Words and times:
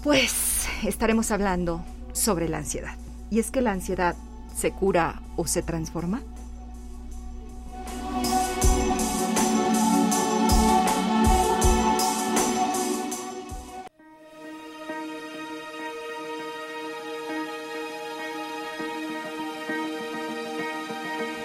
Pues 0.04 0.68
estaremos 0.84 1.32
hablando 1.32 1.84
sobre 2.14 2.50
la 2.50 2.58
ansiedad. 2.60 2.96
¿Y 3.30 3.40
es 3.40 3.52
que 3.52 3.62
la 3.62 3.72
ansiedad 3.72 4.16
se 4.56 4.72
cura 4.72 5.22
o 5.36 5.46
se 5.46 5.62
transforma? 5.62 6.22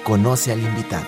Conoce 0.04 0.53
al 0.53 0.60
invitado. 0.60 1.06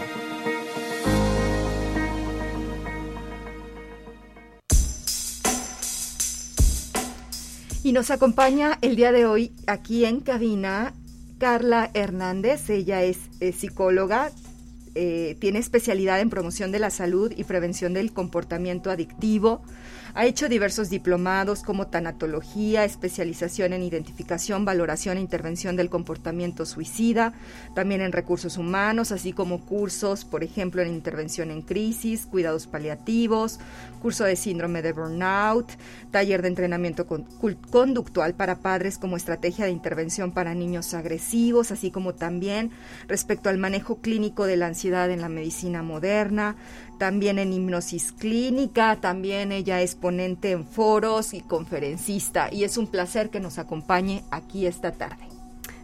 Y 7.85 7.93
nos 7.93 8.11
acompaña 8.11 8.79
el 8.81 8.97
día 8.97 9.13
de 9.13 9.27
hoy 9.27 9.53
aquí 9.67 10.07
en 10.07 10.21
cabina 10.21 10.95
Carla 11.39 11.91
Hernández. 11.93 12.71
Ella 12.71 13.03
es, 13.03 13.19
es 13.39 13.57
psicóloga, 13.57 14.33
eh, 14.99 15.37
tiene 15.39 15.59
especialidad 15.59 16.21
en 16.21 16.31
promoción 16.31 16.73
de 16.73 16.79
la 16.79 16.89
salud 16.89 17.31
y 17.37 17.45
prevención 17.45 17.93
del 17.93 18.15
comportamiento 18.15 18.91
adictivo. 18.91 19.61
Ha 20.15 20.25
hecho 20.25 20.49
diversos 20.49 20.89
diplomados 20.89 21.63
como 21.63 21.89
tanatología, 21.89 22.87
especialización 22.87 23.75
en 23.75 23.83
identificación, 23.83 24.65
valoración 24.65 25.19
e 25.19 25.21
intervención 25.21 25.77
del 25.77 25.91
comportamiento 25.91 26.65
suicida, 26.65 27.35
también 27.75 28.01
en 28.01 28.13
recursos 28.13 28.57
humanos, 28.57 29.13
así 29.13 29.35
como 29.35 29.67
cursos, 29.67 30.25
por 30.25 30.43
ejemplo, 30.43 30.81
en 30.81 30.89
intervención 30.89 31.51
en 31.51 31.61
crisis, 31.61 32.25
cuidados 32.25 32.67
paliativos, 32.67 33.61
curso 34.01 34.25
de 34.25 34.37
síndrome 34.37 34.81
de 34.81 34.95
burnout, 34.95 35.71
taller 36.11 36.41
de 36.41 36.49
entrenamiento 36.49 37.07
con, 37.07 37.25
conductual 37.71 38.35
para 38.35 38.61
padres 38.61 38.97
como 38.97 39.19
estrategia 39.19 39.67
de 39.67 39.73
intervención 39.73 40.33
para 40.33 40.55
niños 40.55 40.95
agresivos, 40.95 41.71
así 41.71 41.91
como 41.91 42.15
también 42.15 42.71
respecto 43.09 43.51
al 43.51 43.59
manejo 43.59 44.01
clínico 44.01 44.47
de 44.47 44.57
la 44.57 44.69
ansiedad 44.69 44.86
en 44.87 45.21
la 45.21 45.29
medicina 45.29 45.83
moderna, 45.83 46.57
también 46.99 47.39
en 47.39 47.53
hipnosis 47.53 48.13
clínica, 48.13 48.97
también 48.97 49.53
ella 49.53 49.81
es 49.83 49.95
ponente 49.95 50.53
en 50.53 50.65
foros 50.65 51.35
y 51.35 51.41
conferencista 51.41 52.49
y 52.53 52.65
es 52.65 52.77
un 52.77 52.87
placer 52.87 53.31
que 53.31 53.41
nos 53.41 53.59
acompañe 53.59 54.23
aquí 54.31 54.67
esta 54.67 54.93
tarde. 54.93 55.25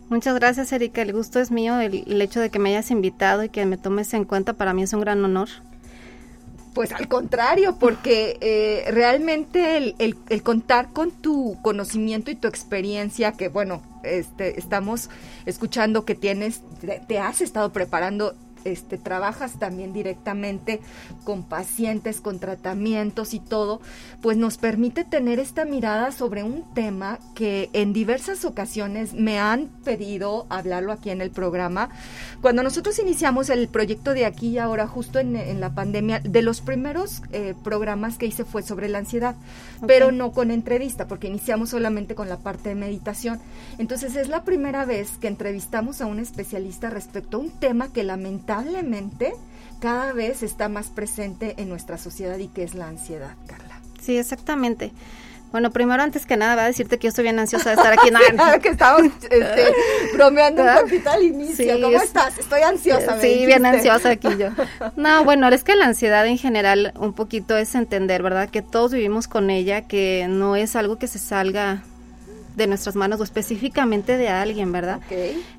Muchas 0.09 0.35
gracias 0.35 0.73
Erika, 0.73 1.03
el 1.03 1.13
gusto 1.13 1.41
es 1.41 1.51
mío, 1.51 1.81
el, 1.81 2.05
el 2.07 2.23
hecho 2.23 2.41
de 2.41 2.51
que 2.51 2.59
me 2.59 2.71
hayas 2.71 2.91
invitado 2.91 3.45
y 3.45 3.49
que 3.49 3.67
me 3.67 3.77
tomes 3.77 4.13
en 4.15 4.25
cuenta 4.25 4.53
para 4.53 4.75
mí 4.75 4.83
es 4.83 4.93
un 4.93 5.01
gran 5.01 5.25
honor. 5.25 5.49
Pues 6.75 6.93
al 6.93 7.07
contrario, 7.07 7.77
porque 7.79 8.39
eh, 8.41 8.91
realmente 8.91 9.77
el, 9.77 9.95
el, 9.99 10.17
el, 10.31 10.43
contar 10.43 10.91
con 10.91 11.11
tu 11.11 11.59
conocimiento 11.61 12.31
y 12.31 12.35
tu 12.35 12.49
experiencia, 12.49 13.33
que 13.33 13.49
bueno, 13.49 13.83
este, 14.05 14.59
estamos 14.59 15.11
escuchando 15.45 16.07
que 16.07 16.15
tienes, 16.15 16.63
te 17.07 17.19
has 17.19 17.43
estado 17.43 17.73
preparando 17.73 18.35
este, 18.65 18.99
trabajas 18.99 19.59
también 19.59 19.93
directamente 19.93 20.81
con 21.25 21.43
pacientes, 21.43 22.21
con 22.21 22.39
tratamientos 22.39 23.35
y 23.35 23.41
todo, 23.41 23.81
pues 24.21 24.37
nos 24.37 24.59
permite 24.59 25.05
tener 25.05 25.39
esta 25.39 25.65
mirada 25.65 26.13
sobre 26.13 26.43
un 26.43 26.65
tema 26.75 27.19
que 27.35 27.71
en 27.73 27.93
diversas 27.93 28.45
ocasiones 28.45 29.15
me 29.15 29.39
han 29.39 29.69
pedido 29.85 30.47
hablarlo 30.49 30.93
aquí 30.93 31.11
en 31.11 31.21
el 31.21 31.31
programa. 31.31 31.91
Cuando 32.41 32.63
nosotros 32.63 32.99
iniciamos 32.99 33.51
el 33.51 33.69
proyecto 33.69 34.15
de 34.15 34.27
aquí 34.27 34.49
y 34.49 34.59
ahora, 34.59 34.87
justo 34.87 35.19
en, 35.19 35.37
en 35.37 35.61
la 35.61 35.75
pandemia, 35.75 36.21
de 36.21 36.43
los 36.43 36.61
primeros 36.61 37.23
eh, 37.33 37.55
programas 37.63 38.19
que 38.19 38.27
hice 38.27 38.45
fue 38.45 38.63
sobre 38.63 38.89
la 38.89 38.99
ansiedad, 38.99 39.35
okay. 39.77 39.87
pero 39.89 40.13
no 40.13 40.33
con 40.33 40.51
entrevista, 40.51 41.07
porque 41.07 41.29
iniciamos 41.29 41.71
solamente 41.71 42.15
con 42.15 42.29
la 42.29 42.39
parte 42.39 42.71
de 42.71 42.75
meditación. 42.75 43.41
Entonces 43.79 44.17
es 44.17 44.29
la 44.29 44.45
primera 44.45 44.85
vez 44.85 45.19
que 45.19 45.29
entrevistamos 45.29 46.01
a 46.01 46.07
un 46.07 46.19
especialista 46.19 46.91
respecto 46.91 47.37
a 47.37 47.41
un 47.41 47.51
tema 47.51 47.93
que 47.93 48.03
lamentablemente 48.03 48.52
lamentablemente 48.53 49.33
cada 49.81 50.13
vez 50.13 50.43
está 50.43 50.69
más 50.69 50.91
presente 50.91 51.55
en 51.57 51.69
nuestra 51.69 51.99
sociedad 51.99 52.39
y 52.39 52.49
que 52.49 52.63
es 52.63 52.75
la 52.75 52.87
ansiedad, 52.89 53.35
Carla. 53.47 53.81
Sí, 54.01 54.17
exactamente. 54.17 54.93
Bueno, 55.51 55.71
primero, 55.71 56.03
antes 56.03 56.25
que 56.25 56.37
nada, 56.37 56.55
voy 56.55 56.65
a 56.65 56.67
decirte 56.69 56.99
que 56.99 57.05
yo 57.05 57.09
estoy 57.11 57.25
bien 57.25 57.39
ansiosa 57.39 57.71
de 57.71 57.77
estar 57.77 57.93
aquí. 57.99 58.11
No, 58.11 58.61
que 58.61 58.69
estamos 58.69 59.03
este, 59.23 59.75
bromeando 60.15 60.63
un 60.63 60.81
poquito 60.83 61.11
al 61.11 61.23
inicio. 61.23 61.81
¿Cómo 61.81 61.99
estás? 61.99 62.39
Estoy 62.39 62.63
ansiosa. 62.63 63.21
sí, 63.21 63.45
bien 63.45 63.67
ansiosa 63.67 64.11
aquí 64.11 64.29
yo. 64.39 64.49
No, 64.97 65.25
bueno, 65.25 65.49
es 65.49 65.63
que 65.63 65.77
la 65.77 65.87
ansiedad 65.87 66.27
en 66.27 66.39
general 66.39 66.95
un 66.99 67.13
poquito 67.13 67.57
es 67.57 67.75
entender, 67.75 68.23
¿verdad? 68.23 68.49
Que 68.49 68.63
todos 68.63 68.93
vivimos 68.93 69.29
con 69.29 69.51
ella, 69.51 69.83
que 69.83 70.27
no 70.29 70.57
es 70.57 70.75
algo 70.75 70.97
que 70.97 71.07
se 71.07 71.19
salga 71.19 71.83
de 72.57 72.67
nuestras 72.67 72.97
manos 72.97 73.21
o 73.21 73.25
específicamente 73.25 74.17
de 74.17 74.29
alguien, 74.29 74.73
¿verdad? 74.73 75.01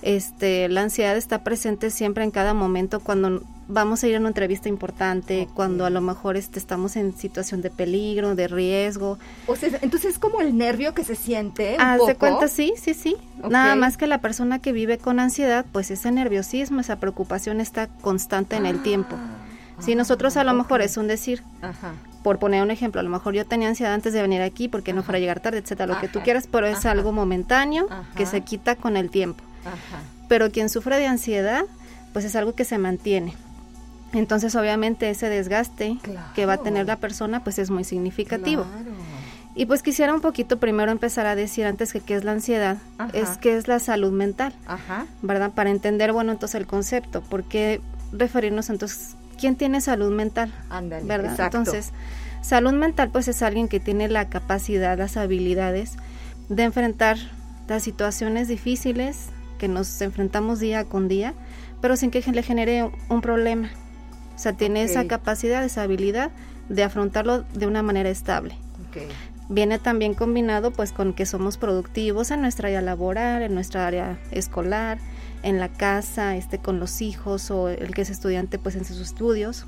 Este, 0.01 0.69
la 0.69 0.81
ansiedad 0.81 1.17
está 1.17 1.43
presente 1.43 1.89
siempre 1.89 2.23
en 2.23 2.31
cada 2.31 2.53
momento 2.53 2.99
cuando 2.99 3.41
vamos 3.67 4.03
a 4.03 4.07
ir 4.07 4.15
a 4.15 4.19
una 4.19 4.27
entrevista 4.27 4.69
importante, 4.69 5.47
cuando 5.53 5.85
a 5.85 5.89
lo 5.89 6.01
mejor 6.01 6.37
este, 6.37 6.59
estamos 6.59 6.95
en 6.95 7.15
situación 7.17 7.61
de 7.61 7.69
peligro, 7.69 8.35
de 8.35 8.47
riesgo. 8.47 9.17
O 9.47 9.55
sea, 9.55 9.69
entonces 9.81 10.11
es 10.11 10.19
como 10.19 10.41
el 10.41 10.57
nervio 10.57 10.93
que 10.93 11.03
se 11.03 11.15
siente. 11.15 11.77
Haz 11.79 12.05
de 12.05 12.15
cuenta, 12.15 12.47
sí, 12.47 12.73
sí, 12.77 12.93
sí. 12.93 13.15
Nada 13.49 13.75
más 13.75 13.97
que 13.97 14.07
la 14.07 14.19
persona 14.19 14.59
que 14.59 14.71
vive 14.71 14.97
con 14.97 15.19
ansiedad, 15.19 15.65
pues 15.71 15.91
ese 15.91 16.11
nerviosismo, 16.11 16.81
esa 16.81 16.97
preocupación 16.97 17.61
está 17.61 17.87
constante 17.87 18.55
en 18.55 18.65
el 18.65 18.83
tiempo. 18.83 19.15
Si 19.79 19.95
nosotros 19.95 20.37
a 20.37 20.43
lo 20.43 20.53
mejor 20.53 20.81
es 20.81 20.97
un 20.97 21.07
decir, 21.07 21.43
Ajá 21.61 21.93
por 22.23 22.39
poner 22.39 22.63
un 22.63 22.71
ejemplo, 22.71 23.01
a 23.01 23.03
lo 23.03 23.09
mejor 23.09 23.33
yo 23.33 23.45
tenía 23.45 23.67
ansiedad 23.67 23.93
antes 23.93 24.13
de 24.13 24.21
venir 24.21 24.41
aquí 24.41 24.67
porque 24.67 24.93
no 24.93 25.03
fuera 25.03 25.17
a 25.17 25.19
llegar 25.19 25.39
tarde, 25.39 25.59
etcétera, 25.59 25.93
lo 25.93 25.99
que 25.99 26.07
tú 26.07 26.21
quieras, 26.21 26.47
pero 26.51 26.65
es 26.65 26.85
algo 26.85 27.11
momentáneo 27.11 27.87
que 28.15 28.25
se 28.25 28.41
quita 28.41 28.75
con 28.75 28.97
el 28.97 29.09
tiempo. 29.09 29.43
Pero 30.27 30.51
quien 30.51 30.69
sufre 30.69 30.97
de 30.97 31.07
ansiedad, 31.07 31.65
pues 32.13 32.25
es 32.25 32.35
algo 32.35 32.55
que 32.55 32.65
se 32.65 32.77
mantiene. 32.77 33.35
Entonces, 34.13 34.55
obviamente, 34.55 35.09
ese 35.09 35.27
desgaste 35.27 35.97
que 36.35 36.45
va 36.45 36.53
a 36.53 36.57
tener 36.57 36.85
la 36.85 36.97
persona, 36.97 37.43
pues 37.43 37.59
es 37.59 37.69
muy 37.69 37.83
significativo. 37.83 38.65
Y 39.55 39.65
pues 39.65 39.83
quisiera 39.83 40.13
un 40.13 40.21
poquito 40.21 40.57
primero 40.57 40.91
empezar 40.91 41.27
a 41.27 41.35
decir 41.35 41.65
antes 41.65 41.93
que 41.93 41.99
qué 41.99 42.15
es 42.15 42.23
la 42.23 42.31
ansiedad, 42.31 42.77
es 43.13 43.37
qué 43.37 43.55
es 43.57 43.67
la 43.67 43.79
salud 43.79 44.11
mental, 44.11 44.53
¿verdad? 45.21 45.51
Para 45.51 45.69
entender, 45.69 46.11
bueno, 46.11 46.31
entonces 46.31 46.55
el 46.55 46.65
concepto, 46.65 47.21
¿por 47.21 47.43
qué 47.43 47.81
referirnos 48.11 48.69
entonces 48.69 49.15
¿quién 49.43 49.57
tiene 49.57 49.81
salud 49.81 50.09
mental? 50.09 50.53
Ándale, 50.69 51.03
¿verdad? 51.03 51.37
Entonces, 51.37 51.91
salud 52.41 52.71
mental 52.71 53.09
pues 53.11 53.27
es 53.27 53.41
alguien 53.41 53.67
que 53.67 53.81
tiene 53.81 54.07
la 54.07 54.29
capacidad, 54.29 54.97
las 54.97 55.17
habilidades 55.17 55.97
de 56.47 56.63
enfrentar 56.63 57.17
las 57.67 57.83
situaciones 57.83 58.47
difíciles 58.47 59.31
que 59.57 59.67
nos 59.67 60.01
enfrentamos 60.01 60.61
día 60.61 60.85
con 60.85 61.09
día, 61.09 61.33
pero 61.81 61.97
sin 61.97 62.09
que 62.09 62.21
le 62.21 62.41
genere 62.41 62.89
un 63.09 63.19
problema. 63.19 63.69
O 64.33 64.39
sea, 64.39 64.53
tiene 64.53 64.83
esa 64.83 65.07
capacidad, 65.07 65.61
esa 65.65 65.81
habilidad 65.81 66.31
de 66.69 66.83
afrontarlo 66.83 67.41
de 67.53 67.67
una 67.67 67.83
manera 67.83 68.07
estable. 68.07 68.55
Viene 69.49 69.77
también 69.77 70.13
combinado 70.13 70.71
pues 70.71 70.93
con 70.93 71.11
que 71.11 71.25
somos 71.25 71.57
productivos 71.57 72.31
en 72.31 72.39
nuestra 72.39 72.69
área 72.69 72.81
laboral, 72.81 73.41
en 73.41 73.53
nuestra 73.53 73.87
área 73.87 74.17
escolar, 74.31 74.99
en 75.43 75.59
la 75.59 75.69
casa, 75.69 76.35
este, 76.35 76.57
con 76.57 76.79
los 76.79 77.01
hijos 77.01 77.51
o 77.51 77.69
el 77.69 77.93
que 77.93 78.01
es 78.01 78.09
estudiante 78.09 78.57
pues 78.57 78.75
en 78.75 78.85
sus 78.85 78.99
estudios. 78.99 79.65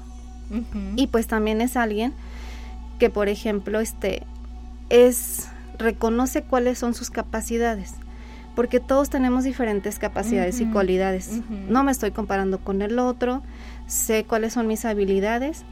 Y 0.95 1.07
pues 1.07 1.25
también 1.27 1.59
es 1.59 1.75
alguien 1.75 2.13
que 2.99 3.09
por 3.09 3.29
ejemplo 3.29 3.79
este 3.79 4.23
es 4.89 5.47
reconoce 5.77 6.43
cuáles 6.43 6.77
son 6.77 6.93
sus 6.93 7.09
capacidades 7.09 7.95
porque 8.55 8.79
todos 8.79 9.09
tenemos 9.09 9.43
diferentes 9.43 9.99
capacidades 9.99 10.61
y 10.61 10.65
cualidades. 10.65 11.41
No 11.67 11.83
me 11.83 11.91
estoy 11.91 12.11
comparando 12.11 12.59
con 12.59 12.81
el 12.81 12.97
otro, 12.99 13.43
sé 13.85 14.23
cuáles 14.23 14.53
son 14.53 14.67
mis 14.67 14.85
habilidades, 14.85 15.65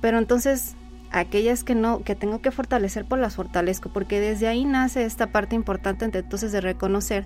pero 0.00 0.18
entonces 0.18 0.74
aquellas 1.10 1.64
que 1.64 1.74
no 1.74 2.00
que 2.02 2.14
tengo 2.14 2.42
que 2.42 2.50
fortalecer 2.50 3.06
pues 3.06 3.18
las 3.18 3.36
fortalezco 3.36 3.88
porque 3.90 4.20
desde 4.20 4.46
ahí 4.46 4.66
nace 4.66 5.04
esta 5.04 5.28
parte 5.28 5.54
importante 5.54 6.04
entonces 6.04 6.52
de 6.52 6.60
reconocer 6.60 7.24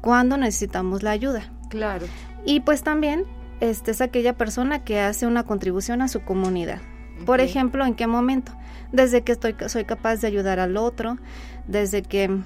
cuando 0.00 0.36
necesitamos 0.36 1.02
la 1.02 1.10
ayuda. 1.10 1.50
Claro. 1.68 2.06
Y 2.44 2.60
pues 2.60 2.82
también 2.82 3.24
este, 3.60 3.90
es 3.90 4.00
aquella 4.00 4.34
persona 4.34 4.82
que 4.84 5.00
hace 5.00 5.26
una 5.26 5.44
contribución 5.44 6.02
a 6.02 6.08
su 6.08 6.22
comunidad. 6.22 6.80
Por 7.26 7.40
ejemplo, 7.40 7.84
¿en 7.84 7.94
qué 7.94 8.06
momento? 8.06 8.52
Desde 8.92 9.22
que 9.22 9.32
estoy, 9.32 9.54
soy 9.66 9.84
capaz 9.84 10.16
de 10.16 10.26
ayudar 10.26 10.58
al 10.58 10.78
otro, 10.78 11.18
desde 11.66 12.02
que 12.02 12.40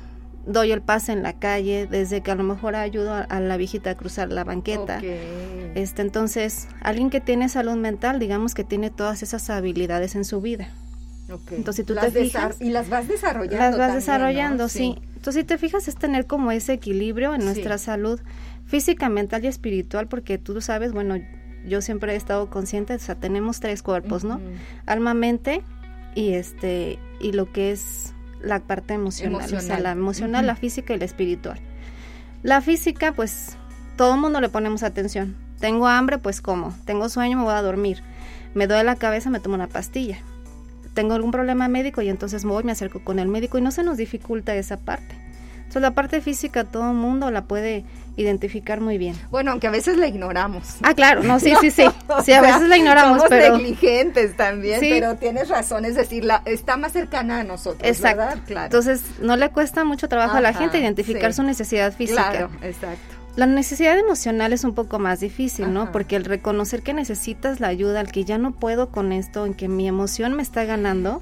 doy 0.47 0.73
el 0.73 0.83
pase 0.83 1.13
en 1.13 1.23
la 1.23 1.35
calle, 1.35 1.87
desde 1.87 2.23
que 2.23 2.31
a 2.31 2.35
lo 2.35 2.43
mejor 2.43 2.75
ayudo 2.75 3.15
a, 3.15 3.41
la 3.41 3.57
viejita 3.57 3.91
a 3.91 3.95
cruzar 3.95 4.33
la 4.33 4.45
banqueta. 4.45 5.01
Este, 5.75 6.03
entonces, 6.03 6.69
alguien 6.81 7.09
que 7.09 7.21
tiene 7.21 7.49
salud 7.49 7.77
mental, 7.77 8.19
digamos 8.19 8.55
que 8.55 8.65
tiene 8.65 8.91
todas 8.91 9.23
esas 9.23 9.49
habilidades 9.49 10.17
en 10.17 10.25
su 10.25 10.41
vida. 10.41 10.69
Entonces, 11.29 11.77
si 11.77 11.85
tú 11.85 11.95
te 11.95 12.11
fijas, 12.11 12.61
y 12.61 12.71
las 12.71 12.89
vas 12.89 13.09
desarrollando. 13.09 13.57
Las 13.57 13.79
vas 13.79 13.95
desarrollando, 13.95 14.69
sí. 14.69 14.97
Entonces, 15.17 15.43
si 15.43 15.45
te 15.45 15.59
fijas, 15.59 15.89
es 15.89 15.97
tener 15.97 16.27
como 16.27 16.51
ese 16.51 16.75
equilibrio 16.75 17.35
en 17.35 17.45
nuestra 17.45 17.79
salud 17.79 18.21
física, 18.67 19.09
mental 19.09 19.45
y 19.45 19.49
espiritual, 19.49 20.07
porque 20.07 20.39
tú 20.39 20.61
sabes, 20.61 20.93
bueno, 20.93 21.17
yo 21.67 21.81
siempre 21.81 22.13
he 22.13 22.17
estado 22.17 22.51
consciente, 22.51 22.95
o 22.95 22.99
sea, 22.99 23.15
tenemos 23.15 23.61
tres 23.61 23.83
cuerpos, 23.83 24.25
¿no? 24.25 24.41
Alma, 24.87 25.15
mente 25.15 25.63
y 26.15 26.35
este 26.35 26.99
y 27.21 27.33
lo 27.33 27.51
que 27.51 27.73
es 27.73 28.13
la 28.43 28.61
parte 28.61 28.95
emocional, 28.95 29.53
o 29.55 29.61
sea, 29.61 29.81
la 29.81 29.93
emocional, 29.93 30.47
la 30.47 30.57
física 30.57 30.95
y 30.95 30.99
la 30.99 31.07
espiritual. 31.07 31.59
La 32.43 32.61
física, 32.61 33.13
pues 33.13 33.57
todo 33.97 34.15
el 34.15 34.21
mundo 34.21 34.43
le 34.43 34.51
ponemos 34.51 34.83
atención. 34.83 35.35
Tengo 35.59 35.89
hambre, 35.89 36.19
pues 36.19 36.43
como. 36.43 36.75
Tengo 36.85 37.09
sueño, 37.09 37.39
me 37.39 37.45
voy 37.45 37.55
a 37.55 37.63
dormir. 37.63 38.03
Me 38.53 38.67
duele 38.67 38.85
la 38.85 38.97
cabeza, 38.97 39.31
me 39.31 39.41
tomo 39.41 39.55
una 39.55 39.69
pastilla 39.69 40.19
tengo 40.95 41.15
algún 41.15 41.31
problema 41.31 41.69
médico 41.69 42.01
y 42.03 42.09
entonces 42.09 42.45
voy, 42.45 42.65
me 42.65 42.73
acerco 42.73 43.03
con 43.05 43.19
el 43.19 43.29
médico 43.29 43.59
y 43.59 43.61
no 43.61 43.71
se 43.71 43.83
nos 43.83 43.97
dificulta 43.97 44.55
esa 44.55 44.79
parte. 44.79 45.17
Entonces 45.57 45.83
la 45.83 45.91
parte 45.91 46.21
física 46.21 46.65
todo 46.65 46.91
el 46.91 46.97
mundo 46.97 47.31
la 47.31 47.45
puede 47.45 47.85
identificar 48.17 48.81
muy 48.81 48.97
bien. 48.97 49.17
Bueno, 49.31 49.51
aunque 49.51 49.67
a 49.67 49.71
veces 49.71 49.97
la 49.97 50.07
ignoramos. 50.07 50.77
Ah, 50.83 50.95
claro, 50.95 51.25
no, 51.25 51.41
sí, 51.41 51.53
sí, 51.61 51.71
sí. 51.71 51.85
Sí, 52.25 52.33
a 52.33 52.41
veces 52.41 52.69
la 52.69 52.77
ignoramos, 52.77 53.23
somos 53.23 53.31
negligentes 53.31 54.37
también, 54.37 54.79
pero 54.81 55.17
tienes 55.17 55.49
razón, 55.49 55.85
es 55.85 55.97
decir, 55.97 56.25
la, 56.25 56.43
está 56.45 56.77
más 56.77 56.93
cercana 56.93 57.41
a 57.41 57.45
nosotros, 57.45 57.83
Exacto. 57.83 58.41
Claro. 58.47 58.67
Entonces, 58.67 59.03
no 59.21 59.37
le 59.37 59.51
cuesta 59.51 59.85
mucho 59.85 60.09
trabajo 60.09 60.37
a 60.37 60.41
la 60.41 60.53
gente 60.53 60.79
identificar 60.79 61.35
su 61.35 61.43
necesidad 61.43 61.93
física. 61.93 62.31
Claro, 62.31 62.51
exacto. 62.63 63.14
La 63.37 63.47
necesidad 63.47 63.99
emocional 63.99 64.53
es 64.53 64.63
un 64.63 64.75
poco 64.75 65.01
más 65.01 65.19
difícil, 65.19 65.73
¿no? 65.73 65.91
Porque 65.91 66.15
el 66.15 66.25
reconocer 66.25 66.83
que 66.83 66.95
necesitas 66.95 67.59
la 67.59 67.67
ayuda, 67.67 67.99
al 67.99 68.13
que 68.13 68.25
ya 68.25 68.39
no 68.39 68.53
puedo 68.53 68.91
con 68.91 69.11
esto, 69.11 69.45
en 69.45 69.55
que 69.55 69.67
mi 69.69 69.89
emoción 69.89 70.35
me 70.35 70.43
está 70.43 70.65
ganando, 70.65 71.21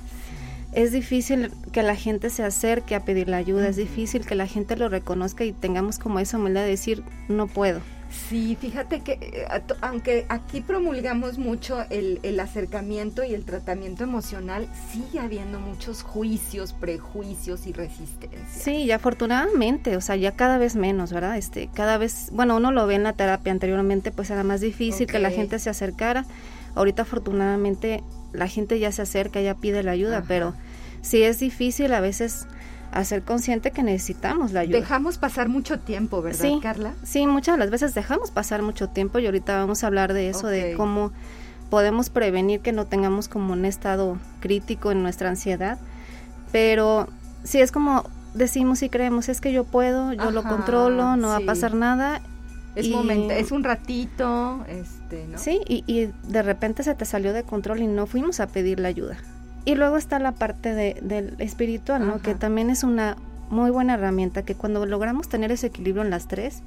es 0.72 0.92
difícil 0.92 1.50
que 1.72 1.82
la 1.82 1.96
gente 1.96 2.28
se 2.28 2.44
acerque 2.44 2.94
a 2.94 3.04
pedir 3.04 3.28
la 3.28 3.38
ayuda, 3.38 3.68
es 3.68 3.76
difícil 3.76 4.26
que 4.26 4.34
la 4.34 4.46
gente 4.46 4.76
lo 4.76 4.90
reconozca 4.90 5.44
y 5.44 5.52
tengamos 5.52 5.98
como 5.98 6.18
esa 6.18 6.36
humildad 6.36 6.62
de 6.62 6.68
decir, 6.68 7.02
no 7.28 7.46
puedo. 7.46 7.80
Sí, 8.28 8.56
fíjate 8.60 9.00
que 9.00 9.12
eh, 9.12 9.46
aunque 9.80 10.26
aquí 10.28 10.60
promulgamos 10.60 11.38
mucho 11.38 11.84
el, 11.88 12.20
el, 12.22 12.38
acercamiento 12.40 13.24
y 13.24 13.34
el 13.34 13.44
tratamiento 13.44 14.04
emocional, 14.04 14.68
sigue 14.92 15.18
habiendo 15.18 15.58
muchos 15.58 16.02
juicios, 16.02 16.74
prejuicios 16.74 17.66
y 17.66 17.72
resistencia. 17.72 18.62
Sí, 18.62 18.84
y 18.84 18.90
afortunadamente, 18.90 19.96
o 19.96 20.00
sea, 20.02 20.16
ya 20.16 20.32
cada 20.32 20.58
vez 20.58 20.76
menos, 20.76 21.12
¿verdad? 21.12 21.38
Este, 21.38 21.70
cada 21.72 21.96
vez, 21.96 22.28
bueno, 22.32 22.56
uno 22.56 22.70
lo 22.70 22.86
ve 22.86 22.96
en 22.96 23.02
la 23.02 23.14
terapia 23.14 23.50
anteriormente, 23.50 24.10
pues 24.10 24.30
era 24.30 24.44
más 24.44 24.60
difícil 24.60 25.06
que 25.06 25.18
la 25.18 25.30
gente 25.30 25.58
se 25.58 25.70
acercara. 25.70 26.26
Ahorita 26.74 27.02
afortunadamente 27.02 28.02
la 28.32 28.46
gente 28.46 28.78
ya 28.78 28.92
se 28.92 29.02
acerca, 29.02 29.40
ya 29.40 29.54
pide 29.54 29.82
la 29.82 29.92
ayuda, 29.92 30.24
pero 30.28 30.54
sí 31.00 31.22
es 31.22 31.38
difícil 31.38 31.92
a 31.94 32.00
veces 32.00 32.46
a 32.92 33.04
ser 33.04 33.22
consciente 33.22 33.70
que 33.70 33.82
necesitamos 33.82 34.52
la 34.52 34.60
ayuda. 34.60 34.78
Dejamos 34.78 35.18
pasar 35.18 35.48
mucho 35.48 35.80
tiempo, 35.80 36.22
¿verdad, 36.22 36.48
Carla? 36.62 36.94
Sí, 37.02 37.26
muchas 37.26 37.54
de 37.56 37.60
las 37.60 37.70
veces 37.70 37.94
dejamos 37.94 38.30
pasar 38.30 38.62
mucho 38.62 38.88
tiempo 38.88 39.18
y 39.18 39.26
ahorita 39.26 39.56
vamos 39.56 39.82
a 39.82 39.86
hablar 39.86 40.12
de 40.12 40.28
eso, 40.28 40.46
de 40.46 40.74
cómo 40.76 41.10
podemos 41.70 42.10
prevenir 42.10 42.60
que 42.60 42.72
no 42.72 42.86
tengamos 42.86 43.28
como 43.28 43.54
un 43.54 43.64
estado 43.64 44.18
crítico 44.40 44.92
en 44.92 45.02
nuestra 45.02 45.30
ansiedad. 45.30 45.78
Pero 46.52 47.08
sí 47.44 47.62
es 47.62 47.72
como 47.72 48.04
decimos 48.34 48.82
y 48.82 48.90
creemos, 48.90 49.28
es 49.30 49.40
que 49.40 49.52
yo 49.52 49.64
puedo, 49.64 50.12
yo 50.12 50.30
lo 50.30 50.42
controlo, 50.42 51.16
no 51.16 51.28
va 51.28 51.36
a 51.36 51.40
pasar 51.40 51.74
nada. 51.74 52.20
Es, 52.74 52.88
momento, 52.88 53.34
es 53.34 53.52
un 53.52 53.64
ratito, 53.64 54.64
este, 54.66 55.26
¿no? 55.28 55.38
Sí, 55.38 55.60
y, 55.66 55.84
y 55.86 56.10
de 56.30 56.42
repente 56.42 56.82
se 56.82 56.94
te 56.94 57.04
salió 57.04 57.34
de 57.34 57.42
control 57.42 57.80
y 57.80 57.86
no 57.86 58.06
fuimos 58.06 58.40
a 58.40 58.46
pedir 58.46 58.80
la 58.80 58.88
ayuda. 58.88 59.18
Y 59.64 59.74
luego 59.74 59.96
está 59.96 60.18
la 60.18 60.32
parte 60.32 60.74
de, 60.74 60.98
del 61.02 61.36
espiritual, 61.38 62.06
¿no? 62.06 62.20
Que 62.20 62.34
también 62.34 62.70
es 62.70 62.82
una 62.82 63.16
muy 63.48 63.70
buena 63.70 63.94
herramienta 63.94 64.44
que 64.44 64.54
cuando 64.54 64.84
logramos 64.86 65.28
tener 65.28 65.52
ese 65.52 65.68
equilibrio 65.68 66.02
en 66.02 66.10
las 66.10 66.26
tres, 66.26 66.62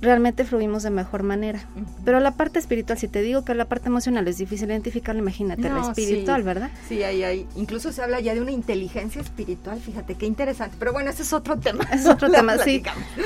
realmente 0.00 0.44
fluimos 0.44 0.82
de 0.82 0.90
mejor 0.90 1.22
manera. 1.22 1.60
Pero 2.04 2.20
la 2.20 2.32
parte 2.32 2.58
espiritual, 2.58 2.98
si 2.98 3.08
te 3.08 3.22
digo 3.22 3.44
que 3.44 3.54
la 3.54 3.64
parte 3.64 3.88
emocional 3.88 4.28
es 4.28 4.38
difícil 4.38 4.70
identificar, 4.70 5.16
imagínate 5.16 5.68
la 5.68 5.80
espiritual, 5.80 6.42
¿verdad? 6.42 6.70
Sí, 6.88 7.02
ahí 7.02 7.22
hay, 7.22 7.46
incluso 7.56 7.92
se 7.92 8.02
habla 8.02 8.20
ya 8.20 8.34
de 8.34 8.40
una 8.40 8.52
inteligencia 8.52 9.20
espiritual, 9.20 9.80
fíjate 9.80 10.14
qué 10.14 10.26
interesante. 10.26 10.76
Pero 10.78 10.92
bueno, 10.92 11.10
ese 11.10 11.22
es 11.22 11.32
otro 11.32 11.58
tema. 11.58 11.84
Es 11.92 12.06
otro 12.06 12.30
tema, 12.30 12.58
sí. 12.58 12.82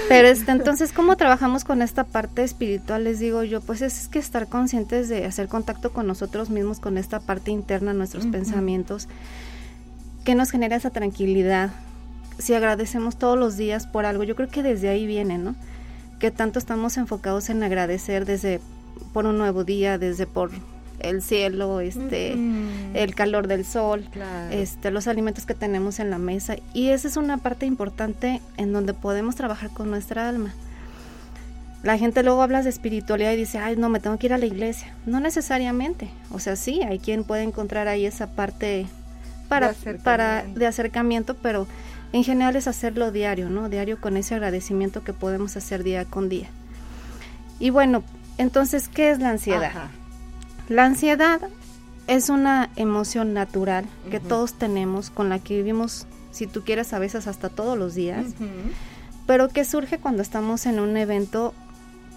Pero 0.08 0.28
este, 0.28 0.52
entonces, 0.52 0.92
¿cómo 0.92 1.16
trabajamos 1.16 1.64
con 1.64 1.82
esta 1.82 2.04
parte 2.04 2.44
espiritual? 2.44 3.04
Les 3.04 3.18
digo 3.18 3.42
yo, 3.42 3.60
pues 3.60 3.82
es 3.82 4.08
que 4.08 4.18
estar 4.18 4.48
conscientes 4.48 5.08
de 5.08 5.24
hacer 5.24 5.48
contacto 5.48 5.92
con 5.92 6.06
nosotros 6.06 6.50
mismos, 6.50 6.78
con 6.78 6.98
esta 6.98 7.20
parte 7.20 7.50
interna, 7.50 7.92
nuestros 7.92 8.26
pensamientos 8.26 9.08
¿qué 10.24 10.34
nos 10.34 10.50
genera 10.50 10.76
esa 10.76 10.90
tranquilidad? 10.90 11.70
Si 12.38 12.54
agradecemos 12.54 13.16
todos 13.16 13.38
los 13.38 13.56
días 13.56 13.86
por 13.86 14.06
algo, 14.06 14.22
yo 14.24 14.36
creo 14.36 14.48
que 14.48 14.62
desde 14.62 14.88
ahí 14.88 15.06
viene, 15.06 15.38
¿no? 15.38 15.54
Que 16.20 16.30
tanto 16.30 16.60
estamos 16.60 16.96
enfocados 16.96 17.50
en 17.50 17.62
agradecer 17.64 18.24
desde 18.24 18.60
por 19.12 19.26
un 19.26 19.38
nuevo 19.38 19.64
día, 19.64 19.98
desde 19.98 20.26
por 20.26 20.50
el 21.00 21.22
cielo, 21.22 21.80
este, 21.80 22.36
el 22.94 23.14
calor 23.14 23.46
del 23.46 23.64
sol, 23.64 24.04
este, 24.50 24.90
los 24.90 25.08
alimentos 25.08 25.46
que 25.46 25.54
tenemos 25.54 25.98
en 25.98 26.10
la 26.10 26.18
mesa. 26.18 26.56
Y 26.74 26.90
esa 26.90 27.08
es 27.08 27.16
una 27.16 27.38
parte 27.38 27.66
importante 27.66 28.40
en 28.56 28.72
donde 28.72 28.94
podemos 28.94 29.34
trabajar 29.34 29.70
con 29.70 29.90
nuestra 29.90 30.28
alma. 30.28 30.54
La 31.82 31.96
gente 31.96 32.22
luego 32.22 32.42
habla 32.42 32.62
de 32.62 32.68
espiritualidad 32.68 33.32
y 33.32 33.36
dice, 33.36 33.58
ay, 33.58 33.76
no, 33.76 33.88
me 33.88 34.00
tengo 34.00 34.18
que 34.18 34.26
ir 34.26 34.34
a 34.34 34.38
la 34.38 34.44
iglesia. 34.44 34.94
No 35.06 35.18
necesariamente. 35.18 36.10
O 36.30 36.38
sea, 36.38 36.54
sí, 36.54 36.82
hay 36.82 36.98
quien 36.98 37.24
puede 37.24 37.42
encontrar 37.42 37.88
ahí 37.88 38.04
esa 38.04 38.26
parte 38.26 38.86
para, 39.48 39.74
para 40.04 40.44
de 40.44 40.66
acercamiento, 40.66 41.34
pero 41.34 41.66
en 42.12 42.25
general 42.25 42.57
es 42.57 42.67
hacerlo 42.67 43.12
diario, 43.12 43.50
¿no? 43.50 43.69
Diario 43.69 44.00
con 44.00 44.17
ese 44.17 44.35
agradecimiento 44.35 45.05
que 45.05 45.12
podemos 45.12 45.57
hacer 45.57 45.85
día 45.85 46.05
con 46.05 46.29
día. 46.29 46.49
Y 47.59 47.71
bueno, 47.71 48.02
entonces, 48.38 48.88
¿qué 48.88 49.11
es 49.11 49.21
la 49.21 49.31
ansiedad? 49.31 49.73
La 50.69 50.85
ansiedad 50.85 51.40
es 52.07 52.29
una 52.29 52.71
emoción 52.76 53.35
natural 53.35 53.85
que 54.11 54.19
todos 54.19 54.55
tenemos, 54.55 55.11
con 55.11 55.29
la 55.29 55.38
que 55.38 55.57
vivimos, 55.57 56.07
si 56.33 56.47
tú 56.47 56.64
quieres, 56.64 56.93
a 56.93 56.99
veces 56.99 57.26
hasta 57.26 57.49
todos 57.49 57.79
los 57.79 57.95
días, 57.95 58.26
pero 59.26 59.49
que 59.49 59.64
surge 59.64 59.99
cuando 59.99 60.23
estamos 60.23 60.67
en 60.67 60.81
un 60.81 60.97
evento 60.97 61.55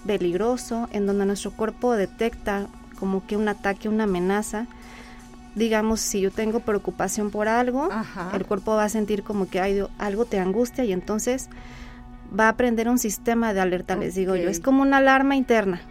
peligroso, 0.07 0.89
en 0.91 1.05
donde 1.05 1.25
nuestro 1.25 1.51
cuerpo 1.51 1.93
detecta 1.93 2.67
como 2.99 3.25
que 3.27 3.37
un 3.37 3.47
ataque, 3.47 3.89
una 3.89 4.05
amenaza. 4.05 4.65
Digamos, 5.55 5.99
si 5.99 6.21
yo 6.21 6.31
tengo 6.31 6.61
preocupación 6.61 7.29
por 7.29 7.47
algo, 7.47 7.89
el 8.33 8.45
cuerpo 8.45 8.75
va 8.75 8.85
a 8.85 8.89
sentir 8.89 9.23
como 9.23 9.47
que 9.47 9.59
hay 9.59 9.83
algo 9.99 10.25
te 10.25 10.39
angustia 10.39 10.83
y 10.83 10.91
entonces 10.91 11.49
va 12.37 12.49
a 12.49 12.57
prender 12.57 12.89
un 12.89 12.97
sistema 12.97 13.53
de 13.53 13.61
alerta, 13.61 13.95
les 13.95 14.15
digo 14.15 14.35
yo. 14.35 14.49
Es 14.49 14.59
como 14.59 14.81
una 14.81 14.97
alarma 14.97 15.35
interna 15.35 15.81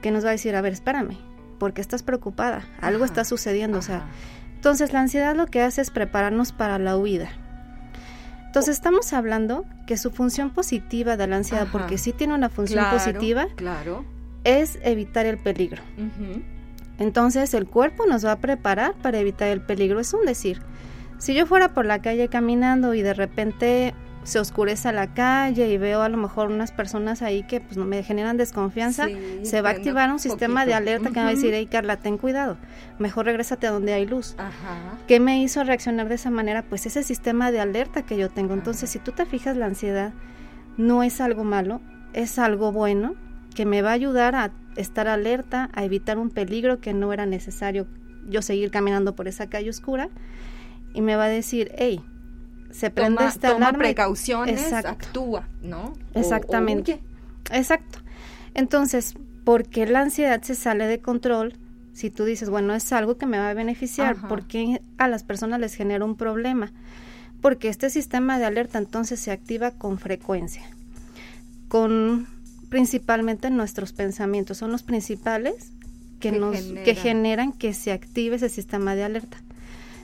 que 0.00 0.10
nos 0.10 0.24
va 0.24 0.30
a 0.30 0.32
decir, 0.32 0.56
a 0.56 0.60
ver, 0.60 0.72
espérame, 0.72 1.18
porque 1.58 1.80
estás 1.80 2.02
preocupada? 2.02 2.64
Algo 2.80 3.04
está 3.04 3.24
sucediendo, 3.24 3.78
o 3.78 3.82
sea. 3.82 4.06
Entonces 4.54 4.92
la 4.92 5.00
ansiedad 5.00 5.36
lo 5.36 5.46
que 5.46 5.62
hace 5.62 5.82
es 5.82 5.90
prepararnos 5.90 6.52
para 6.52 6.78
la 6.78 6.96
huida. 6.96 7.28
Entonces 8.46 8.76
estamos 8.76 9.12
hablando 9.12 9.64
que 9.86 9.98
su 9.98 10.10
función 10.10 10.50
positiva 10.50 11.16
de 11.18 11.26
la 11.26 11.36
ansiedad, 11.36 11.68
porque 11.70 11.98
sí 11.98 12.12
tiene 12.12 12.34
una 12.34 12.48
función 12.48 12.84
positiva, 12.90 13.48
claro. 13.54 14.04
es 14.44 14.78
evitar 14.82 15.26
el 15.26 15.36
peligro. 15.36 15.82
Entonces 16.98 17.54
el 17.54 17.66
cuerpo 17.66 18.06
nos 18.06 18.24
va 18.24 18.32
a 18.32 18.40
preparar 18.40 18.94
para 18.94 19.18
evitar 19.18 19.48
el 19.48 19.60
peligro. 19.60 20.00
Es 20.00 20.14
un 20.14 20.24
decir, 20.24 20.60
si 21.18 21.34
yo 21.34 21.46
fuera 21.46 21.74
por 21.74 21.86
la 21.86 22.00
calle 22.00 22.28
caminando 22.28 22.94
y 22.94 23.02
de 23.02 23.14
repente 23.14 23.94
se 24.26 24.40
oscurece 24.40 24.92
la 24.92 25.14
calle 25.14 25.68
y 25.68 25.78
veo 25.78 26.02
a 26.02 26.08
lo 26.08 26.16
mejor 26.16 26.50
unas 26.50 26.72
personas 26.72 27.22
ahí 27.22 27.44
que 27.44 27.60
pues 27.60 27.76
me 27.76 28.02
generan 28.02 28.36
desconfianza, 28.36 29.06
se 29.42 29.62
va 29.62 29.68
a 29.68 29.72
activar 29.72 30.10
un 30.10 30.18
sistema 30.18 30.66
de 30.66 30.74
alerta 30.74 31.10
que 31.10 31.14
me 31.14 31.22
va 31.22 31.28
a 31.28 31.34
decir, 31.34 31.54
hey 31.54 31.68
Carla, 31.70 31.98
ten 31.98 32.18
cuidado, 32.18 32.56
mejor 32.98 33.26
regrésate 33.26 33.68
a 33.68 33.70
donde 33.70 33.92
hay 33.92 34.04
luz. 34.04 34.34
Ajá. 34.36 34.98
¿Qué 35.06 35.20
me 35.20 35.40
hizo 35.40 35.62
reaccionar 35.62 36.08
de 36.08 36.16
esa 36.16 36.30
manera? 36.30 36.62
Pues 36.62 36.86
ese 36.86 37.04
sistema 37.04 37.52
de 37.52 37.60
alerta 37.60 38.02
que 38.02 38.16
yo 38.16 38.28
tengo. 38.28 38.54
Entonces, 38.54 38.90
si 38.90 38.98
tú 38.98 39.12
te 39.12 39.26
fijas, 39.26 39.56
la 39.56 39.66
ansiedad 39.66 40.12
no 40.76 41.04
es 41.04 41.20
algo 41.20 41.44
malo, 41.44 41.80
es 42.12 42.40
algo 42.40 42.72
bueno 42.72 43.14
que 43.54 43.64
me 43.64 43.80
va 43.80 43.90
a 43.90 43.94
ayudar 43.94 44.34
a 44.34 44.50
estar 44.76 45.08
alerta, 45.08 45.70
a 45.72 45.84
evitar 45.84 46.18
un 46.18 46.30
peligro 46.30 46.80
que 46.80 46.92
no 46.92 47.12
era 47.12 47.26
necesario 47.26 47.86
yo 48.28 48.42
seguir 48.42 48.70
caminando 48.70 49.14
por 49.14 49.28
esa 49.28 49.48
calle 49.48 49.70
oscura 49.70 50.08
y 50.94 51.00
me 51.00 51.16
va 51.16 51.24
a 51.24 51.28
decir, 51.28 51.72
hey, 51.76 52.00
se 52.70 52.90
prende 52.90 53.18
toma, 53.18 53.28
esta 53.28 53.52
toma 53.52 53.72
precauciones, 53.72 54.72
actúa, 54.72 55.48
¿no? 55.62 55.92
Exactamente. 56.14 57.00
Exacto. 57.50 58.00
Entonces, 58.54 59.14
porque 59.44 59.86
la 59.86 60.00
ansiedad 60.00 60.42
se 60.42 60.54
sale 60.54 60.86
de 60.86 61.00
control, 61.00 61.54
si 61.92 62.10
tú 62.10 62.24
dices, 62.24 62.50
bueno, 62.50 62.74
es 62.74 62.92
algo 62.92 63.16
que 63.16 63.26
me 63.26 63.38
va 63.38 63.50
a 63.50 63.54
beneficiar, 63.54 64.16
porque 64.28 64.82
a 64.98 65.08
las 65.08 65.22
personas 65.22 65.60
les 65.60 65.74
genera 65.74 66.04
un 66.04 66.16
problema? 66.16 66.72
Porque 67.40 67.68
este 67.68 67.90
sistema 67.90 68.38
de 68.38 68.44
alerta 68.44 68.78
entonces 68.78 69.20
se 69.20 69.30
activa 69.30 69.70
con 69.70 69.98
frecuencia, 69.98 70.62
con 71.68 72.26
principalmente 72.68 73.50
nuestros 73.50 73.92
pensamientos, 73.92 74.58
son 74.58 74.72
los 74.72 74.82
principales 74.82 75.72
que, 76.20 76.32
nos 76.32 76.56
que 76.56 76.94
generan 76.94 77.52
que 77.52 77.74
se 77.74 77.92
active 77.92 78.36
ese 78.36 78.48
sistema 78.48 78.94
de 78.94 79.04
alerta. 79.04 79.38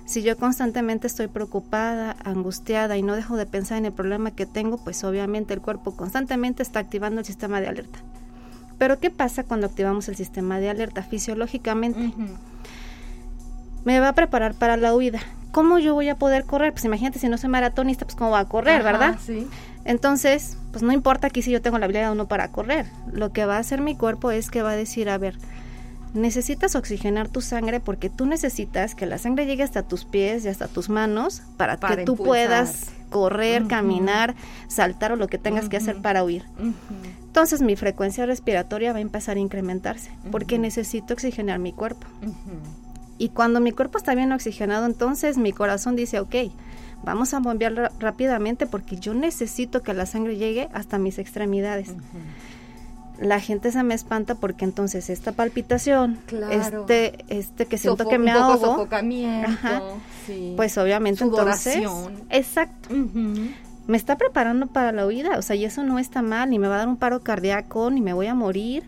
Si 0.04 0.22
yo 0.22 0.36
constantemente 0.36 1.06
estoy 1.06 1.28
preocupada, 1.28 2.16
angustiada 2.24 2.96
y 2.96 3.02
no 3.02 3.14
dejo 3.14 3.36
de 3.36 3.46
pensar 3.46 3.78
en 3.78 3.86
el 3.86 3.92
problema 3.92 4.32
que 4.32 4.46
tengo, 4.46 4.76
pues 4.78 5.04
obviamente 5.04 5.54
el 5.54 5.60
cuerpo 5.60 5.96
constantemente 5.96 6.62
está 6.62 6.80
activando 6.80 7.20
el 7.20 7.26
sistema 7.26 7.60
de 7.60 7.68
alerta. 7.68 8.00
Pero 8.78 8.98
¿qué 8.98 9.10
pasa 9.10 9.44
cuando 9.44 9.66
activamos 9.66 10.08
el 10.08 10.16
sistema 10.16 10.58
de 10.58 10.68
alerta 10.68 11.02
fisiológicamente? 11.02 12.12
Me 13.84 14.00
va 14.00 14.08
a 14.08 14.12
preparar 14.12 14.54
para 14.54 14.76
la 14.76 14.94
huida. 14.94 15.20
¿Cómo 15.52 15.78
yo 15.78 15.94
voy 15.94 16.08
a 16.08 16.16
poder 16.16 16.44
correr? 16.44 16.72
Pues 16.72 16.84
imagínate 16.84 17.18
si 17.18 17.28
no 17.28 17.38
soy 17.38 17.50
maratonista, 17.50 18.04
pues 18.04 18.16
cómo 18.16 18.30
va 18.30 18.40
a 18.40 18.48
correr, 18.48 18.82
¿verdad? 18.82 19.18
Sí. 19.24 19.46
Entonces, 19.84 20.56
pues 20.70 20.82
no 20.82 20.92
importa 20.92 21.26
aquí 21.26 21.42
si 21.42 21.50
yo 21.50 21.60
tengo 21.60 21.78
la 21.78 21.86
habilidad 21.86 22.12
o 22.12 22.14
no 22.14 22.28
para 22.28 22.48
correr. 22.48 22.86
Lo 23.12 23.32
que 23.32 23.46
va 23.46 23.56
a 23.56 23.60
hacer 23.60 23.80
mi 23.80 23.96
cuerpo 23.96 24.30
es 24.30 24.50
que 24.50 24.62
va 24.62 24.70
a 24.70 24.76
decir, 24.76 25.08
a 25.08 25.18
ver, 25.18 25.36
necesitas 26.14 26.74
oxigenar 26.74 27.28
tu 27.28 27.40
sangre 27.40 27.80
porque 27.80 28.10
tú 28.10 28.26
necesitas 28.26 28.94
que 28.94 29.06
la 29.06 29.18
sangre 29.18 29.46
llegue 29.46 29.62
hasta 29.62 29.82
tus 29.82 30.04
pies 30.04 30.44
y 30.44 30.48
hasta 30.48 30.68
tus 30.68 30.88
manos 30.88 31.42
para, 31.56 31.76
que 31.76 32.04
tú 32.04 32.16
puedas 32.16 32.90
correr, 33.10 33.66
caminar, 33.66 34.34
saltar 34.68 35.12
o 35.12 35.16
lo 35.16 35.28
que 35.28 35.38
tengas 35.38 35.68
que 35.68 35.76
hacer 35.76 35.96
para 36.00 36.24
huir. 36.24 36.44
Entonces 37.24 37.62
mi 37.62 37.76
frecuencia 37.76 38.26
respiratoria 38.26 38.92
va 38.92 38.98
a 38.98 39.02
empezar 39.02 39.36
a 39.36 39.40
incrementarse 39.40 40.10
porque 40.30 40.58
necesito 40.58 41.14
oxigenar 41.14 41.58
mi 41.58 41.72
cuerpo. 41.72 42.06
Y 43.18 43.28
cuando 43.28 43.60
mi 43.60 43.72
cuerpo 43.72 43.98
está 43.98 44.14
bien 44.14 44.32
oxigenado, 44.32 44.86
entonces 44.86 45.38
mi 45.38 45.52
corazón 45.52 45.96
dice, 45.96 46.20
ok, 46.20 46.34
vamos 47.04 47.34
a 47.34 47.40
bombear 47.40 47.92
rápidamente 47.98 48.66
porque 48.66 48.96
yo 48.96 49.14
necesito 49.14 49.82
que 49.82 49.94
la 49.94 50.06
sangre 50.06 50.36
llegue 50.36 50.68
hasta 50.72 50.98
mis 50.98 51.18
extremidades. 51.18 51.94
La 53.18 53.40
gente 53.40 53.70
se 53.70 53.82
me 53.82 53.94
espanta 53.94 54.34
porque 54.34 54.64
entonces 54.64 55.10
esta 55.10 55.32
palpitación, 55.32 56.18
este, 56.50 57.24
este 57.28 57.66
que 57.66 57.78
siento 57.78 58.08
que 58.08 58.18
me 58.18 58.30
ahogo, 58.30 58.88
pues 60.56 60.78
obviamente 60.78 61.22
entonces, 61.22 61.84
exacto, 62.30 62.88
me 63.86 63.96
está 63.96 64.16
preparando 64.16 64.66
para 64.66 64.92
la 64.92 65.06
huida, 65.06 65.38
o 65.38 65.42
sea, 65.42 65.56
y 65.56 65.64
eso 65.64 65.82
no 65.82 65.98
está 65.98 66.22
mal, 66.22 66.50
ni 66.50 66.58
me 66.58 66.68
va 66.68 66.76
a 66.76 66.78
dar 66.78 66.88
un 66.88 66.96
paro 66.96 67.20
cardíaco, 67.20 67.90
ni 67.90 68.00
me 68.00 68.12
voy 68.12 68.26
a 68.26 68.34
morir, 68.34 68.84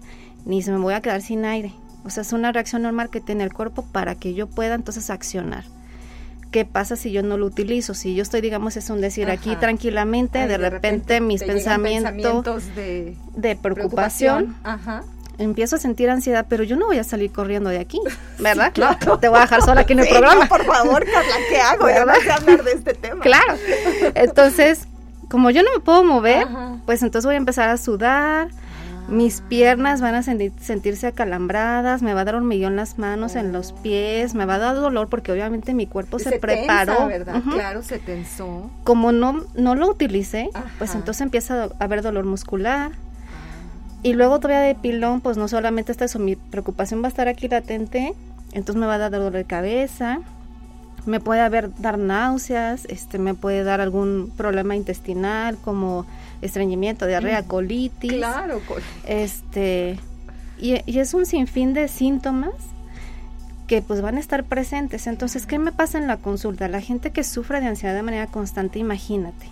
ni 0.46 0.62
se 0.62 0.72
me 0.72 0.78
voy 0.78 0.94
a 0.94 1.00
quedar 1.00 1.20
sin 1.20 1.44
aire, 1.44 1.72
o 2.04 2.10
sea, 2.10 2.22
es 2.22 2.32
una 2.32 2.50
reacción 2.50 2.82
normal 2.82 3.10
que 3.10 3.20
tiene 3.20 3.44
el 3.44 3.52
cuerpo 3.52 3.82
para 3.82 4.14
que 4.14 4.34
yo 4.34 4.46
pueda 4.48 4.74
entonces 4.74 5.10
accionar. 5.10 5.64
¿Qué 6.54 6.64
pasa 6.64 6.94
si 6.94 7.10
yo 7.10 7.24
no 7.24 7.36
lo 7.36 7.46
utilizo? 7.46 7.94
Si 7.94 8.14
yo 8.14 8.22
estoy, 8.22 8.40
digamos, 8.40 8.76
es 8.76 8.88
un 8.88 9.00
decir 9.00 9.28
aquí 9.28 9.56
tranquilamente, 9.56 10.46
de, 10.46 10.56
repente, 10.56 11.20
mis 11.20 11.42
pensamientos, 11.42 12.62
de, 12.76 13.58
preocupación, 13.60 14.54
empiezo 15.38 15.74
a 15.74 15.78
sentir 15.80 16.10
ansiedad, 16.10 16.46
pero 16.48 16.62
yo 16.62 16.76
no 16.76 16.86
voy 16.86 16.98
a 16.98 17.02
salir 17.02 17.32
corriendo 17.32 17.70
de 17.70 17.80
aquí, 17.80 17.98
¿verdad? 18.38 18.70
claro. 18.72 19.18
Te 19.18 19.26
voy 19.26 19.38
a 19.38 19.40
dejar 19.40 19.62
sola 19.62 19.80
aquí 19.80 19.94
en 19.94 19.98
el 19.98 20.08
programa. 20.08 20.46
por 20.46 20.64
favor, 20.64 21.04
Carla, 21.04 21.36
¿qué 21.48 21.58
hago? 21.58 21.86
¿verdad? 21.86 22.14
a 22.30 22.34
hablar 22.36 22.62
de 22.62 22.70
este 22.70 22.94
tema. 22.94 23.20
Claro. 23.20 23.56
Entonces, 24.14 24.86
como 25.28 25.50
yo 25.50 25.64
no 25.64 25.72
me 25.74 25.80
puedo 25.80 26.04
mover, 26.04 26.46
pues 26.86 27.02
entonces 27.02 27.26
voy 27.26 27.34
a 27.34 27.38
empezar 27.38 27.68
a 27.68 27.78
sudar, 27.78 28.46
mis 29.08 29.42
piernas 29.42 30.00
van 30.00 30.14
a 30.14 30.22
sentirse 30.22 31.06
acalambradas, 31.06 32.02
me 32.02 32.14
va 32.14 32.22
a 32.22 32.24
dar 32.24 32.36
hormigueo 32.36 32.70
las 32.70 32.98
manos, 32.98 33.36
en 33.36 33.52
los 33.52 33.72
pies, 33.72 34.34
me 34.34 34.46
va 34.46 34.54
a 34.54 34.58
dar 34.58 34.76
dolor 34.76 35.08
porque 35.08 35.30
obviamente 35.32 35.74
mi 35.74 35.86
cuerpo 35.86 36.18
se, 36.18 36.38
preparó. 36.38 37.06
¿verdad? 37.06 37.42
Claro, 37.50 37.82
se 37.82 37.98
tensó. 37.98 38.70
Como 38.82 39.12
no, 39.12 39.44
no 39.54 39.74
lo 39.74 39.90
utilicé, 39.90 40.48
pues 40.78 40.94
entonces 40.94 41.20
empieza 41.20 41.64
a 41.64 41.84
haber 41.84 42.02
dolor 42.02 42.24
muscular. 42.24 42.92
Y 44.02 44.12
luego 44.14 44.38
todavía 44.38 44.60
de 44.60 44.74
pilón, 44.74 45.20
pues 45.20 45.36
no 45.36 45.48
solamente 45.48 45.92
está 45.92 46.04
eso, 46.04 46.18
mi 46.18 46.36
preocupación 46.36 47.02
va 47.02 47.06
a 47.06 47.08
estar 47.08 47.28
aquí 47.28 47.48
latente, 47.48 48.14
entonces 48.52 48.76
me 48.76 48.86
va 48.86 48.94
a 48.94 48.98
dar 48.98 49.10
dolor 49.10 49.32
de 49.32 49.44
cabeza, 49.44 50.20
me 51.06 51.20
puede 51.20 51.40
haber 51.40 51.74
dar 51.76 51.98
náuseas, 51.98 52.86
este, 52.86 53.18
me 53.18 53.34
puede 53.34 53.64
dar 53.64 53.80
algún 53.80 54.32
problema 54.36 54.76
intestinal 54.76 55.56
como 55.56 56.06
estreñimiento, 56.44 57.06
diarrea, 57.06 57.42
mm. 57.42 57.46
colitis. 57.46 58.12
Claro, 58.12 58.60
Este, 59.06 59.98
y, 60.58 60.98
es 60.98 61.14
un 61.14 61.26
sinfín 61.26 61.74
de 61.74 61.88
síntomas 61.88 62.54
que 63.66 63.82
pues 63.82 64.02
van 64.02 64.16
a 64.16 64.20
estar 64.20 64.44
presentes. 64.44 65.06
Entonces, 65.06 65.46
¿qué 65.46 65.58
me 65.58 65.72
pasa 65.72 65.98
en 65.98 66.06
la 66.06 66.18
consulta? 66.18 66.68
La 66.68 66.80
gente 66.80 67.10
que 67.10 67.24
sufre 67.24 67.60
de 67.60 67.66
ansiedad 67.66 67.94
de 67.94 68.02
manera 68.02 68.26
constante, 68.26 68.78
imagínate, 68.78 69.46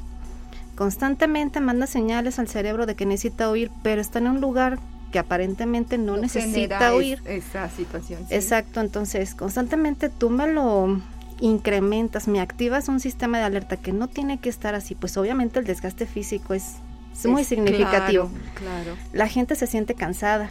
constantemente 0.77 1.61
manda 1.61 1.87
señales 1.87 2.39
al 2.39 2.49
cerebro 2.49 2.87
de 2.87 2.95
que 2.95 3.07
necesita 3.07 3.51
huir, 3.51 3.71
pero 3.83 4.01
está 4.01 4.19
en 4.19 4.29
un 4.29 4.41
lugar 4.41 4.79
que 5.13 5.19
aparentemente 5.19 5.99
no, 5.99 6.17
necesita 6.17 6.95
huir. 6.95 7.23
esa 7.27 7.69
situación. 7.69 8.25
Exacto, 8.31 8.81
entonces 8.81 9.35
constantemente 9.35 10.09
tú 10.09 10.31
me 10.31 10.47
lo 10.47 11.01
incrementas, 11.43 12.29
me 12.29 12.41
activas 12.41 12.89
un 12.89 13.01
sistema 13.01 13.39
de 13.39 13.45
alerta 13.45 13.77
que 13.77 13.93
no 13.93 14.09
tiene 14.09 14.39
que 14.39 14.49
estar 14.49 14.77
así, 14.77 14.95
pues 14.95 15.17
obviamente 15.17 15.59
el 15.59 15.65
desgaste 15.67 16.07
físico 16.07 16.55
es, 16.55 16.77
muy 17.25 17.45
significativo. 17.45 18.31
Claro, 18.55 18.97
La 19.13 19.29
gente 19.29 19.55
se 19.55 19.67
siente 19.67 19.95
cansada. 19.95 20.51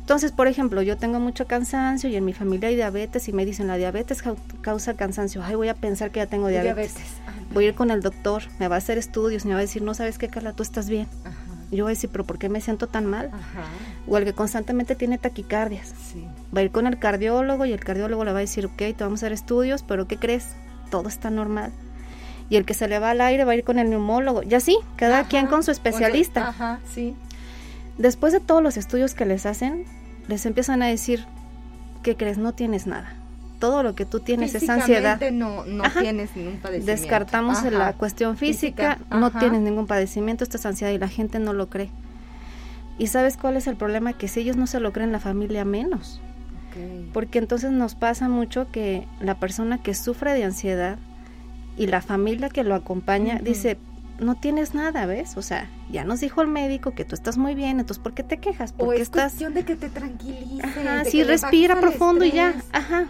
Entonces, 0.00 0.30
por 0.30 0.46
ejemplo, 0.46 0.82
yo 0.82 0.98
tengo 0.98 1.18
mucho 1.20 1.46
cansancio 1.46 2.10
y 2.10 2.16
en 2.16 2.24
mi 2.24 2.34
familia 2.34 2.68
hay 2.68 2.76
diabetes 2.76 3.28
y 3.28 3.32
me 3.32 3.46
dicen 3.46 3.66
la 3.66 3.76
diabetes 3.76 4.22
causa 4.60 4.94
cansancio. 4.94 5.42
Ay, 5.42 5.54
voy 5.54 5.68
a 5.68 5.74
pensar 5.74 6.10
que 6.10 6.20
ya 6.20 6.26
tengo 6.26 6.48
diabetes. 6.48 6.94
Voy 7.54 7.64
a 7.64 7.68
ir 7.68 7.74
con 7.74 7.90
el 7.90 8.02
doctor, 8.02 8.42
me 8.58 8.68
va 8.68 8.74
a 8.74 8.78
hacer 8.78 8.98
estudios, 8.98 9.46
me 9.46 9.52
va 9.52 9.58
a 9.58 9.62
decir, 9.62 9.82
no 9.82 9.94
sabes 9.94 10.18
qué, 10.18 10.28
Carla, 10.28 10.52
tú 10.52 10.62
estás 10.62 10.90
bien. 10.90 11.08
Yo 11.74 11.84
voy 11.84 11.90
a 11.90 11.94
decir, 11.94 12.10
pero 12.10 12.24
¿por 12.24 12.38
qué 12.38 12.48
me 12.48 12.60
siento 12.60 12.86
tan 12.86 13.06
mal? 13.06 13.30
O 14.06 14.16
el 14.16 14.24
que 14.24 14.32
constantemente 14.32 14.94
tiene 14.94 15.18
taquicardias. 15.18 15.92
Va 16.54 16.60
a 16.60 16.62
ir 16.64 16.70
con 16.70 16.86
el 16.86 16.98
cardiólogo 16.98 17.64
y 17.66 17.72
el 17.72 17.80
cardiólogo 17.80 18.24
le 18.24 18.32
va 18.32 18.38
a 18.38 18.40
decir, 18.40 18.66
ok, 18.66 18.76
te 18.76 18.96
vamos 19.00 19.22
a 19.22 19.26
hacer 19.26 19.32
estudios, 19.32 19.82
pero 19.82 20.06
¿qué 20.06 20.16
crees? 20.18 20.54
Todo 20.90 21.08
está 21.08 21.30
normal. 21.30 21.72
Y 22.50 22.56
el 22.56 22.64
que 22.64 22.74
se 22.74 22.88
le 22.88 22.98
va 22.98 23.10
al 23.10 23.20
aire 23.20 23.44
va 23.44 23.52
a 23.52 23.56
ir 23.56 23.64
con 23.64 23.78
el 23.78 23.90
neumólogo. 23.90 24.42
Y 24.42 24.54
así, 24.54 24.78
cada 24.96 25.24
quien 25.24 25.46
con 25.46 25.62
su 25.62 25.70
especialista. 25.70 26.48
Ajá, 26.48 26.80
sí. 26.92 27.16
Después 27.98 28.32
de 28.32 28.40
todos 28.40 28.62
los 28.62 28.76
estudios 28.76 29.14
que 29.14 29.24
les 29.24 29.46
hacen, 29.46 29.84
les 30.28 30.44
empiezan 30.46 30.82
a 30.82 30.86
decir, 30.86 31.24
¿qué 32.02 32.16
crees? 32.16 32.38
No 32.38 32.52
tienes 32.52 32.86
nada. 32.86 33.14
Todo 33.58 33.82
lo 33.82 33.94
que 33.94 34.04
tú 34.04 34.20
tienes 34.20 34.54
es 34.54 34.68
ansiedad. 34.68 35.20
no, 35.30 35.64
no 35.64 35.84
tienes 35.98 36.36
ningún 36.36 36.58
padecimiento. 36.58 37.02
Descartamos 37.02 37.62
la 37.64 37.92
cuestión 37.94 38.36
física, 38.36 38.98
no 39.10 39.30
tienes 39.30 39.60
ningún 39.60 39.86
padecimiento, 39.86 40.44
esto 40.44 40.56
es 40.56 40.66
ansiedad 40.66 40.92
y 40.92 40.98
la 40.98 41.08
gente 41.08 41.38
no 41.38 41.52
lo 41.52 41.68
cree. 41.68 41.90
¿Y 42.98 43.08
sabes 43.08 43.36
cuál 43.36 43.56
es 43.56 43.66
el 43.66 43.76
problema? 43.76 44.12
Que 44.12 44.28
si 44.28 44.40
ellos 44.40 44.56
no 44.56 44.66
se 44.66 44.80
lo 44.80 44.92
creen, 44.92 45.12
la 45.12 45.20
familia 45.20 45.64
menos. 45.64 46.20
Porque 47.12 47.38
entonces 47.38 47.70
nos 47.70 47.94
pasa 47.94 48.28
mucho 48.28 48.66
que 48.72 49.06
la 49.20 49.38
persona 49.38 49.82
que 49.82 49.94
sufre 49.94 50.34
de 50.34 50.44
ansiedad 50.44 50.98
y 51.76 51.86
la 51.86 52.00
familia 52.00 52.48
que 52.48 52.64
lo 52.64 52.74
acompaña 52.74 53.38
dice, 53.40 53.78
no 54.18 54.34
tienes 54.34 54.74
nada, 54.74 55.06
¿ves? 55.06 55.36
O 55.36 55.42
sea, 55.42 55.70
ya 55.90 56.04
nos 56.04 56.20
dijo 56.20 56.42
el 56.42 56.48
médico 56.48 56.92
que 56.92 57.04
tú 57.04 57.14
estás 57.14 57.38
muy 57.38 57.54
bien, 57.54 57.80
entonces 57.80 58.02
¿por 58.02 58.12
qué 58.12 58.22
te 58.22 58.38
quejas? 58.38 58.72
Porque 58.72 58.90
o 58.90 58.92
es 58.92 59.02
estás... 59.02 59.32
cuestión 59.32 59.54
de 59.54 59.64
que 59.64 59.76
te 59.76 59.88
tranquilices. 59.88 60.64
Ajá, 60.64 61.04
sí, 61.04 61.22
respira 61.22 61.80
profundo 61.80 62.24
y 62.24 62.32
ya. 62.32 62.54
Ajá. 62.72 63.06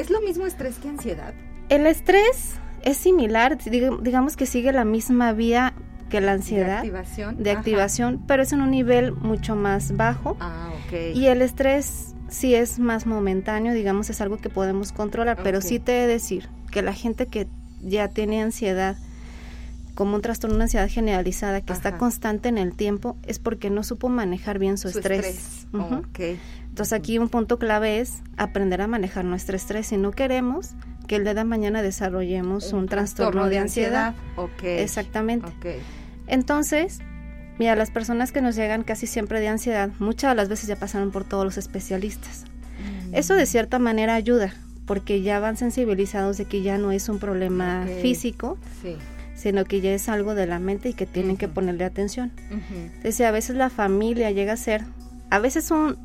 ¿Es 0.00 0.08
lo 0.08 0.22
mismo 0.22 0.46
estrés 0.46 0.78
que 0.78 0.88
ansiedad? 0.88 1.34
El 1.68 1.86
estrés 1.86 2.54
es 2.82 2.96
similar, 2.96 3.58
digamos 4.02 4.34
que 4.34 4.46
sigue 4.46 4.72
la 4.72 4.86
misma 4.86 5.34
vía 5.34 5.74
que 6.08 6.22
la 6.22 6.32
ansiedad. 6.32 6.82
De 6.82 6.88
activación. 6.88 7.42
De 7.42 7.50
activación, 7.50 8.24
pero 8.26 8.42
es 8.42 8.54
en 8.54 8.62
un 8.62 8.70
nivel 8.70 9.12
mucho 9.12 9.56
más 9.56 9.94
bajo. 9.98 10.38
Ah, 10.40 10.70
ok. 10.86 11.14
Y 11.14 11.26
el 11.26 11.42
estrés 11.42 12.14
sí 12.30 12.54
es 12.54 12.78
más 12.78 13.04
momentáneo, 13.04 13.74
digamos, 13.74 14.08
es 14.08 14.22
algo 14.22 14.38
que 14.38 14.48
podemos 14.48 14.92
controlar, 14.92 15.42
pero 15.42 15.60
sí 15.60 15.78
te 15.78 15.98
he 15.98 16.00
de 16.06 16.06
decir 16.06 16.48
que 16.70 16.80
la 16.80 16.94
gente 16.94 17.26
que 17.26 17.46
ya 17.82 18.08
tiene 18.08 18.40
ansiedad, 18.40 18.96
como 19.94 20.16
un 20.16 20.22
trastorno 20.22 20.56
de 20.56 20.62
ansiedad 20.62 20.88
generalizada 20.88 21.60
que 21.60 21.74
está 21.74 21.98
constante 21.98 22.48
en 22.48 22.56
el 22.56 22.74
tiempo, 22.74 23.18
es 23.26 23.38
porque 23.38 23.68
no 23.68 23.82
supo 23.82 24.08
manejar 24.08 24.58
bien 24.58 24.78
su, 24.78 24.88
estrés. 24.88 25.66
Entonces 26.70 26.92
aquí 26.92 27.18
un 27.18 27.28
punto 27.28 27.58
clave 27.58 28.00
es 28.00 28.22
aprender 28.36 28.80
a 28.80 28.86
manejar 28.86 29.24
nuestro 29.24 29.56
estrés. 29.56 29.88
Si 29.88 29.96
no 29.96 30.12
queremos 30.12 30.70
que 31.06 31.16
el 31.16 31.24
día 31.24 31.34
de 31.34 31.44
mañana 31.44 31.82
desarrollemos 31.82 32.72
un, 32.72 32.86
trastorno, 32.86 33.48
de 33.48 33.58
ansiedad. 33.58 34.14
Exactamente. 34.82 35.52
Entonces, 36.26 37.00
mira, 37.58 37.74
las 37.74 37.90
personas 37.90 38.32
que 38.32 38.40
nos 38.40 38.56
llegan 38.56 38.84
casi 38.84 39.06
siempre 39.06 39.40
de 39.40 39.48
ansiedad, 39.48 39.90
muchas 39.98 40.30
de 40.30 40.36
las 40.36 40.48
veces 40.48 40.68
ya 40.68 40.76
pasaron 40.76 41.10
por 41.10 41.24
todos 41.24 41.44
los 41.44 41.58
especialistas. 41.58 42.44
Mm. 43.10 43.14
Eso 43.14 43.34
de 43.34 43.46
cierta 43.46 43.78
manera 43.78 44.14
ayuda, 44.14 44.54
porque 44.86 45.22
ya 45.22 45.40
van 45.40 45.56
sensibilizados 45.56 46.38
de 46.38 46.44
que 46.44 46.62
ya 46.62 46.78
no 46.78 46.92
es 46.92 47.08
un 47.08 47.18
problema 47.18 47.86
físico, 48.00 48.56
sí 48.80 48.96
sino 49.40 49.64
que 49.64 49.80
ya 49.80 49.94
es 49.94 50.10
algo 50.10 50.34
de 50.34 50.46
la 50.46 50.58
mente 50.58 50.90
y 50.90 50.92
que 50.92 51.06
tienen 51.06 51.38
que 51.38 51.48
ponerle 51.48 51.84
atención. 51.84 52.30
Entonces, 52.50 53.22
a 53.22 53.30
veces 53.30 53.56
la 53.56 53.70
familia 53.70 54.30
llega 54.30 54.52
a 54.52 54.56
ser, 54.58 54.84
a 55.30 55.38
veces 55.38 55.70
un 55.70 55.96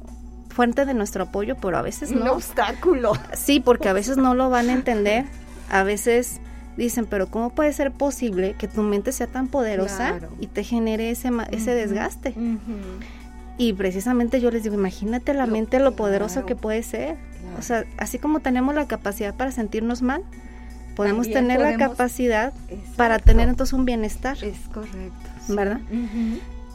fuente 0.55 0.85
de 0.85 0.93
nuestro 0.93 1.23
apoyo, 1.23 1.57
pero 1.57 1.77
a 1.77 1.81
veces 1.81 2.11
no. 2.11 2.21
Un 2.21 2.27
obstáculo. 2.29 3.13
Sí, 3.33 3.59
porque 3.59 3.89
a 3.89 3.93
veces 3.93 4.15
no 4.15 4.33
lo 4.33 4.49
van 4.49 4.69
a 4.69 4.73
entender, 4.73 5.25
a 5.69 5.83
veces 5.83 6.39
dicen, 6.77 7.05
pero 7.05 7.27
¿cómo 7.27 7.49
puede 7.49 7.73
ser 7.73 7.91
posible 7.91 8.55
que 8.57 8.69
tu 8.69 8.81
mente 8.81 9.11
sea 9.11 9.27
tan 9.27 9.47
poderosa 9.47 10.15
y 10.39 10.47
te 10.47 10.63
genere 10.63 11.09
ese, 11.11 11.29
ese 11.51 11.75
desgaste? 11.75 12.33
Y 13.57 13.73
precisamente 13.73 14.39
yo 14.39 14.49
les 14.49 14.63
digo, 14.63 14.75
imagínate 14.75 15.33
la 15.33 15.45
mente, 15.45 15.79
lo 15.79 15.95
poderoso 15.95 16.45
que 16.45 16.55
puede 16.55 16.83
ser. 16.83 17.17
O 17.59 17.61
sea, 17.61 17.85
así 17.97 18.17
como 18.17 18.39
tenemos 18.39 18.75
la 18.75 18.87
capacidad 18.87 19.35
para 19.35 19.51
sentirnos 19.51 20.01
mal, 20.01 20.23
podemos 20.95 21.29
tener 21.29 21.59
la 21.59 21.75
capacidad 21.75 22.53
para 22.95 23.19
tener 23.19 23.49
entonces 23.49 23.73
un 23.73 23.83
bienestar. 23.83 24.41
Es 24.41 24.57
correcto. 24.73 25.29
¿Verdad? 25.49 25.81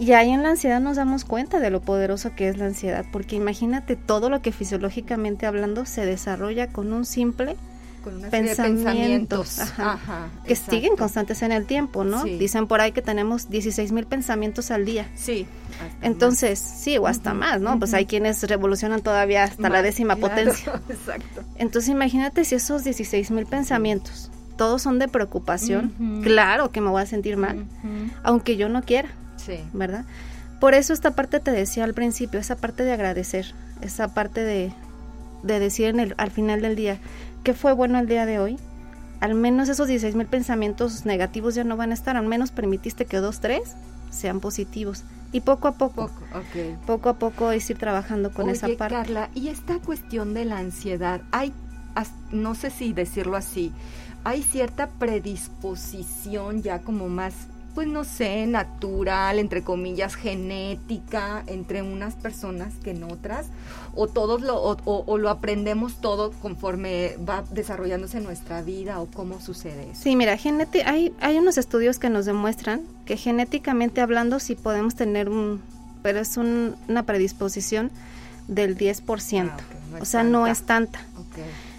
Y 0.00 0.12
ahí 0.12 0.30
en 0.30 0.42
la 0.42 0.48
ansiedad 0.50 0.80
nos 0.80 0.96
damos 0.96 1.26
cuenta 1.26 1.60
de 1.60 1.68
lo 1.68 1.82
poderoso 1.82 2.34
que 2.34 2.48
es 2.48 2.56
la 2.56 2.64
ansiedad, 2.64 3.04
porque 3.12 3.36
imagínate 3.36 3.96
todo 3.96 4.30
lo 4.30 4.40
que 4.40 4.50
fisiológicamente 4.50 5.44
hablando 5.44 5.84
se 5.84 6.06
desarrolla 6.06 6.68
con 6.68 6.94
un 6.94 7.04
simple 7.04 7.56
pensamientos, 8.30 9.60
que 10.46 10.56
siguen 10.56 10.96
constantes 10.96 11.42
en 11.42 11.52
el 11.52 11.66
tiempo, 11.66 12.02
¿no? 12.02 12.24
Dicen 12.24 12.66
por 12.66 12.80
ahí 12.80 12.92
que 12.92 13.02
tenemos 13.02 13.50
16 13.50 13.92
mil 13.92 14.06
pensamientos 14.06 14.70
al 14.70 14.86
día. 14.86 15.06
Sí. 15.14 15.46
Entonces, 16.00 16.58
sí, 16.58 16.96
o 16.96 17.06
hasta 17.06 17.34
más, 17.34 17.60
¿no? 17.60 17.78
Pues 17.78 17.92
hay 17.92 18.06
quienes 18.06 18.42
revolucionan 18.42 19.02
todavía 19.02 19.44
hasta 19.44 19.68
la 19.68 19.82
décima 19.82 20.16
potencia. 20.16 20.80
Exacto. 20.88 21.42
Entonces, 21.56 21.90
imagínate 21.90 22.46
si 22.46 22.54
esos 22.54 22.84
16 22.84 23.30
mil 23.32 23.44
pensamientos 23.44 24.30
todos 24.56 24.80
son 24.80 24.98
de 24.98 25.08
preocupación, 25.08 26.22
claro 26.22 26.70
que 26.70 26.80
me 26.80 26.88
voy 26.88 27.02
a 27.02 27.06
sentir 27.06 27.36
mal, 27.36 27.66
aunque 28.22 28.56
yo 28.56 28.68
no 28.68 28.82
quiera, 28.82 29.10
sí. 29.50 29.64
¿verdad? 29.72 30.04
Por 30.60 30.74
eso 30.74 30.92
esta 30.92 31.12
parte 31.12 31.40
te 31.40 31.52
decía 31.52 31.84
al 31.84 31.94
principio, 31.94 32.38
esa 32.38 32.56
parte 32.56 32.84
de 32.84 32.92
agradecer, 32.92 33.54
esa 33.80 34.12
parte 34.14 34.42
de, 34.42 34.72
de 35.42 35.58
decir 35.58 35.86
en 35.86 36.00
el, 36.00 36.14
al 36.18 36.30
final 36.30 36.60
del 36.60 36.76
día, 36.76 36.98
¿qué 37.42 37.54
fue 37.54 37.72
bueno 37.72 37.98
el 37.98 38.06
día 38.06 38.26
de 38.26 38.38
hoy? 38.38 38.58
Al 39.20 39.34
menos 39.34 39.68
esos 39.68 39.88
16 39.88 40.14
mil 40.14 40.26
pensamientos 40.26 41.06
negativos 41.06 41.54
ya 41.54 41.64
no 41.64 41.76
van 41.76 41.90
a 41.90 41.94
estar, 41.94 42.16
al 42.16 42.26
menos 42.26 42.50
permitiste 42.50 43.06
que 43.06 43.18
dos, 43.18 43.40
tres 43.40 43.74
sean 44.10 44.40
positivos. 44.40 45.04
Y 45.32 45.40
poco 45.40 45.68
a 45.68 45.72
poco, 45.72 46.10
poco, 46.86 47.08
a 47.08 47.18
poco 47.18 47.52
es 47.52 47.70
ir 47.70 47.78
trabajando 47.78 48.32
con 48.32 48.50
esa 48.50 48.66
parte. 48.76 48.96
Carla, 48.96 49.30
y 49.34 49.48
esta 49.48 49.78
cuestión 49.78 50.34
de 50.34 50.44
la 50.44 50.58
ansiedad, 50.58 51.22
hay, 51.30 51.52
no 52.32 52.54
sé 52.54 52.70
si 52.70 52.92
decirlo 52.92 53.36
así, 53.36 53.72
hay 54.24 54.42
cierta 54.42 54.88
predisposición 54.88 56.62
ya 56.62 56.80
como 56.80 57.08
más 57.08 57.34
pues 57.74 57.86
no 57.86 58.04
sé, 58.04 58.46
natural, 58.46 59.38
entre 59.38 59.62
comillas, 59.62 60.14
genética, 60.14 61.44
entre 61.46 61.82
unas 61.82 62.14
personas 62.14 62.74
que 62.82 62.90
en 62.90 63.04
otras, 63.04 63.46
o 63.94 64.06
todos 64.06 64.42
lo, 64.42 64.60
o, 64.60 65.18
lo 65.18 65.30
aprendemos 65.30 66.00
todo 66.00 66.32
conforme 66.42 67.16
va 67.28 67.44
desarrollándose 67.50 68.20
nuestra 68.20 68.62
vida, 68.62 69.00
o 69.00 69.06
cómo 69.06 69.40
sucede 69.40 69.90
eso. 69.90 70.02
Sí, 70.02 70.16
mira, 70.16 70.36
hay, 70.84 71.14
hay 71.20 71.38
unos 71.38 71.58
estudios 71.58 71.98
que 71.98 72.10
nos 72.10 72.26
demuestran 72.26 72.82
que 73.04 73.16
genéticamente 73.16 74.00
hablando 74.00 74.38
sí 74.40 74.54
podemos 74.54 74.94
tener 74.94 75.28
un, 75.28 75.62
pero 76.02 76.20
es 76.20 76.36
una 76.36 77.02
predisposición 77.04 77.90
del 78.48 78.76
10%, 78.76 79.50
ah, 79.50 79.56
o 80.00 80.04
sea, 80.04 80.22
no 80.22 80.46
es 80.46 80.62
tanta. 80.62 81.00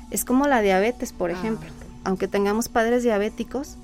Es 0.10 0.26
como 0.26 0.48
la 0.48 0.62
diabetes, 0.62 1.14
por 1.14 1.30
ah, 1.30 1.34
ejemplo. 1.34 1.70
Aunque 2.04 2.28
tengamos 2.28 2.68
padres 2.68 3.04
diabéticos, 3.04 3.78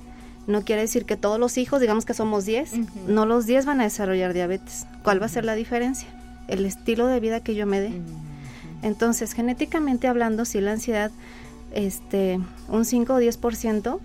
no 0.48 0.64
quiere 0.64 0.82
decir 0.82 1.06
que 1.06 1.18
todos 1.18 1.40
los 1.40 1.58
hijos, 1.58 1.82
digamos 1.82 2.06
que 2.06 2.14
somos 2.14 2.46
10, 2.46 2.72
no 3.08 3.26
los 3.26 3.46
10 3.46 3.66
van 3.66 3.82
a 3.82 3.84
desarrollar 3.84 4.34
diabetes. 4.34 4.88
¿Cuál 5.04 5.22
va 5.22 5.26
a 5.26 5.30
ser 5.30 5.46
la 5.46 5.56
diferencia? 5.56 6.08
El 6.48 6.66
estilo 6.66 7.08
de 7.08 7.20
vida 7.20 7.42
que 7.42 7.54
yo 7.54 7.66
me 7.66 7.82
dé. 7.82 7.92
Entonces, 8.82 9.34
genéticamente 9.34 10.08
hablando, 10.08 10.46
si 10.46 10.62
la 10.62 10.72
ansiedad, 10.72 11.12
este, 11.74 12.40
un 12.70 12.86
5 12.86 13.14
o 13.14 13.20
10% 13.20 14.00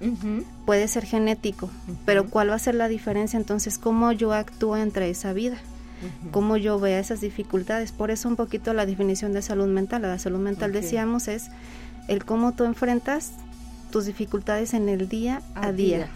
puede 0.66 0.88
ser 0.88 1.06
genético, 1.06 1.70
pero 2.04 2.28
¿cuál 2.28 2.50
va 2.50 2.56
a 2.56 2.58
ser 2.58 2.74
la 2.74 2.88
diferencia? 2.88 3.36
Entonces, 3.36 3.78
¿cómo 3.78 4.10
yo 4.10 4.32
actúo 4.32 4.76
entre 4.76 5.10
esa 5.10 5.32
vida? 5.32 5.58
¿Cómo 6.32 6.56
yo 6.56 6.80
veo 6.80 6.98
esas 6.98 7.20
dificultades? 7.20 7.92
Por 7.92 8.10
eso 8.10 8.28
un 8.28 8.34
poquito 8.34 8.74
la 8.74 8.86
definición 8.86 9.32
de 9.32 9.42
salud 9.42 9.68
mental. 9.68 10.02
La 10.02 10.18
salud 10.18 10.40
mental, 10.40 10.72
decíamos, 10.72 11.28
es 11.28 11.50
el 12.08 12.24
cómo 12.24 12.52
tú 12.52 12.64
enfrentas 12.64 13.30
tus 13.92 14.06
dificultades 14.06 14.74
en 14.74 14.88
el 14.88 15.08
día 15.08 15.42
a, 15.54 15.70
día. 15.70 16.08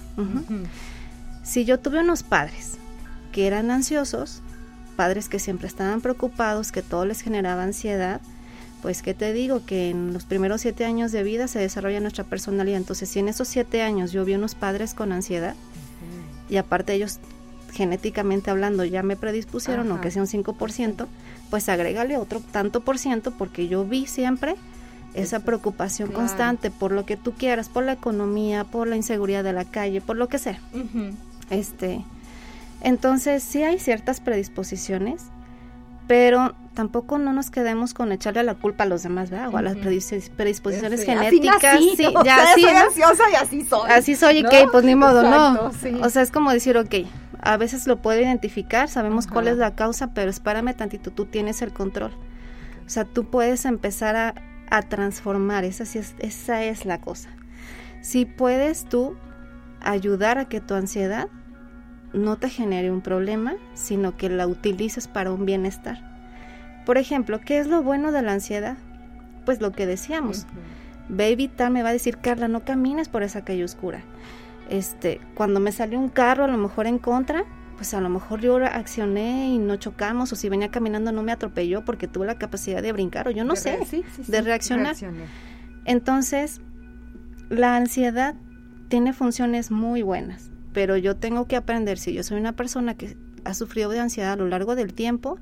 Si 1.45 1.65
yo 1.65 1.79
tuve 1.79 2.01
unos 2.01 2.25
padres 2.25 2.79
que 3.31 3.47
eran 3.47 3.71
ansiosos, 3.71 4.43
padres 4.97 5.29
que 5.29 5.39
siempre 5.39 5.69
estaban 5.69 6.01
preocupados, 6.01 6.73
que 6.73 6.83
todo 6.83 7.05
les 7.05 7.21
generaba 7.21 7.63
ansiedad, 7.63 8.21
pues 8.83 9.03
qué 9.03 9.15
te 9.15 9.33
digo, 9.33 9.65
que 9.65 9.91
en 9.91 10.13
los 10.13 10.25
primeros 10.25 10.63
siete 10.63 10.85
años 10.85 11.13
de 11.13 11.23
vida 11.23 11.47
se 11.47 11.61
desarrolla 11.61 12.01
nuestra 12.01 12.25
personalidad. 12.25 12.79
Entonces, 12.79 13.09
si 13.09 13.21
en 13.21 13.29
esos 13.29 13.47
siete 13.47 13.83
años 13.83 14.11
yo 14.11 14.25
vi 14.25 14.35
unos 14.35 14.57
padres 14.57 14.95
con 14.95 15.13
ansiedad, 15.13 15.55
y 16.49 16.57
aparte 16.57 16.95
ellos 16.95 17.21
genéticamente 17.73 18.51
hablando 18.51 18.85
ya 18.85 19.03
me 19.03 19.17
predispusieron, 19.17 19.91
aunque 19.91 20.11
sea 20.11 20.23
un 20.23 20.29
5%, 20.29 21.07
pues 21.51 21.69
agrégale 21.69 22.17
otro 22.17 22.41
tanto 22.41 22.81
por 22.81 22.99
ciento 22.99 23.33
porque 23.33 23.69
yo 23.69 23.85
vi 23.85 24.07
siempre 24.07 24.57
esa 25.17 25.41
preocupación 25.41 26.13
constante 26.13 26.71
por 26.71 26.93
lo 26.93 27.07
que 27.07 27.17
tú 27.17 27.33
quieras, 27.33 27.69
por 27.69 27.85
la 27.85 27.93
economía, 27.93 28.65
por 28.65 28.87
la 28.87 28.97
inseguridad 28.97 29.43
de 29.43 29.53
la 29.53 29.65
calle, 29.65 30.01
por 30.01 30.17
lo 30.17 30.29
que 30.29 30.39
sea. 30.39 30.61
Este, 31.51 32.05
entonces 32.83 33.43
sí 33.43 33.63
hay 33.63 33.79
ciertas 33.79 34.21
predisposiciones, 34.21 35.23
pero 36.07 36.55
tampoco 36.75 37.19
no 37.19 37.33
nos 37.33 37.51
quedemos 37.51 37.95
con 37.95 38.13
echarle 38.13 38.43
la 38.43 38.55
culpa 38.55 38.85
a 38.85 38.87
los 38.87 39.03
demás, 39.03 39.31
¿verdad? 39.31 39.53
O 39.53 39.57
a 39.57 39.63
las 39.63 39.77
predisposiciones 39.77 41.05
genéticas. 41.05 41.65
Así 41.65 41.95
sí, 41.97 42.07
ya 42.25 42.53
soy 42.53 42.65
ansiosa 42.65 43.25
y 43.33 43.35
así 43.35 43.65
soy. 43.65 43.91
Así 43.91 44.15
soy, 44.15 44.39
y 44.39 44.43
que 44.45 44.67
pues 44.71 44.85
ni 44.85 44.95
modo, 44.95 45.23
no. 45.23 45.71
O 46.03 46.11
sea, 46.11 46.23
es 46.23 46.31
como 46.31 46.53
decir, 46.53 46.77
ok, 46.77 46.95
a 47.41 47.57
veces 47.57 47.87
lo 47.87 47.97
puedo 48.03 48.21
identificar, 48.21 48.89
sabemos 48.89 49.27
cuál 49.27 49.49
es 49.49 49.57
la 49.57 49.75
causa, 49.75 50.09
pero 50.13 50.31
espárame 50.31 50.75
tantito, 50.75 51.11
tú 51.11 51.25
tienes 51.25 51.63
el 51.63 51.73
control. 51.73 52.13
O 52.87 52.89
sea, 52.89 53.05
tú 53.05 53.25
puedes 53.25 53.65
empezar 53.65 54.15
a, 54.15 54.35
a 54.71 54.83
transformar, 54.83 55.65
esa, 55.65 55.85
es, 55.85 56.15
esa 56.19 56.65
es 56.65 56.85
la 56.85 57.01
cosa. 57.01 57.31
Si 58.01 58.25
puedes 58.25 58.85
tú 58.85 59.17
ayudar 59.81 60.39
a 60.39 60.49
que 60.49 60.61
tu 60.61 60.75
ansiedad 60.75 61.29
no 62.13 62.37
te 62.37 62.49
genere 62.49 62.91
un 62.91 63.01
problema, 63.01 63.57
sino 63.75 64.17
que 64.17 64.29
la 64.29 64.47
utilices 64.47 65.09
para 65.09 65.33
un 65.33 65.45
bienestar. 65.45 66.17
Por 66.85 66.99
ejemplo, 66.99 67.41
¿qué 67.41 67.59
es 67.59 67.67
lo 67.67 67.83
bueno 67.83 68.13
de 68.13 68.23
la 68.23 68.33
ansiedad? 68.33 68.77
Pues 69.45 69.61
lo 69.61 69.73
que 69.73 69.87
decíamos. 69.87 70.47
Baby 71.09 71.49
tal 71.49 71.73
me 71.73 71.83
va 71.83 71.91
a 71.91 71.93
decir, 71.93 72.19
Carla, 72.19 72.49
no 72.49 72.65
camines 72.65 73.09
por 73.09 73.23
esa 73.23 73.45
calle 73.45 73.65
oscura. 73.65 74.03
Este, 74.71 75.21
cuando 75.35 75.61
me 75.61 75.73
salió 75.73 75.99
un 75.99 76.09
carro 76.09 76.45
a 76.45 76.49
lo 76.49 76.59
mejor 76.59 76.87
en 76.87 76.99
contra, 76.99 77.45
pues 77.77 77.95
a 77.95 78.01
lo 78.01 78.09
mejor 78.09 78.41
yo 78.41 78.57
accioné 78.57 79.51
y 79.51 79.59
no 79.59 79.77
chocamos, 79.77 80.33
o 80.33 80.37
si 80.37 80.49
venía 80.49 80.71
caminando 80.71 81.13
no 81.13 81.23
me 81.23 81.33
atropelló 81.33 81.85
porque 81.85 82.09
tuve 82.09 82.27
la 82.27 82.39
capacidad 82.39 82.83
de 82.83 82.93
brincar, 82.93 83.29
o 83.29 83.31
yo 83.31 83.45
no 83.45 83.57
sé, 83.57 83.79
de 84.27 84.41
reaccionar. 84.43 84.97
Entonces, 85.85 86.61
la 87.49 87.77
ansiedad 87.77 88.35
tiene 88.89 89.13
funciones 89.13 89.71
muy 89.71 90.03
buenas 90.03 90.51
pero 90.77 90.99
yo 90.99 91.17
tengo 91.17 91.47
que 91.47 91.57
aprender, 91.57 91.97
si 91.97 92.13
yo 92.13 92.23
soy 92.23 92.39
una 92.39 92.53
persona 92.53 92.93
que 92.93 93.17
ha 93.45 93.55
sufrido 93.55 93.89
de 93.89 93.99
ansiedad 93.99 94.33
a 94.33 94.37
lo 94.37 94.47
largo 94.47 94.77
del 94.77 94.93
tiempo, 94.93 95.39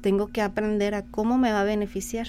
tengo 0.00 0.28
que 0.28 0.40
aprender 0.40 0.94
a 0.94 1.02
cómo 1.02 1.36
me 1.36 1.52
va 1.52 1.60
a 1.60 1.64
beneficiar. 1.64 2.28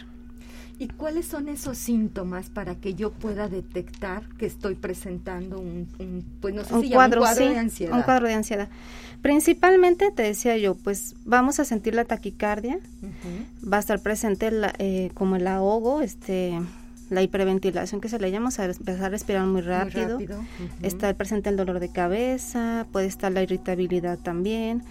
¿Y 0.77 0.89
cuáles 0.89 1.27
son 1.27 1.47
esos 1.47 1.77
síntomas 1.77 2.49
para 2.49 2.75
que 2.75 2.93
yo 2.93 3.13
pueda 3.13 3.47
detectar 3.47 4.27
que 4.37 4.47
estoy 4.47 4.75
presentando 4.75 5.59
un, 5.59 5.87
pues 6.41 6.53
no 6.53 6.65
sé 6.65 6.73
un, 6.73 6.89
cuadro, 6.89 7.23
de 7.23 7.57
ansiedad? 7.57 7.95
Un 7.95 8.03
cuadro 8.03 8.27
de 8.27 8.33
ansiedad. 8.33 8.67
Principalmente, 9.25 10.11
te 10.11 10.21
decía 10.21 10.55
yo, 10.55 10.75
pues 10.75 11.15
vamos 11.25 11.59
a 11.59 11.65
sentir 11.65 11.95
la 11.95 12.05
taquicardia, 12.05 12.77
va 13.67 13.77
a 13.77 13.79
estar 13.79 13.99
presente 13.99 14.51
eh, 14.77 15.09
como 15.15 15.35
el 15.35 15.47
ahogo, 15.47 16.01
este 16.01 16.53
la 17.09 17.23
hiperventilación 17.23 18.01
que 18.01 18.07
se 18.07 18.19
le 18.19 18.29
llama, 18.29 18.49
o 18.49 18.51
sea, 18.51 18.65
empezar 18.65 19.05
a 19.05 19.09
respirar 19.09 19.43
muy 19.47 19.61
rápido, 19.61 20.19
está 20.83 21.11
presente 21.15 21.49
el 21.49 21.55
dolor 21.57 21.79
de 21.79 21.89
cabeza, 21.89 22.85
puede 22.91 23.07
estar 23.07 23.31
la 23.31 23.41
irritabilidad 23.41 24.19
también, 24.19 24.83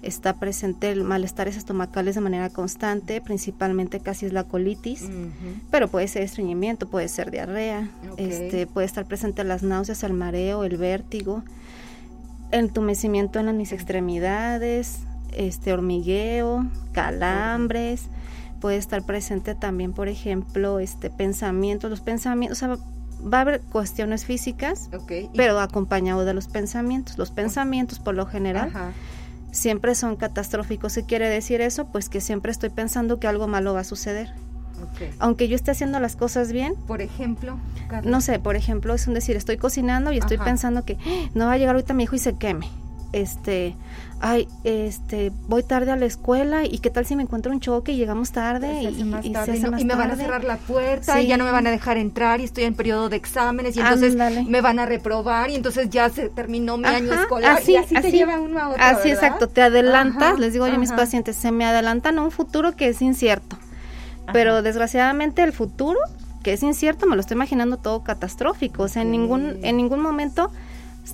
está 0.00 0.36
presente 0.36 0.90
el 0.90 1.04
malestares 1.04 1.58
estomacales 1.58 2.14
de 2.14 2.22
manera 2.22 2.48
constante, 2.48 3.20
principalmente 3.20 4.00
casi 4.00 4.24
es 4.24 4.32
la 4.32 4.44
colitis, 4.44 5.10
pero 5.70 5.88
puede 5.88 6.08
ser 6.08 6.22
estreñimiento, 6.22 6.88
puede 6.88 7.08
ser 7.08 7.30
diarrea, 7.30 7.90
este, 8.16 8.66
puede 8.66 8.86
estar 8.86 9.04
presente 9.04 9.44
las 9.44 9.62
náuseas, 9.62 10.02
el 10.02 10.14
mareo, 10.14 10.64
el 10.64 10.78
vértigo, 10.78 11.44
entumecimiento 12.52 13.40
en 13.40 13.56
mis 13.56 13.72
extremidades, 13.72 15.00
este 15.32 15.72
hormigueo, 15.72 16.66
calambres, 16.92 18.04
puede 18.60 18.76
estar 18.76 19.04
presente 19.04 19.54
también, 19.54 19.92
por 19.92 20.08
ejemplo, 20.08 20.78
este 20.78 21.10
pensamientos, 21.10 21.90
los 21.90 22.00
pensamientos, 22.00 22.58
o 22.58 22.60
sea, 22.60 22.76
va 23.22 23.38
a 23.38 23.40
haber 23.40 23.60
cuestiones 23.60 24.24
físicas, 24.24 24.88
pero 25.34 25.58
acompañado 25.60 26.24
de 26.24 26.34
los 26.34 26.48
pensamientos. 26.48 27.18
Los 27.18 27.30
pensamientos, 27.30 27.98
por 27.98 28.14
lo 28.14 28.26
general, 28.26 28.72
siempre 29.50 29.94
son 29.94 30.16
catastróficos. 30.16 30.94
¿Qué 30.94 31.04
quiere 31.04 31.28
decir 31.28 31.60
eso? 31.60 31.86
Pues 31.86 32.08
que 32.08 32.20
siempre 32.20 32.52
estoy 32.52 32.70
pensando 32.70 33.20
que 33.20 33.26
algo 33.26 33.48
malo 33.48 33.74
va 33.74 33.80
a 33.80 33.84
suceder. 33.84 34.32
Aunque 35.18 35.48
yo 35.48 35.56
esté 35.56 35.70
haciendo 35.70 36.00
las 36.00 36.16
cosas 36.16 36.52
bien. 36.52 36.74
Por 36.86 37.02
ejemplo, 37.02 37.58
no 38.04 38.20
sé, 38.20 38.38
por 38.38 38.56
ejemplo, 38.56 38.94
es 38.94 39.06
un 39.06 39.14
decir, 39.14 39.36
estoy 39.36 39.56
cocinando 39.56 40.12
y 40.12 40.18
estoy 40.18 40.38
pensando 40.38 40.84
que 40.84 40.98
¡Ah! 41.04 41.30
no 41.34 41.46
va 41.46 41.52
a 41.52 41.58
llegar 41.58 41.74
ahorita 41.74 41.94
mi 41.94 42.04
hijo 42.04 42.16
y 42.16 42.18
se 42.18 42.36
queme. 42.36 42.68
Este, 43.12 43.76
ay, 44.22 44.48
este, 44.64 45.32
voy 45.46 45.62
tarde 45.62 45.90
a 45.90 45.96
la 45.96 46.06
escuela 46.06 46.64
y 46.64 46.78
qué 46.78 46.88
tal 46.88 47.04
si 47.04 47.14
me 47.14 47.22
encuentro 47.22 47.52
un 47.52 47.60
choque 47.60 47.92
y 47.92 47.96
llegamos 47.96 48.32
tarde, 48.32 48.84
y, 48.84 49.04
me 49.04 49.94
van 49.94 50.12
a 50.12 50.16
cerrar 50.16 50.44
la 50.44 50.56
puerta 50.56 51.20
y 51.20 51.26
ya 51.26 51.36
no 51.36 51.44
me 51.44 51.50
van 51.50 51.66
a 51.66 51.70
dejar 51.70 51.98
entrar 51.98 52.40
y 52.40 52.44
estoy 52.44 52.64
en 52.64 52.74
periodo 52.74 53.10
de 53.10 53.16
exámenes 53.16 53.76
y 53.76 53.80
entonces 53.80 54.16
me 54.46 54.60
van 54.62 54.78
a 54.78 54.86
reprobar 54.86 55.50
y 55.50 55.56
entonces 55.56 55.90
ya 55.90 56.08
se 56.08 56.30
terminó 56.30 56.78
mi 56.78 56.86
año 56.86 57.12
escolar 57.12 57.58
así, 57.58 57.72
y 57.72 57.76
así, 57.76 57.94
te 57.96 58.10
lleva 58.10 58.40
uno 58.40 58.58
a 58.58 58.68
otro, 58.70 58.82
Así 58.82 59.10
exacto, 59.10 59.46
te 59.46 59.60
adelantas, 59.60 60.38
les 60.38 60.54
digo 60.54 60.66
yo 60.66 60.74
a 60.74 60.78
mis 60.78 60.92
pacientes, 60.92 61.36
se 61.36 61.52
me 61.52 61.66
adelantan 61.66 62.18
a 62.18 62.22
un 62.22 62.30
futuro 62.30 62.74
que 62.76 62.88
es 62.88 63.02
incierto. 63.02 63.58
Pero 64.32 64.62
desgraciadamente 64.62 65.42
el 65.42 65.52
futuro 65.52 65.98
que 66.42 66.52
es 66.52 66.62
incierto 66.62 67.06
me 67.06 67.14
lo 67.14 67.20
estoy 67.20 67.36
imaginando 67.36 67.76
todo 67.76 68.02
catastrófico, 68.02 68.84
o 68.84 68.88
sea, 68.88 69.02
en 69.02 69.10
ningún 69.10 69.58
en 69.62 69.76
ningún 69.76 70.00
momento 70.00 70.50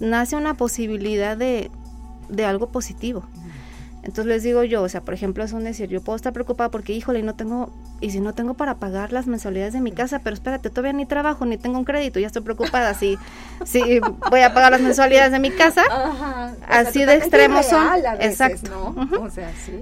nace 0.01 0.37
una 0.37 0.55
posibilidad 0.55 1.37
de, 1.37 1.71
de 2.29 2.45
algo 2.45 2.69
positivo. 2.69 3.25
Entonces 4.03 4.27
les 4.27 4.43
digo 4.43 4.63
yo, 4.63 4.83
o 4.83 4.89
sea, 4.89 5.03
por 5.03 5.13
ejemplo, 5.13 5.45
es 5.45 5.53
un 5.53 5.65
decir, 5.65 5.91
yo 5.91 6.01
puedo 6.01 6.17
estar 6.17 6.33
preocupada 6.33 6.71
porque, 6.71 6.95
híjole, 6.95 7.23
no 7.23 7.35
tengo, 7.35 7.75
y 8.01 8.11
si 8.11 8.21
no 8.21 8.33
tengo 8.33 8.55
para 8.55 8.77
pagar 8.77 9.13
las 9.13 9.27
mensualidades 9.27 9.75
de 9.75 9.81
mi 9.81 9.93
casa, 9.93 10.21
pero 10.21 10.33
espérate, 10.33 10.71
todavía 10.71 10.95
ni 10.95 11.05
trabajo, 11.05 11.45
ni 11.45 11.59
tengo 11.59 11.79
un 11.79 11.85
crédito, 11.85 12.19
ya 12.19 12.29
estoy 12.29 12.41
preocupada, 12.41 12.95
si, 12.95 13.19
si 13.67 14.01
voy 14.31 14.41
a 14.41 14.55
pagar 14.55 14.73
las 14.73 14.81
mensualidades 14.81 15.33
de 15.33 15.41
mi 15.41 15.51
casa, 15.51 15.83
así 16.67 17.05
de 17.05 17.17
extremos 17.17 17.67
son, 17.67 17.87
exacto, 18.21 18.95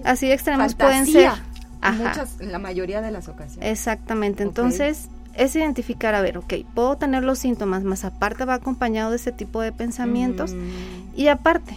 así 0.02 0.26
de 0.26 0.32
extremos 0.32 0.74
pueden 0.74 1.06
ser. 1.06 1.30
Muchas, 1.92 2.40
la 2.40 2.58
mayoría 2.58 3.00
de 3.00 3.10
las 3.10 3.28
ocasiones. 3.28 3.70
Exactamente, 3.70 4.42
entonces 4.42 5.08
es 5.34 5.54
identificar, 5.54 6.14
a 6.14 6.22
ver, 6.22 6.38
ok, 6.38 6.54
puedo 6.74 6.96
tener 6.96 7.22
los 7.22 7.38
síntomas, 7.38 7.84
más 7.84 8.04
aparte 8.04 8.44
va 8.44 8.54
acompañado 8.54 9.10
de 9.10 9.16
ese 9.16 9.32
tipo 9.32 9.60
de 9.60 9.72
pensamientos, 9.72 10.54
mm. 10.54 11.18
y 11.18 11.28
aparte, 11.28 11.76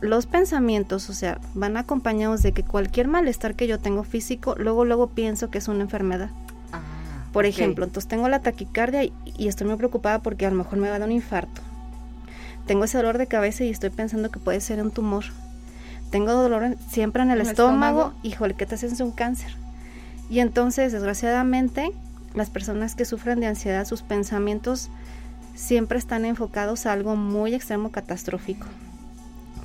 los 0.00 0.26
pensamientos, 0.26 1.10
o 1.10 1.12
sea, 1.12 1.40
van 1.54 1.76
acompañados 1.76 2.42
de 2.42 2.52
que 2.52 2.62
cualquier 2.62 3.08
malestar 3.08 3.54
que 3.54 3.66
yo 3.66 3.78
tengo 3.78 4.04
físico, 4.04 4.54
luego, 4.56 4.84
luego 4.84 5.08
pienso 5.08 5.50
que 5.50 5.58
es 5.58 5.68
una 5.68 5.82
enfermedad. 5.82 6.30
Ah, 6.72 6.80
Por 7.32 7.46
ejemplo, 7.46 7.84
entonces 7.84 8.08
tengo 8.08 8.28
la 8.28 8.40
taquicardia 8.40 9.04
y, 9.04 9.12
estoy 9.48 9.66
muy 9.66 9.76
preocupada 9.76 10.20
porque 10.20 10.46
a 10.46 10.50
lo 10.50 10.56
mejor 10.56 10.78
me 10.78 10.88
va 10.88 10.96
a 10.96 10.98
dar 10.98 11.08
un 11.08 11.14
infarto. 11.14 11.62
Tengo 12.66 12.84
ese 12.84 12.98
dolor 12.98 13.18
de 13.18 13.26
cabeza 13.26 13.64
y 13.64 13.70
estoy 13.70 13.90
pensando 13.90 14.30
que 14.30 14.38
puede 14.38 14.60
ser 14.60 14.80
un 14.82 14.90
tumor. 14.90 15.24
Tengo 16.10 16.32
dolor 16.32 16.76
siempre 16.90 17.22
en 17.22 17.30
el, 17.30 17.40
estómago, 17.40 18.14
y 18.22 18.28
híjole, 18.28 18.54
¿qué 18.54 18.66
te 18.66 18.74
haces 18.74 18.98
un 19.00 19.10
cáncer? 19.10 19.52
Y 20.30 20.40
entonces, 20.40 20.92
desgraciadamente, 20.92 21.92
las 22.34 22.50
personas 22.50 22.94
que 22.94 23.04
sufren 23.04 23.40
de 23.40 23.46
ansiedad, 23.46 23.84
sus 23.86 24.02
pensamientos 24.02 24.88
siempre 25.54 25.98
están 25.98 26.24
enfocados 26.24 26.86
a 26.86 26.92
algo 26.92 27.16
muy 27.16 27.54
extremo 27.54 27.90
catastrófico. 27.90 28.66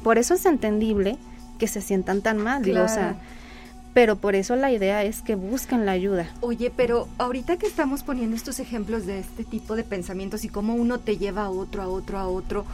Por 0.04 0.18
eso 0.18 0.34
es 0.34 0.46
entendible 0.46 1.18
que 1.60 1.68
se 1.68 1.82
sientan 1.82 2.22
tan 2.22 2.38
mal, 2.38 2.64
digo, 2.64 2.84
o 2.84 2.88
sea, 2.88 3.16
pero 3.94 4.16
por 4.16 4.36
eso 4.36 4.56
la 4.56 4.72
idea 4.72 5.04
es 5.04 5.22
que 5.22 5.36
busquen 5.36 5.86
la 5.86 5.92
ayuda. 5.92 6.30
Oye, 6.42 6.72
pero 6.76 7.08
ahorita 7.18 7.58
que 7.58 7.68
estamos 7.68 8.04
poniendo 8.04 8.36
estos 8.36 8.60
ejemplos 8.60 9.06
de 9.06 9.20
este 9.20 9.44
tipo 9.44 9.76
de 9.76 9.84
pensamientos 9.84 10.44
y 10.46 10.50
cómo 10.50 10.76
uno 10.76 11.00
te 11.00 11.18
lleva 11.18 11.44
a 11.44 11.50
otro, 11.50 11.82
a 11.82 11.88
otro, 11.88 12.20
a 12.20 12.28
otro, 12.28 12.66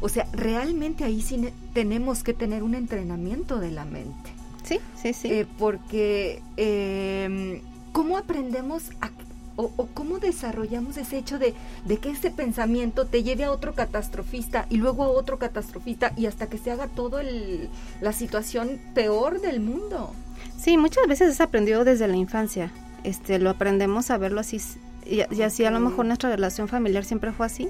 o 0.00 0.08
sea, 0.08 0.26
realmente 0.32 1.04
ahí 1.04 1.20
sí 1.20 1.52
tenemos 1.72 2.22
que 2.22 2.34
tener 2.34 2.62
un 2.62 2.74
entrenamiento 2.74 3.58
de 3.58 3.70
la 3.70 3.84
mente. 3.84 4.30
Sí, 4.62 4.78
sí, 5.00 5.12
sí. 5.12 5.28
Eh, 5.32 5.46
porque, 5.58 6.42
eh, 6.56 7.62
¿cómo 7.92 8.18
aprendemos 8.18 8.90
a 9.00 9.10
o, 9.58 9.88
cómo 9.92 10.20
desarrollamos 10.20 10.96
ese 10.98 11.18
hecho 11.18 11.38
de, 11.38 11.52
que 12.00 12.10
ese 12.10 12.30
pensamiento 12.30 13.06
te 13.06 13.24
lleve 13.24 13.42
a 13.42 13.50
otro 13.50 13.74
catastrofista 13.74 14.66
y 14.70 14.76
luego 14.76 15.02
a 15.02 15.08
otro 15.08 15.38
catastrofista 15.38 16.12
y 16.16 16.26
hasta 16.26 16.46
que 16.46 16.58
se 16.58 16.70
haga 16.70 16.86
todo 16.86 17.18
el, 17.18 17.68
la 18.00 18.12
situación 18.12 18.80
peor 18.94 19.40
del 19.40 19.58
mundo. 19.58 20.14
Sí, 20.58 20.76
muchas 20.76 21.06
veces 21.06 21.30
es 21.30 21.40
aprendido 21.40 21.84
desde 21.84 22.08
la 22.08 22.16
infancia. 22.16 22.70
Este, 23.04 23.38
lo 23.38 23.50
aprendemos 23.50 24.10
a 24.10 24.18
verlo 24.18 24.40
así 24.40 24.60
y, 25.06 25.20
así 25.42 25.64
a 25.64 25.70
lo 25.70 25.80
mejor 25.80 26.04
nuestra 26.04 26.30
relación 26.30 26.68
familiar 26.68 27.04
siempre 27.04 27.32
fue 27.32 27.46
así 27.46 27.68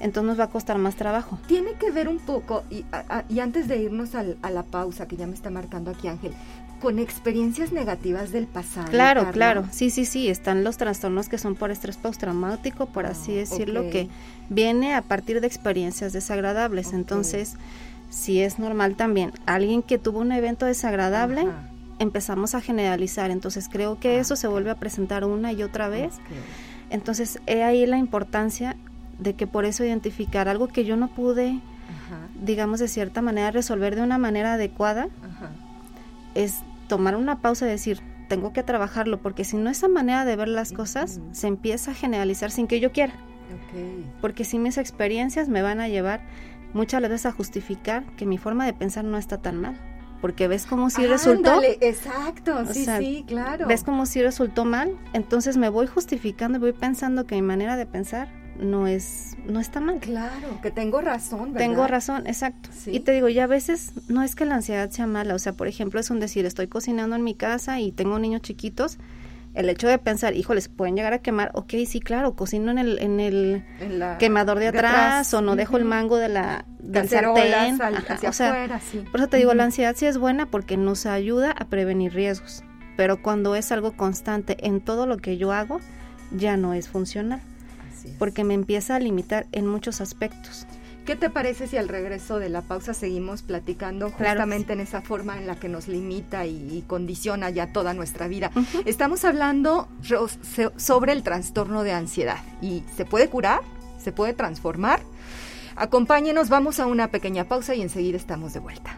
entonces 0.00 0.28
nos 0.28 0.40
va 0.40 0.44
a 0.44 0.50
costar 0.50 0.76
más 0.76 0.96
trabajo. 0.96 1.38
Tiene 1.46 1.72
que 1.80 1.90
ver 1.90 2.08
un 2.08 2.18
poco, 2.18 2.64
y, 2.70 2.84
y 3.28 3.40
antes 3.40 3.68
de 3.68 3.78
irnos 3.78 4.14
a 4.14 4.50
la 4.50 4.62
pausa 4.62 5.06
que 5.06 5.16
ya 5.16 5.26
me 5.26 5.34
está 5.34 5.50
marcando 5.50 5.90
aquí 5.90 6.08
Ángel, 6.08 6.32
con 6.80 6.98
experiencias 6.98 7.72
negativas 7.72 8.30
del 8.30 8.46
pasado. 8.46 8.90
Claro, 8.90 9.30
claro, 9.32 9.64
sí, 9.70 9.88
sí, 9.88 10.04
sí, 10.04 10.28
están 10.28 10.64
los 10.64 10.76
trastornos 10.76 11.30
que 11.30 11.38
son 11.38 11.54
por 11.54 11.70
estrés 11.70 11.96
postraumático, 11.96 12.86
por 12.86 13.06
así 13.06 13.32
ah, 13.32 13.36
decirlo, 13.36 13.88
que 13.88 14.08
viene 14.50 14.94
a 14.94 15.00
partir 15.00 15.40
de 15.40 15.46
experiencias 15.46 16.12
desagradables. 16.12 16.92
Entonces, 16.92 17.54
sí 18.10 18.42
es 18.42 18.58
normal 18.58 18.96
también, 18.96 19.32
alguien 19.46 19.82
que 19.82 19.96
tuvo 19.96 20.18
un 20.18 20.32
evento 20.32 20.66
desagradable, 20.66 21.46
empezamos 21.98 22.54
a 22.54 22.60
generalizar. 22.60 23.30
Entonces 23.30 23.68
creo 23.70 23.98
que 23.98 24.18
eso 24.18 24.36
se 24.36 24.48
vuelve 24.48 24.70
a 24.70 24.76
presentar 24.76 25.24
una 25.24 25.52
y 25.52 25.62
otra 25.62 25.88
vez. 25.88 26.14
Entonces 26.90 27.40
he 27.46 27.62
ahí 27.62 27.86
la 27.86 27.98
importancia 27.98 28.76
de 29.18 29.34
que 29.34 29.46
por 29.46 29.64
eso 29.64 29.84
identificar 29.84 30.48
algo 30.48 30.68
que 30.68 30.84
yo 30.84 30.96
no 30.96 31.08
pude, 31.08 31.60
digamos 32.40 32.80
de 32.80 32.88
cierta 32.88 33.22
manera, 33.22 33.50
resolver 33.50 33.94
de 33.96 34.02
una 34.02 34.18
manera 34.18 34.54
adecuada, 34.54 35.08
es 36.34 36.60
tomar 36.88 37.16
una 37.16 37.40
pausa 37.40 37.66
y 37.66 37.70
decir, 37.70 38.00
tengo 38.28 38.52
que 38.52 38.62
trabajarlo, 38.62 39.20
porque 39.20 39.44
si 39.44 39.56
no 39.56 39.70
esa 39.70 39.88
manera 39.88 40.24
de 40.24 40.36
ver 40.36 40.48
las 40.48 40.72
cosas 40.72 41.20
se 41.32 41.46
empieza 41.46 41.92
a 41.92 41.94
generalizar 41.94 42.50
sin 42.50 42.66
que 42.66 42.80
yo 42.80 42.92
quiera. 42.92 43.14
Porque 44.20 44.44
si 44.44 44.58
mis 44.58 44.78
experiencias 44.78 45.48
me 45.48 45.62
van 45.62 45.80
a 45.80 45.88
llevar 45.88 46.20
muchas 46.72 47.00
veces 47.02 47.26
a 47.26 47.32
justificar 47.32 48.04
que 48.16 48.26
mi 48.26 48.38
forma 48.38 48.66
de 48.66 48.72
pensar 48.72 49.04
no 49.04 49.16
está 49.16 49.38
tan 49.38 49.60
mal. 49.60 49.76
Porque 50.24 50.48
ves 50.48 50.64
como 50.64 50.88
si 50.88 51.06
resultó. 51.06 51.60
Exacto, 51.82 52.64
sí, 52.72 52.86
sí, 52.86 53.24
claro. 53.28 53.66
Ves 53.66 53.84
como 53.84 54.06
si 54.06 54.22
resultó 54.22 54.64
mal, 54.64 54.96
entonces 55.12 55.58
me 55.58 55.68
voy 55.68 55.86
justificando 55.86 56.56
y 56.56 56.62
voy 56.62 56.72
pensando 56.72 57.26
que 57.26 57.34
mi 57.34 57.42
manera 57.42 57.76
de 57.76 57.84
pensar 57.84 58.28
no 58.58 58.86
es 58.86 59.36
no 59.44 59.60
está 59.60 59.80
mal. 59.80 59.98
Claro, 59.98 60.62
que 60.62 60.70
tengo 60.70 61.02
razón, 61.02 61.52
¿verdad? 61.52 61.68
Tengo 61.68 61.86
razón, 61.86 62.26
exacto. 62.26 62.70
Y 62.86 63.00
te 63.00 63.12
digo, 63.12 63.28
ya 63.28 63.44
a 63.44 63.48
veces 63.48 63.92
no 64.08 64.22
es 64.22 64.34
que 64.34 64.46
la 64.46 64.54
ansiedad 64.54 64.88
sea 64.88 65.06
mala, 65.06 65.34
o 65.34 65.38
sea, 65.38 65.52
por 65.52 65.68
ejemplo, 65.68 66.00
es 66.00 66.08
un 66.08 66.20
decir, 66.20 66.46
estoy 66.46 66.68
cocinando 66.68 67.16
en 67.16 67.22
mi 67.22 67.34
casa 67.34 67.78
y 67.80 67.92
tengo 67.92 68.18
niños 68.18 68.40
chiquitos, 68.40 68.96
el 69.54 69.68
hecho 69.68 69.86
de 69.88 69.98
pensar, 69.98 70.34
híjoles, 70.34 70.68
pueden 70.68 70.96
llegar 70.96 71.12
a 71.12 71.18
quemar, 71.20 71.50
ok, 71.54 71.72
sí, 71.86 72.00
claro, 72.00 72.34
cocino 72.34 72.72
en 72.72 72.78
el, 72.78 72.98
en 72.98 73.20
el 73.20 73.64
quemador 74.18 74.58
de 74.58 74.68
atrás, 74.68 75.32
o 75.32 75.40
no 75.40 75.54
dejo 75.54 75.76
el 75.76 75.84
mango 75.84 76.16
de 76.16 76.28
la, 76.28 76.64
del 76.80 77.08
sartén. 77.08 77.78
o 78.26 78.32
sea, 78.32 78.80
Por 79.10 79.20
eso 79.20 79.28
te 79.28 79.36
digo, 79.36 79.54
la 79.54 79.64
ansiedad 79.64 79.94
sí 79.96 80.06
es 80.06 80.18
buena 80.18 80.46
porque 80.46 80.76
nos 80.76 81.06
ayuda 81.06 81.52
a 81.52 81.66
prevenir 81.66 82.12
riesgos, 82.12 82.64
pero 82.96 83.22
cuando 83.22 83.54
es 83.54 83.70
algo 83.70 83.96
constante 83.96 84.56
en 84.66 84.80
todo 84.80 85.06
lo 85.06 85.18
que 85.18 85.36
yo 85.36 85.52
hago, 85.52 85.80
ya 86.32 86.56
no 86.56 86.74
es 86.74 86.88
funcional, 86.88 87.40
porque 88.18 88.42
me 88.42 88.54
empieza 88.54 88.96
a 88.96 88.98
limitar 88.98 89.46
en 89.52 89.68
muchos 89.68 90.00
aspectos. 90.00 90.66
¿Qué 91.04 91.16
te 91.16 91.28
parece 91.28 91.66
si 91.66 91.76
al 91.76 91.88
regreso 91.88 92.38
de 92.38 92.48
la 92.48 92.62
pausa 92.62 92.94
seguimos 92.94 93.42
platicando 93.42 94.10
justamente 94.10 94.72
en 94.72 94.80
esa 94.80 95.02
forma 95.02 95.36
en 95.36 95.46
la 95.46 95.56
que 95.56 95.68
nos 95.68 95.86
limita 95.86 96.46
y, 96.46 96.82
condiciona 96.86 97.50
ya 97.50 97.72
toda 97.72 97.92
nuestra 97.92 98.26
vida? 98.26 98.50
Estamos 98.86 99.22
hablando 99.26 99.88
sobre 100.76 101.12
el 101.12 101.22
trastorno 101.22 101.82
de 101.82 101.92
ansiedad 101.92 102.38
y 102.62 102.84
se 102.96 103.04
puede 103.04 103.28
curar, 103.28 103.60
se 104.02 104.12
puede 104.12 104.32
transformar. 104.32 105.00
Acompáñenos, 105.76 106.48
vamos 106.48 106.80
a 106.80 106.86
una 106.86 107.08
pequeña 107.08 107.44
pausa 107.44 107.74
y 107.74 107.82
enseguida 107.82 108.16
estamos 108.16 108.54
de 108.54 108.60
vuelta. 108.60 108.96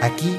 Aquí 0.00 0.38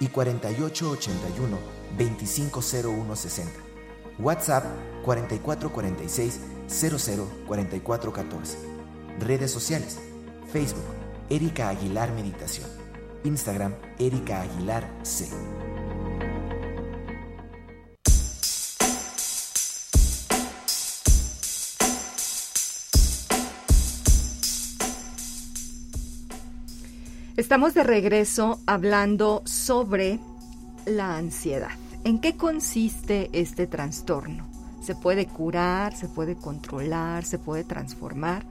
y 0.00 0.08
4881 0.08 1.58
250160. 1.98 3.52
WhatsApp 4.18 4.64
4446 5.04 6.40
004414. 6.68 8.58
Redes 9.20 9.50
sociales: 9.50 9.98
Facebook 10.52 10.84
Erika 11.30 11.68
Aguilar 11.68 12.12
Meditación. 12.12 12.68
Instagram 13.24 13.74
Erika 13.98 14.42
Aguilar 14.42 14.88
C. 15.02 15.28
Estamos 27.36 27.74
de 27.74 27.82
regreso 27.82 28.60
hablando 28.64 29.42
sobre 29.44 30.18
la 30.86 31.18
ansiedad. 31.18 31.68
¿En 32.02 32.18
qué 32.18 32.34
consiste 32.34 33.28
este 33.34 33.66
trastorno? 33.66 34.46
¿Se 34.80 34.94
puede 34.94 35.26
curar? 35.26 35.94
¿Se 35.94 36.08
puede 36.08 36.34
controlar? 36.36 37.26
¿Se 37.26 37.38
puede 37.38 37.62
transformar? 37.62 38.46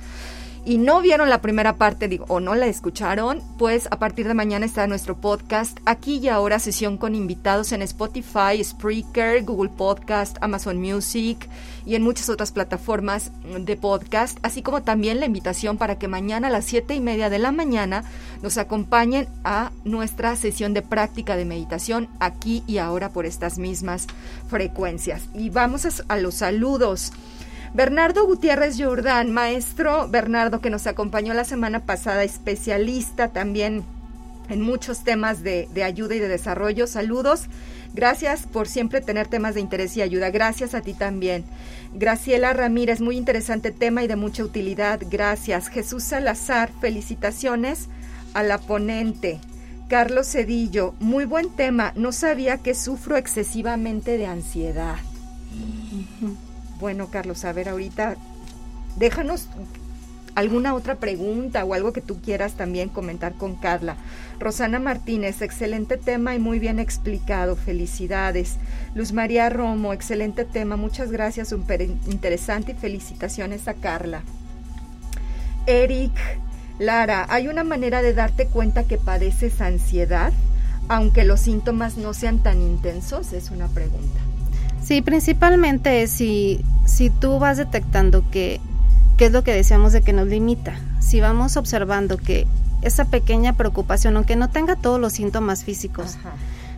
y 0.66 0.80
no 0.80 1.02
vieron 1.02 1.30
la 1.30 1.42
primera 1.42 1.78
parte 1.78 2.08
digo, 2.08 2.26
o 2.28 2.40
no 2.40 2.56
la 2.56 2.66
escucharon, 2.66 3.42
pues 3.58 3.88
a 3.92 4.00
partir 4.00 4.28
de 4.28 4.34
mañana 4.34 4.66
está 4.66 4.88
nuestro 4.88 5.16
podcast 5.16 5.78
aquí 5.86 6.18
y 6.18 6.28
ahora 6.28 6.60
sesión 6.60 6.98
con 6.98 7.14
invitados 7.14 7.72
en 7.72 7.84
Spotify, 7.84 8.64
Spreaker, 8.64 9.44
Google 9.44 9.70
Podcast, 9.70 10.38
Amazon 10.42 10.82
Music 10.82 11.48
y 11.86 11.94
en 11.94 12.02
muchas 12.02 12.30
otras 12.30 12.52
plataformas 12.52 13.32
de 13.60 13.78
podcast, 13.78 14.40
así 14.42 14.64
como 14.64 14.82
también 14.82 15.20
la 15.20 15.28
invitación 15.28 15.78
para 15.78 16.00
que 16.00 16.08
mañana 16.08 16.48
a 16.48 16.52
las 16.52 16.66
siete 16.66 16.96
y 16.96 17.00
media 17.00 17.30
de 17.30 17.40
la 17.40 17.52
mañana 17.52 18.04
nos 18.42 18.58
acompañen 18.58 19.28
a 19.44 19.72
nuestra 19.84 20.36
sesión 20.36 20.74
de 20.74 20.82
práctica 20.82 21.36
de 21.36 21.46
meditación 21.46 22.10
aquí 22.20 22.64
y 22.66 22.80
ahora 22.80 23.10
por 23.10 23.28
estas 23.28 23.60
mismas 23.60 24.08
frecuencias. 24.50 25.24
Y 25.36 25.52
vamos 25.52 25.86
a 26.08 26.18
los 26.18 26.36
saludos. 26.36 27.12
Bernardo 27.76 28.26
Gutiérrez 28.26 28.78
Jordán, 28.82 29.34
maestro 29.34 30.08
Bernardo 30.08 30.62
que 30.62 30.70
nos 30.70 30.88
acompañó 30.88 31.34
la 31.34 31.44
semana 31.44 31.82
pasada, 31.82 32.24
especialista 32.24 33.34
también 33.34 33.84
en 34.48 34.62
muchos 34.62 35.04
temas 35.04 35.44
de, 35.44 35.68
ayuda 35.84 36.16
y 36.16 36.20
de 36.20 36.30
desarrollo. 36.30 36.88
Saludos. 36.88 37.48
Gracias 37.94 38.48
por 38.48 38.70
siempre 38.70 39.02
tener 39.02 39.28
temas 39.28 39.56
de 39.56 39.60
interés 39.60 39.98
y 39.98 40.02
ayuda. 40.02 40.30
Gracias 40.30 40.74
a 40.74 40.80
ti 40.80 40.94
también. 40.94 41.44
Graciela 41.94 42.54
Ramírez, 42.54 43.02
muy 43.02 43.18
interesante 43.18 43.72
tema 43.72 44.06
y 44.06 44.08
de 44.08 44.16
mucha 44.16 44.46
utilidad. 44.46 45.02
Gracias. 45.12 45.68
Jesús 45.68 46.06
Salazar, 46.06 46.72
felicitaciones 46.80 47.90
a 48.34 48.44
la 48.44 48.58
ponente. 48.58 49.42
Carlos 49.90 50.32
Cedillo, 50.32 50.94
muy 51.02 51.26
buen 51.26 51.50
tema. 51.50 51.92
No 51.98 52.14
sabía 52.14 52.58
que 52.58 52.74
sufro 52.74 53.18
excesivamente 53.18 54.18
de 54.18 54.28
ansiedad. 54.28 54.96
Bueno, 56.80 57.08
Carlos, 57.10 57.46
a 57.46 57.54
ver, 57.54 57.70
ahorita 57.70 58.16
déjanos 58.98 59.48
alguna 60.36 60.74
otra 60.74 60.96
pregunta 60.96 61.64
o 61.64 61.74
algo 61.74 61.94
que 61.94 62.02
tú 62.02 62.22
quieras 62.22 62.54
también 62.54 62.90
comentar 62.90 63.34
con 63.34 63.56
Carla. 63.56 63.96
Rosana 64.40 64.80
Martínez, 64.80 65.42
excelente 65.42 65.98
tema 65.98 66.36
y 66.36 66.40
muy 66.40 66.60
bien 66.60 66.78
explicado, 66.80 67.56
felicidades. 67.56 68.58
Luz 68.94 69.14
María 69.14 69.50
Romo, 69.50 69.94
excelente 69.94 70.44
tema, 70.44 70.76
muchas 70.76 71.12
gracias, 71.12 71.48
súper 71.48 71.82
interesante 71.82 72.74
y 72.74 72.76
felicitaciones 72.76 73.68
a 73.70 73.76
Carla. 73.76 74.24
Eric, 75.68 76.12
Lara, 76.78 77.26
¿hay 77.30 77.48
una 77.48 77.64
manera 77.64 78.02
de 78.02 78.14
darte 78.14 78.48
cuenta 78.48 78.84
que 78.84 78.98
padeces 78.98 79.62
ansiedad, 79.62 80.34
aunque 80.90 81.24
los 81.24 81.40
síntomas 81.40 81.98
no 81.98 82.14
sean 82.14 82.44
tan 82.44 82.62
intensos? 82.62 83.32
Es 83.32 83.52
una 83.52 83.70
pregunta. 83.70 84.20
Sí, 84.86 85.02
principalmente 85.02 86.06
si, 86.06 86.64
si 86.86 87.10
tú 87.10 87.40
vas 87.40 87.58
detectando 87.58 88.24
que, 88.30 88.62
qué 89.18 89.26
es 89.26 89.32
lo 89.32 89.44
que 89.44 89.52
decíamos 89.52 89.94
de 89.94 90.04
que 90.04 90.14
nos 90.14 90.28
limita. 90.28 90.76
Si 91.00 91.20
vamos 91.20 91.58
observando 91.58 92.18
que 92.18 92.46
esa 92.84 93.06
pequeña 93.06 93.54
preocupación, 93.54 94.16
aunque 94.16 94.36
no 94.36 94.52
tenga 94.52 94.76
todos 94.76 95.00
los 95.00 95.14
síntomas 95.14 95.64
físicos, 95.64 96.18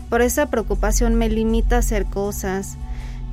por 0.09 0.21
esa 0.21 0.45
preocupación 0.45 1.15
me 1.15 1.27
limita 1.27 1.75
a 1.75 1.79
hacer 1.79 2.05
cosas. 2.05 2.77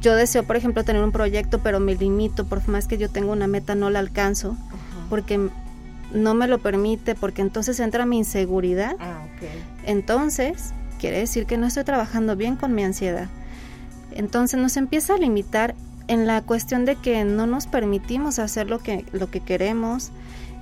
Yo 0.01 0.17
deseo, 0.17 0.43
por 0.43 0.57
ejemplo, 0.57 0.83
tener 0.83 1.05
un 1.05 1.13
proyecto, 1.13 1.61
pero 1.61 1.79
me 1.79 1.95
limito, 1.95 2.45
por 2.45 2.67
más 2.69 2.89
que 2.89 2.99
yo 2.99 3.09
tenga 3.09 3.31
una 3.31 3.47
meta, 3.47 3.77
no 3.77 3.91
la 3.91 4.01
alcanzo, 4.01 4.57
porque 5.09 5.51
no 6.13 6.35
me 6.35 6.49
lo 6.49 6.59
permite, 6.59 7.15
porque 7.15 7.43
entonces 7.43 7.79
entra 7.79 8.07
mi 8.07 8.19
inseguridad. 8.19 8.97
Ah, 8.99 9.23
entonces, 9.85 10.73
quiere 10.99 11.21
decir 11.21 11.47
que 11.47 11.59
no 11.59 11.69
estoy 11.69 11.85
trabajando 11.85 12.35
bien 12.35 12.57
con 12.57 12.75
mi 12.75 12.83
ansiedad. 12.83 13.29
Entonces 14.15 14.61
nos 14.61 14.77
empieza 14.77 15.15
a 15.15 15.19
limitar 15.19 15.75
en 16.09 16.27
la 16.27 16.43
cuestión 16.43 16.85
de 16.85 16.97
que 16.97 17.25
no 17.25 17.47
nos 17.47 17.67
permitimos 17.67 18.39
hacer 18.39 18.69
lo 18.69 18.79
que, 18.79 19.05
lo 19.13 19.31
que 19.31 19.41
queremos, 19.41 20.11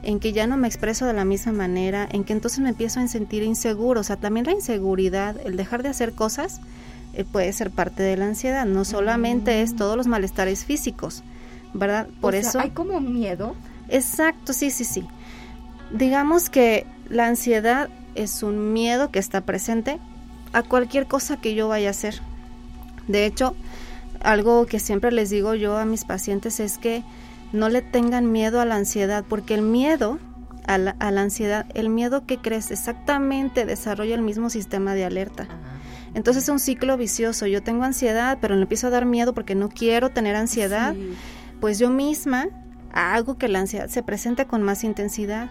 en 0.03 0.21
que 0.21 0.33
ya 0.33 0.47
no 0.47 0.57
me 0.57 0.69
expreso 0.69 1.07
de 1.07 1.13
la 1.13 1.25
misma 1.25 1.53
manera, 1.53 2.09
en 2.11 2.25
que 2.25 2.33
entonces 2.33 2.61
me 2.61 2.71
empiezo 2.71 3.01
a 3.01 3.09
sentir 3.09 3.43
inseguro. 3.43 4.01
O 4.01 4.05
sea, 4.05 4.17
también 4.17 4.47
la 4.47 4.53
inseguridad, 4.53 5.37
el 5.45 5.57
dejar 5.57 5.83
de 5.83 5.91
hacer 5.91 6.13
cosas, 6.13 6.61
eh, 7.15 7.25
puede 7.25 7.53
ser 7.53 7.71
parte 7.71 8.03
de 8.03 8.17
la 8.17 8.27
ansiedad. 8.27 8.67
No 8.67 8.85
solamente 8.85 9.63
es 9.63 9.75
mm. 9.75 9.77
todos 9.77 9.97
los 9.97 10.07
malestares 10.07 10.65
físicos, 10.65 11.23
¿verdad? 11.73 12.09
Por 12.21 12.35
eso. 12.35 12.59
¿Hay 12.61 12.71
como 12.71 13.01
miedo? 13.01 13.55
Exacto, 13.89 14.53
sí, 14.53 14.71
sí, 14.71 14.85
sí. 14.85 15.07
Digamos 15.93 16.51
que 16.51 16.87
la 17.09 17.27
ansiedad 17.27 17.91
es 18.15 18.43
un 18.43 18.73
miedo 18.73 19.11
que 19.11 19.19
está 19.19 19.43
presente 19.43 19.99
a 20.53 20.63
cualquier 20.63 21.07
cosa 21.07 21.41
que 21.41 21.55
yo 21.55 21.69
vaya 21.69 21.89
a 21.89 21.91
hacer. 21.91 22.21
De 23.09 23.27
hecho, 23.27 23.55
algo 24.21 24.67
que 24.67 24.81
siempre 24.81 25.13
les 25.13 25.31
digo 25.31 25.55
yo 25.55 25.77
a 25.77 25.85
mis 25.85 26.05
pacientes 26.05 26.61
es 26.61 26.79
que 26.79 27.03
no 27.53 27.69
le 27.69 27.83
tengan 27.83 28.33
miedo 28.33 28.61
a 28.61 28.65
la 28.65 28.77
ansiedad, 28.77 29.25
porque 29.29 29.55
el 29.55 29.63
miedo 29.63 30.19
a 30.67 30.79
la, 30.79 30.97
ansiedad, 31.01 31.67
el 31.75 31.89
miedo 31.89 32.25
que 32.25 32.39
crees 32.39 32.71
exactamente 32.71 33.67
desarrolla 33.67 34.15
el 34.15 34.23
mismo 34.23 34.49
sistema 34.49 34.95
de 34.95 35.05
alerta. 35.05 35.49
Entonces 36.15 36.45
es 36.45 36.49
un 36.49 36.59
ciclo 36.59 36.97
vicioso. 36.97 37.47
Yo 37.47 37.63
tengo 37.63 37.85
ansiedad, 37.85 38.39
pero 38.41 38.55
le 38.55 38.63
empiezo 38.63 38.87
a 38.87 38.91
dar 38.91 39.07
miedo 39.07 39.33
porque 39.33 39.55
no 39.55 39.69
quiero 39.69 40.11
tener 40.11 40.37
ansiedad. 40.37 40.95
Pues 41.61 41.79
yo 41.79 41.91
misma 41.91 42.49
hago 42.93 43.39
que 43.39 43.49
la 43.49 43.61
ansiedad 43.61 43.89
se 43.89 44.03
presente 44.03 44.47
con 44.47 44.63
más 44.63 44.85
intensidad. 44.85 45.51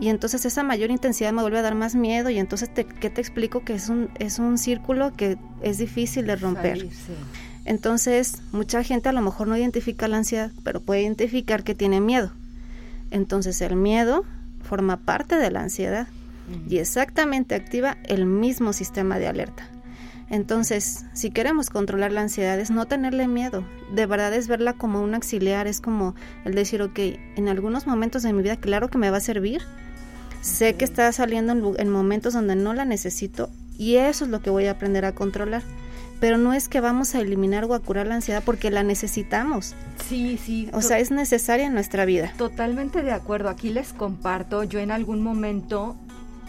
Y 0.00 0.08
entonces 0.08 0.44
esa 0.44 0.62
mayor 0.62 0.90
intensidad 0.90 1.32
me 1.32 1.42
vuelve 1.42 1.58
a 1.58 1.62
dar 1.62 1.74
más 1.74 1.94
miedo 1.94 2.30
y 2.30 2.38
entonces 2.38 2.72
te, 2.72 2.84
¿qué 2.84 3.10
te 3.10 3.20
explico? 3.20 3.64
Que 3.64 3.74
es 3.74 3.88
un, 3.88 4.10
es 4.18 4.38
un 4.38 4.58
círculo 4.58 5.12
que 5.14 5.38
es 5.62 5.78
difícil 5.78 6.26
de 6.26 6.36
romper. 6.36 6.88
Entonces, 7.64 8.42
mucha 8.50 8.82
gente 8.82 9.08
a 9.08 9.12
lo 9.12 9.20
mejor 9.20 9.46
no 9.46 9.56
identifica 9.56 10.08
la 10.08 10.16
ansiedad, 10.16 10.50
pero 10.64 10.80
puede 10.80 11.02
identificar 11.02 11.62
que 11.62 11.74
tiene 11.74 12.00
miedo. 12.00 12.32
Entonces, 13.10 13.60
el 13.60 13.76
miedo 13.76 14.24
forma 14.62 14.96
parte 14.96 15.36
de 15.36 15.50
la 15.50 15.60
ansiedad 15.60 16.08
y 16.68 16.78
exactamente 16.78 17.54
activa 17.54 17.96
el 18.04 18.26
mismo 18.26 18.72
sistema 18.72 19.18
de 19.18 19.28
alerta. 19.28 19.68
Entonces, 20.28 21.04
si 21.12 21.30
queremos 21.30 21.68
controlar 21.70 22.10
la 22.10 22.22
ansiedad 22.22 22.58
es 22.58 22.70
no 22.70 22.86
tenerle 22.86 23.28
miedo, 23.28 23.64
de 23.94 24.06
verdad 24.06 24.32
es 24.32 24.48
verla 24.48 24.72
como 24.72 25.02
un 25.02 25.14
auxiliar, 25.14 25.66
es 25.66 25.80
como 25.80 26.14
el 26.44 26.54
decir, 26.54 26.80
ok, 26.82 26.98
en 27.36 27.48
algunos 27.48 27.86
momentos 27.86 28.22
de 28.22 28.32
mi 28.32 28.42
vida 28.42 28.56
claro 28.56 28.88
que 28.88 28.98
me 28.98 29.10
va 29.10 29.18
a 29.18 29.20
servir, 29.20 29.62
sé 30.42 30.74
que 30.74 30.84
está 30.84 31.10
saliendo 31.12 31.52
en, 31.52 31.80
en 31.80 31.88
momentos 31.88 32.34
donde 32.34 32.54
no 32.54 32.74
la 32.74 32.84
necesito 32.84 33.48
y 33.78 33.96
eso 33.96 34.26
es 34.26 34.30
lo 34.30 34.42
que 34.42 34.50
voy 34.50 34.66
a 34.66 34.72
aprender 34.72 35.06
a 35.06 35.12
controlar 35.12 35.62
pero 36.22 36.38
no 36.38 36.52
es 36.52 36.68
que 36.68 36.80
vamos 36.80 37.16
a 37.16 37.20
eliminar 37.20 37.64
o 37.64 37.74
a 37.74 37.80
curar 37.80 38.06
la 38.06 38.14
ansiedad 38.14 38.44
porque 38.46 38.70
la 38.70 38.84
necesitamos. 38.84 39.74
Sí, 40.08 40.38
sí. 40.38 40.70
O 40.72 40.80
sea, 40.80 41.00
es 41.00 41.10
necesaria 41.10 41.66
en 41.66 41.74
nuestra 41.74 42.04
vida. 42.04 42.32
Totalmente 42.38 43.02
de 43.02 43.10
acuerdo. 43.10 43.48
Aquí 43.48 43.70
les 43.70 43.92
comparto, 43.92 44.62
yo 44.62 44.78
en 44.78 44.92
algún 44.92 45.20
momento 45.20 45.96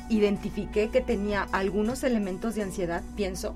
identifiqué 0.09 0.89
que 0.89 1.01
tenía 1.01 1.47
algunos 1.51 2.03
elementos 2.03 2.55
de 2.55 2.63
ansiedad, 2.63 3.01
pienso, 3.15 3.55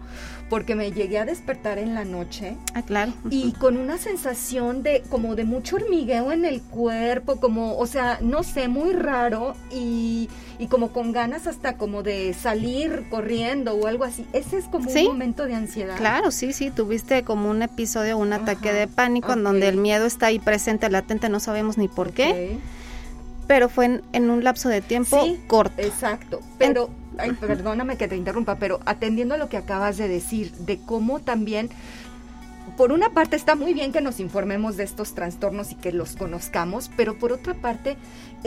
porque 0.50 0.76
me 0.76 0.92
llegué 0.92 1.20
a 1.20 1.26
despertar 1.26 1.78
en 1.78 1.94
la 1.94 2.06
noche. 2.06 2.56
Ah, 2.74 2.82
claro. 2.82 3.14
Y 3.30 3.52
con 3.54 3.78
una 3.78 3.98
sensación 3.98 4.84
de 4.84 5.04
como 5.10 5.36
de 5.36 5.44
mucho 5.44 5.76
hormigueo 5.76 6.32
en 6.32 6.46
el 6.46 6.62
cuerpo, 6.62 7.40
como, 7.40 7.78
o 7.78 7.88
sea, 7.88 8.20
no 8.22 8.44
sé, 8.44 8.68
muy 8.68 8.94
raro 8.94 9.56
y, 9.72 10.30
y 10.60 10.68
como 10.68 10.92
con 10.92 11.12
ganas 11.12 11.48
hasta 11.48 11.78
como 11.78 12.04
de 12.04 12.34
salir 12.34 13.06
corriendo 13.10 13.74
o 13.74 13.88
algo 13.88 14.04
así. 14.04 14.26
Ese 14.34 14.58
es 14.58 14.66
como 14.66 14.90
un 14.90 15.04
momento 15.06 15.46
de 15.46 15.56
ansiedad. 15.56 15.98
Claro, 15.98 16.32
sí, 16.32 16.54
sí, 16.54 16.72
tuviste 16.72 17.24
como 17.24 17.50
un 17.50 17.62
episodio, 17.62 18.18
un 18.18 18.34
ataque 18.34 18.74
de 18.74 18.88
pánico 18.88 19.34
en 19.34 19.44
donde 19.44 19.68
el 19.68 19.78
miedo 19.78 20.06
está 20.06 20.28
ahí 20.28 20.40
presente, 20.40 20.90
latente, 20.90 21.30
no 21.30 21.40
sabemos 21.40 21.78
ni 21.78 21.88
por 21.88 22.12
qué 22.12 22.58
pero 23.48 23.70
fue 23.70 24.02
en, 24.12 24.30
un 24.30 24.44
lapso 24.44 24.70
de 24.70 24.82
tiempo 24.82 25.26
corto. 25.48 25.82
Exacto, 25.82 26.42
pero, 26.58 26.90
perdóname 27.40 27.98
que 27.98 28.08
te 28.08 28.16
interrumpa, 28.16 28.56
pero 28.56 28.80
atendiendo 28.86 29.36
a 29.36 29.38
lo 29.38 29.50
que 29.50 29.58
acabas 29.58 29.98
de 29.98 30.08
decir, 30.08 30.52
de 30.52 30.78
cómo 30.78 31.20
también 31.20 31.70
por 32.76 32.92
una 32.92 33.10
parte 33.10 33.36
está 33.36 33.56
muy 33.56 33.74
bien 33.74 33.92
que 33.92 34.02
nos 34.02 34.20
informemos 34.20 34.78
de 34.78 34.84
estos 34.84 35.16
trastornos 35.16 35.72
y 35.72 35.76
que 35.76 35.92
los 35.92 36.16
conozcamos, 36.16 36.92
pero 36.98 37.18
por 37.18 37.32
otra 37.32 37.54
parte 37.54 37.96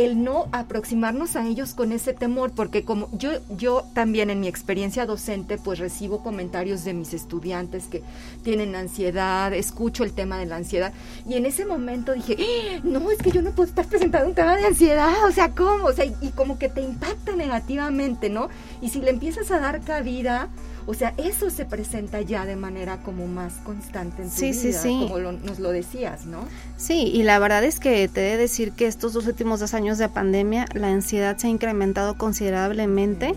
el 0.00 0.22
no 0.22 0.48
aproximarnos 0.52 1.36
a 1.36 1.46
ellos 1.46 1.74
con 1.74 1.92
ese 1.92 2.14
temor, 2.14 2.52
porque 2.52 2.84
como 2.84 3.08
yo 3.12 3.30
yo 3.50 3.84
también 3.92 4.30
en 4.30 4.40
mi 4.40 4.48
experiencia 4.48 5.04
docente 5.06 5.58
pues 5.58 5.78
recibo 5.78 6.22
comentarios 6.22 6.84
de 6.84 6.94
mis 6.94 7.12
estudiantes 7.12 7.84
que 7.84 8.02
tienen 8.42 8.74
ansiedad, 8.74 9.52
escucho 9.52 10.04
el 10.04 10.12
tema 10.12 10.38
de 10.38 10.46
la 10.46 10.56
ansiedad 10.56 10.92
y 11.28 11.34
en 11.34 11.46
ese 11.46 11.66
momento 11.66 12.12
dije, 12.12 12.36
¡Ah! 12.40 12.80
no, 12.82 13.10
es 13.10 13.18
que 13.18 13.30
yo 13.30 13.42
no 13.42 13.50
puedo 13.50 13.68
estar 13.68 13.86
presentando 13.86 14.28
un 14.28 14.34
tema 14.34 14.56
de 14.56 14.66
ansiedad, 14.66 15.26
o 15.26 15.32
sea, 15.32 15.50
¿cómo? 15.50 15.86
O 15.86 15.92
sea, 15.92 16.04
y, 16.04 16.14
y 16.20 16.30
como 16.30 16.58
que 16.58 16.68
te 16.68 16.80
impacta 16.80 17.36
negativamente, 17.36 18.30
¿no? 18.30 18.48
Y 18.80 18.88
si 18.88 19.00
le 19.00 19.10
empiezas 19.10 19.50
a 19.50 19.60
dar 19.60 19.80
cabida, 19.82 20.48
o 20.90 20.94
sea, 20.94 21.14
eso 21.18 21.50
se 21.50 21.64
presenta 21.66 22.20
ya 22.20 22.44
de 22.44 22.56
manera 22.56 22.96
como 23.04 23.28
más 23.28 23.52
constante 23.62 24.22
en 24.22 24.28
tu 24.28 24.34
sí, 24.34 24.50
vida, 24.50 24.60
sí, 24.60 24.72
sí. 24.72 25.06
como 25.08 25.30
nos 25.30 25.60
lo 25.60 25.70
decías, 25.70 26.26
¿no? 26.26 26.40
Sí, 26.76 27.12
y 27.14 27.22
la 27.22 27.38
verdad 27.38 27.62
es 27.62 27.78
que 27.78 28.08
te 28.08 28.26
he 28.26 28.30
de 28.32 28.36
decir 28.36 28.72
que 28.72 28.88
estos 28.88 29.12
dos 29.12 29.28
últimos 29.28 29.60
dos 29.60 29.72
años 29.72 29.98
de 29.98 30.08
pandemia, 30.08 30.66
la 30.74 30.88
ansiedad 30.88 31.36
se 31.36 31.46
ha 31.46 31.50
incrementado 31.50 32.18
considerablemente. 32.18 33.36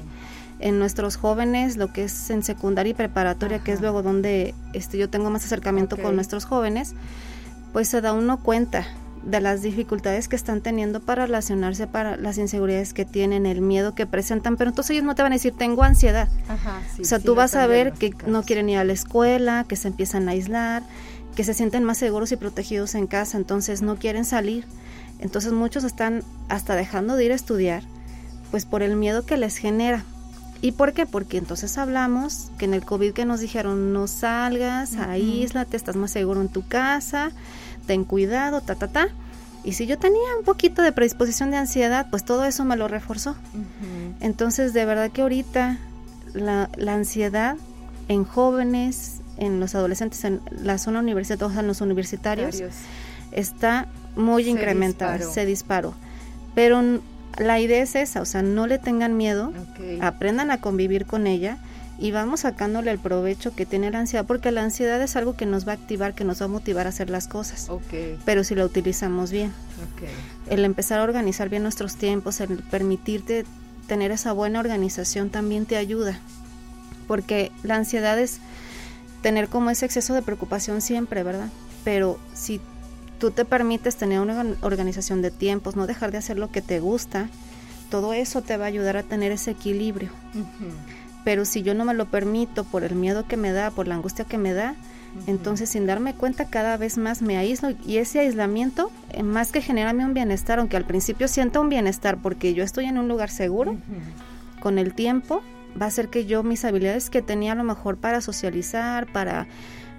En 0.60 0.80
nuestros 0.80 1.16
jóvenes, 1.16 1.78
lo 1.78 1.94
que 1.94 2.06
es 2.06 2.32
en 2.32 2.42
secundaria 2.42 2.92
y 2.92 2.94
preparatoria, 2.96 3.60
que 3.60 3.72
es 3.72 3.82
luego 3.82 4.02
donde 4.02 4.56
este, 4.72 4.98
yo 4.98 5.08
tengo 5.08 5.30
más 5.30 5.46
acercamiento 5.46 5.98
con 5.98 6.16
nuestros 6.16 6.46
jóvenes, 6.46 6.96
pues 7.72 7.88
se 7.88 8.02
da 8.02 8.14
uno 8.14 8.42
cuenta 8.42 8.88
de 9.24 9.42
las 9.42 9.62
dificultades 9.62 10.28
que 10.28 10.36
están 10.36 10.62
teniendo 10.62 11.00
para 11.00 11.26
relacionarse, 11.26 11.88
para 11.88 12.18
las 12.18 12.38
inseguridades 12.38 12.94
que 12.94 13.06
tienen, 13.06 13.46
el 13.46 13.62
miedo 13.62 13.96
que 13.96 14.06
presentan, 14.06 14.58
pero 14.58 14.70
entonces 14.70 14.92
ellos 14.92 15.06
no 15.06 15.16
te 15.16 15.24
van 15.24 15.32
a 15.32 15.36
decir, 15.36 15.54
tengo 15.58 15.84
ansiedad. 15.84 16.30
o 17.00 17.04
sea, 17.04 17.20
tú 17.20 17.36
vas 17.36 17.56
a 17.56 17.68
ver 17.68 17.94
que 17.94 18.14
no 18.28 18.44
quieren 18.44 18.70
ir 18.70 18.78
a 18.78 18.84
la 18.84 18.94
escuela, 18.94 19.66
que 19.68 19.76
se 19.76 19.88
empiezan 19.88 20.28
a 20.28 20.32
aislar, 20.32 20.84
que 21.36 21.44
se 21.44 21.54
sienten 21.54 21.84
más 21.84 21.98
seguros 21.98 22.32
y 22.32 22.38
protegidos 22.38 22.96
en 22.96 23.08
casa, 23.08 23.38
entonces 23.38 23.82
no 23.82 23.96
quieren 23.96 24.26
salir. 24.26 24.66
Entonces 25.20 25.54
muchos 25.54 25.84
están 25.84 26.24
hasta 26.50 26.76
dejando 26.76 27.16
de 27.16 27.26
ir 27.26 27.32
a 27.32 27.36
estudiar, 27.36 27.84
pues 28.52 28.66
por 28.66 28.84
el 28.84 28.96
miedo 28.96 29.26
que 29.26 29.38
les 29.38 29.58
genera. 29.58 30.04
¿Y 30.62 30.72
por 30.72 30.94
qué? 30.94 31.06
Porque 31.06 31.38
entonces 31.38 31.78
hablamos 31.78 32.50
que 32.58 32.66
en 32.66 32.74
el 32.74 32.86
COVID 32.86 33.12
que 33.12 33.26
nos 33.26 33.42
dijeron 33.42 33.92
no 33.92 34.08
salgas, 34.08 34.96
aíslate, 34.96 35.76
estás 35.76 35.98
más 35.98 36.12
seguro 36.12 36.40
en 36.40 36.48
tu 36.48 36.66
casa, 36.66 37.32
ten 37.86 38.04
cuidado, 38.04 38.62
ta, 38.62 38.76
ta, 38.76 38.88
ta. 38.88 39.08
Y 39.64 39.74
si 39.74 39.86
yo 39.86 39.98
tenía 39.98 40.20
un 40.38 40.44
poquito 40.44 40.82
de 40.82 40.92
predisposición 40.92 41.52
de 41.52 41.58
ansiedad, 41.58 42.08
pues 42.10 42.26
todo 42.26 42.44
eso 42.46 42.66
me 42.66 42.76
lo 42.76 42.88
reforzó. 42.88 43.36
Entonces, 44.20 44.74
de 44.74 44.86
verdad 44.86 45.10
que 45.12 45.22
ahorita 45.22 45.78
la, 46.34 46.70
la, 46.76 46.96
ansiedad 46.96 47.56
en 48.10 48.26
jóvenes, 48.26 49.22
en 49.38 49.60
los 49.60 49.74
adolescentes, 49.74 50.24
en 50.26 50.42
la 50.52 50.78
zona 50.78 51.00
universitaria, 51.00 51.40
todos 51.40 51.58
en 51.58 51.68
los 51.68 51.80
universitarios, 51.80 52.62
está 53.32 53.88
muy 54.16 54.50
incrementada, 54.50 55.20
se 55.20 55.46
disparó. 55.46 55.94
Pero 56.56 57.00
la 57.38 57.60
idea 57.60 57.82
es 57.82 57.96
esa, 57.96 58.22
o 58.22 58.26
sea, 58.26 58.42
no 58.42 58.68
le 58.68 58.80
tengan 58.80 59.16
miedo, 59.16 59.54
aprendan 60.02 60.52
a 60.52 60.60
convivir 60.60 61.06
con 61.06 61.26
ella 61.26 61.58
y 61.98 62.12
vamos 62.12 62.42
sacándole 62.42 62.92
el 62.92 63.00
provecho 63.00 63.56
que 63.56 63.66
tiene 63.66 63.92
la 63.92 64.00
ansiedad, 64.00 64.26
porque 64.26 64.52
la 64.52 64.64
ansiedad 64.64 65.02
es 65.02 65.16
algo 65.16 65.36
que 65.36 65.46
nos 65.46 65.68
va 65.68 65.74
a 65.74 65.76
activar, 65.76 66.16
que 66.16 66.24
nos 66.24 66.42
va 66.42 66.46
a 66.46 66.50
motivar 66.50 66.86
a 66.86 66.90
hacer 66.90 67.10
las 67.10 67.28
cosas. 67.28 67.70
Ok. 67.70 67.94
Pero 68.26 68.44
si 68.44 68.56
lo 68.56 68.66
utilizamos 68.66 69.32
bien. 69.32 69.50
Ok. 69.94 70.08
El 70.50 70.66
empezar 70.66 71.00
a 71.00 71.04
organizar 71.04 71.50
bien 71.50 71.64
nuestros 71.64 71.96
tiempos, 71.96 72.42
el 72.42 72.58
permitirte 72.64 73.46
tener 73.88 74.12
esa 74.12 74.34
buena 74.34 74.60
organización 74.60 75.30
también 75.30 75.66
te 75.66 75.78
ayuda. 75.78 76.20
Porque 77.08 77.52
la 77.64 77.76
ansiedad 77.76 78.18
es 78.18 78.40
tener 79.22 79.48
como 79.48 79.70
ese 79.70 79.86
exceso 79.86 80.14
de 80.14 80.22
preocupación 80.22 80.82
siempre, 80.82 81.24
¿verdad? 81.24 81.50
Pero 81.84 82.20
si 82.34 82.60
tú 83.20 83.32
te 83.32 83.46
permites 83.46 83.96
tener 83.96 84.20
una 84.20 84.46
organización 84.62 85.22
de 85.22 85.32
tiempos, 85.32 85.76
no 85.76 85.88
dejar 85.88 86.12
de 86.12 86.18
hacer 86.18 86.38
lo 86.38 86.50
que 86.52 86.62
te 86.62 86.80
gusta, 86.80 87.30
todo 87.90 88.14
eso 88.14 88.42
te 88.42 88.58
va 88.58 88.66
a 88.66 88.68
ayudar 88.68 88.98
a 88.98 89.04
tener 89.04 89.32
ese 89.32 89.52
equilibrio. 89.52 90.10
Pero 91.24 91.46
si 91.46 91.62
yo 91.64 91.74
no 91.74 91.86
me 91.86 91.94
lo 91.94 92.06
permito 92.06 92.64
por 92.64 92.84
el 92.84 92.96
miedo 92.96 93.28
que 93.28 93.38
me 93.38 93.52
da, 93.52 93.72
por 93.72 93.88
la 93.88 93.96
angustia 93.96 94.26
que 94.26 94.38
me 94.38 94.54
da, 94.54 94.76
entonces 95.28 95.70
sin 95.70 95.86
darme 95.86 96.14
cuenta 96.16 96.46
cada 96.46 96.76
vez 96.78 96.98
más 96.98 97.22
me 97.22 97.38
aíslo 97.38 97.70
y 97.86 97.98
ese 97.98 98.20
aislamiento, 98.20 98.92
eh, 99.12 99.24
más 99.24 99.52
que 99.52 99.62
generarme 99.62 100.06
un 100.06 100.14
bienestar, 100.14 100.60
aunque 100.60 100.78
al 100.78 100.86
principio 100.86 101.28
sienta 101.28 101.60
un 101.60 101.70
bienestar 101.70 102.18
porque 102.18 102.54
yo 102.54 102.64
estoy 102.64 102.86
en 102.86 102.98
un 102.98 103.08
lugar 103.08 103.30
seguro, 103.30 103.78
con 104.60 104.80
el 104.80 104.94
tiempo 104.94 105.42
va 105.80 105.86
a 105.86 105.90
hacer 105.90 106.10
que 106.10 106.26
yo 106.26 106.44
mis 106.44 106.66
habilidades 106.66 107.10
que 107.10 107.22
tenía 107.22 107.54
a 107.54 107.56
lo 107.56 107.64
mejor 107.64 107.98
para 107.98 108.22
socializar, 108.22 109.12
para 109.12 109.48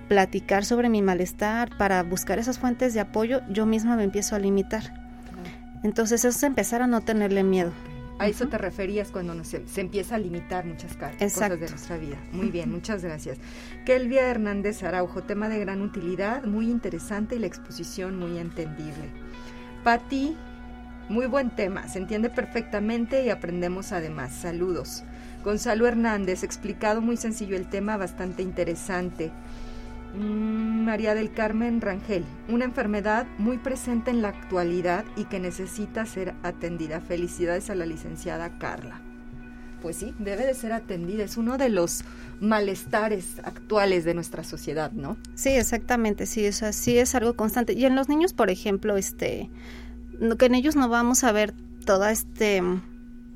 platicar 0.08 0.64
sobre 0.64 0.88
mi 0.88 1.02
malestar, 1.02 1.76
para 1.78 2.02
buscar 2.02 2.38
esas 2.38 2.58
fuentes 2.58 2.94
de 2.94 3.00
apoyo, 3.00 3.40
yo 3.48 3.66
misma 3.66 3.96
me 3.96 4.04
empiezo 4.04 4.36
a 4.36 4.38
limitar. 4.38 4.82
Entonces 5.82 6.24
eso 6.24 6.36
es 6.36 6.42
empezar 6.42 6.82
a 6.82 6.86
no 6.86 7.00
tenerle 7.02 7.42
miedo. 7.44 7.72
A 8.18 8.28
eso 8.28 8.46
te 8.46 8.58
referías 8.58 9.10
cuando 9.10 9.34
no 9.34 9.44
se, 9.44 9.66
se 9.66 9.80
empieza 9.80 10.14
a 10.14 10.18
limitar 10.18 10.64
muchas 10.64 10.96
cosas 10.96 11.50
de 11.50 11.68
nuestra 11.68 11.98
vida. 11.98 12.16
Muy 12.32 12.50
bien, 12.50 12.70
muchas 12.70 13.02
gracias. 13.02 13.38
Kelvia 13.84 14.28
Hernández 14.28 14.82
Araujo, 14.84 15.24
tema 15.24 15.48
de 15.48 15.58
gran 15.58 15.82
utilidad, 15.82 16.44
muy 16.44 16.70
interesante 16.70 17.36
y 17.36 17.40
la 17.40 17.46
exposición 17.46 18.16
muy 18.16 18.38
entendible. 18.38 19.10
Patti, 19.82 20.36
muy 21.08 21.26
buen 21.26 21.50
tema, 21.50 21.88
se 21.88 21.98
entiende 21.98 22.30
perfectamente 22.30 23.24
y 23.24 23.30
aprendemos 23.30 23.92
además. 23.92 24.32
Saludos. 24.32 25.02
Gonzalo 25.44 25.86
Hernández, 25.86 26.42
explicado 26.42 27.02
muy 27.02 27.16
sencillo 27.16 27.56
el 27.56 27.68
tema, 27.68 27.96
bastante 27.96 28.42
interesante. 28.42 29.30
Mm, 30.16 30.84
María 30.84 31.14
del 31.14 31.32
Carmen 31.32 31.80
Rangel, 31.80 32.24
una 32.48 32.64
enfermedad 32.64 33.26
muy 33.38 33.58
presente 33.58 34.10
en 34.10 34.22
la 34.22 34.28
actualidad 34.28 35.04
y 35.16 35.24
que 35.24 35.40
necesita 35.40 36.06
ser 36.06 36.34
atendida. 36.42 37.00
Felicidades 37.00 37.68
a 37.70 37.74
la 37.74 37.84
licenciada 37.84 38.58
Carla. 38.58 39.00
Pues 39.82 39.96
sí, 39.96 40.14
debe 40.18 40.46
de 40.46 40.54
ser 40.54 40.72
atendida. 40.72 41.24
Es 41.24 41.36
uno 41.36 41.58
de 41.58 41.68
los 41.68 42.04
malestares 42.40 43.40
actuales 43.42 44.04
de 44.04 44.14
nuestra 44.14 44.44
sociedad, 44.44 44.92
¿no? 44.92 45.16
Sí, 45.34 45.50
exactamente, 45.50 46.26
sí, 46.26 46.46
eso 46.46 46.72
sí 46.72 46.96
es 46.96 47.14
algo 47.14 47.34
constante. 47.34 47.74
Y 47.74 47.84
en 47.84 47.96
los 47.96 48.08
niños, 48.08 48.32
por 48.32 48.50
ejemplo, 48.50 48.96
este, 48.96 49.50
que 50.38 50.46
en 50.46 50.54
ellos 50.54 50.76
no 50.76 50.88
vamos 50.88 51.24
a 51.24 51.32
ver 51.32 51.52
toda 51.84 52.12
este 52.12 52.62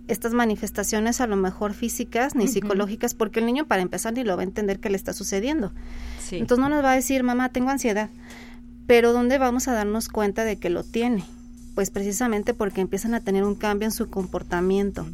estas 0.08 0.32
manifestaciones 0.32 1.20
a 1.20 1.26
lo 1.26 1.36
mejor 1.36 1.74
físicas 1.74 2.34
ni 2.34 2.48
psicológicas 2.48 3.14
porque 3.14 3.40
el 3.40 3.46
niño 3.46 3.66
para 3.66 3.82
empezar 3.82 4.14
ni 4.14 4.24
lo 4.24 4.36
va 4.36 4.42
a 4.42 4.44
entender 4.44 4.80
que 4.80 4.90
le 4.90 4.96
está 4.96 5.12
sucediendo. 5.12 5.72
Sí. 6.20 6.36
Entonces 6.36 6.62
no 6.62 6.68
nos 6.68 6.84
va 6.84 6.92
a 6.92 6.96
decir, 6.96 7.22
mamá, 7.22 7.50
tengo 7.50 7.70
ansiedad. 7.70 8.10
Pero 8.86 9.12
¿dónde 9.12 9.38
vamos 9.38 9.68
a 9.68 9.72
darnos 9.72 10.08
cuenta 10.08 10.44
de 10.44 10.56
que 10.56 10.70
lo 10.70 10.82
tiene? 10.82 11.24
Pues 11.74 11.90
precisamente 11.90 12.54
porque 12.54 12.80
empiezan 12.80 13.14
a 13.14 13.20
tener 13.20 13.44
un 13.44 13.54
cambio 13.54 13.86
en 13.86 13.92
su 13.92 14.08
comportamiento. 14.08 15.06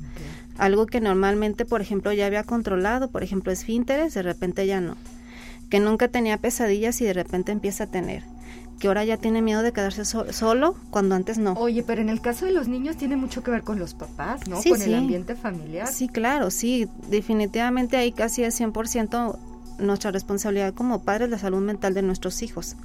Algo 0.56 0.86
que 0.86 1.00
normalmente, 1.00 1.64
por 1.64 1.80
ejemplo, 1.80 2.12
ya 2.12 2.26
había 2.26 2.44
controlado, 2.44 3.10
por 3.10 3.24
ejemplo, 3.24 3.52
esfínteres, 3.52 4.14
de 4.14 4.22
repente 4.22 4.66
ya 4.66 4.80
no. 4.80 4.96
Que 5.68 5.80
nunca 5.80 6.08
tenía 6.08 6.38
pesadillas 6.38 7.00
y 7.00 7.04
de 7.04 7.12
repente 7.12 7.50
empieza 7.50 7.84
a 7.84 7.86
tener. 7.88 8.22
Que 8.78 8.88
ahora 8.88 9.04
ya 9.04 9.16
tiene 9.16 9.40
miedo 9.40 9.62
de 9.62 9.72
quedarse 9.72 10.04
so- 10.04 10.32
solo 10.32 10.74
cuando 10.90 11.14
antes 11.14 11.38
no. 11.38 11.52
Oye, 11.54 11.82
pero 11.82 12.02
en 12.02 12.08
el 12.08 12.20
caso 12.20 12.44
de 12.44 12.52
los 12.52 12.68
niños 12.68 12.96
tiene 12.96 13.16
mucho 13.16 13.42
que 13.42 13.50
ver 13.50 13.62
con 13.62 13.78
los 13.78 13.94
papás, 13.94 14.46
¿no? 14.48 14.60
Sí, 14.60 14.70
con 14.70 14.78
sí. 14.80 14.90
el 14.90 14.96
ambiente 14.96 15.36
familiar. 15.36 15.86
Sí, 15.88 16.08
claro, 16.08 16.50
sí, 16.50 16.88
definitivamente 17.08 17.96
ahí 17.96 18.12
casi 18.12 18.42
es 18.44 18.60
100% 18.60 19.38
nuestra 19.78 20.10
responsabilidad 20.10 20.74
como 20.74 21.02
padres 21.02 21.30
la 21.30 21.38
salud 21.38 21.60
mental 21.60 21.94
de 21.94 22.02
nuestros 22.02 22.42
hijos. 22.42 22.76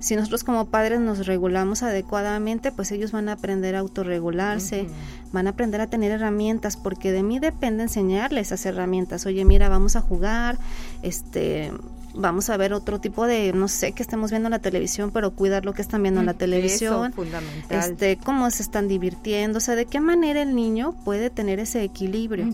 Si 0.00 0.16
nosotros 0.16 0.44
como 0.44 0.66
padres 0.66 1.00
nos 1.00 1.26
regulamos 1.26 1.82
adecuadamente, 1.82 2.72
pues 2.72 2.90
ellos 2.92 3.12
van 3.12 3.28
a 3.28 3.32
aprender 3.32 3.74
a 3.76 3.78
autorregularse, 3.78 4.86
van 5.32 5.46
a 5.46 5.50
aprender 5.50 5.80
a 5.80 5.86
tener 5.86 6.10
herramientas, 6.10 6.76
porque 6.76 7.12
de 7.12 7.22
mí 7.22 7.38
depende 7.38 7.84
enseñarles 7.84 8.48
esas 8.48 8.66
herramientas. 8.66 9.24
Oye, 9.24 9.44
mira, 9.44 9.68
vamos 9.68 9.94
a 9.96 10.00
jugar, 10.00 10.58
este, 11.02 11.72
vamos 12.14 12.48
a 12.50 12.56
ver 12.56 12.72
otro 12.72 13.00
tipo 13.00 13.26
de, 13.26 13.52
no 13.52 13.68
sé, 13.68 13.92
que 13.92 14.02
estemos 14.02 14.30
viendo 14.30 14.46
en 14.46 14.52
la 14.52 14.58
televisión, 14.60 15.10
pero 15.12 15.32
cuidar 15.32 15.64
lo 15.64 15.72
que 15.74 15.82
están 15.82 16.02
viendo 16.02 16.20
en 16.20 16.26
la 16.26 16.32
Eso, 16.32 16.38
televisión 16.38 17.12
fundamental. 17.12 17.90
este, 17.90 18.16
cómo 18.18 18.50
se 18.50 18.62
están 18.62 18.86
divirtiendo, 18.88 19.58
o 19.58 19.60
sea, 19.60 19.74
de 19.74 19.86
qué 19.86 20.00
manera 20.00 20.42
el 20.42 20.54
niño 20.54 20.94
puede 21.04 21.28
tener 21.30 21.58
ese 21.58 21.82
equilibrio, 21.82 22.48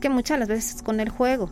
que 0.00 0.08
muchas 0.08 0.38
las 0.38 0.48
veces 0.48 0.82
con 0.82 1.00
el 1.00 1.08
juego. 1.08 1.50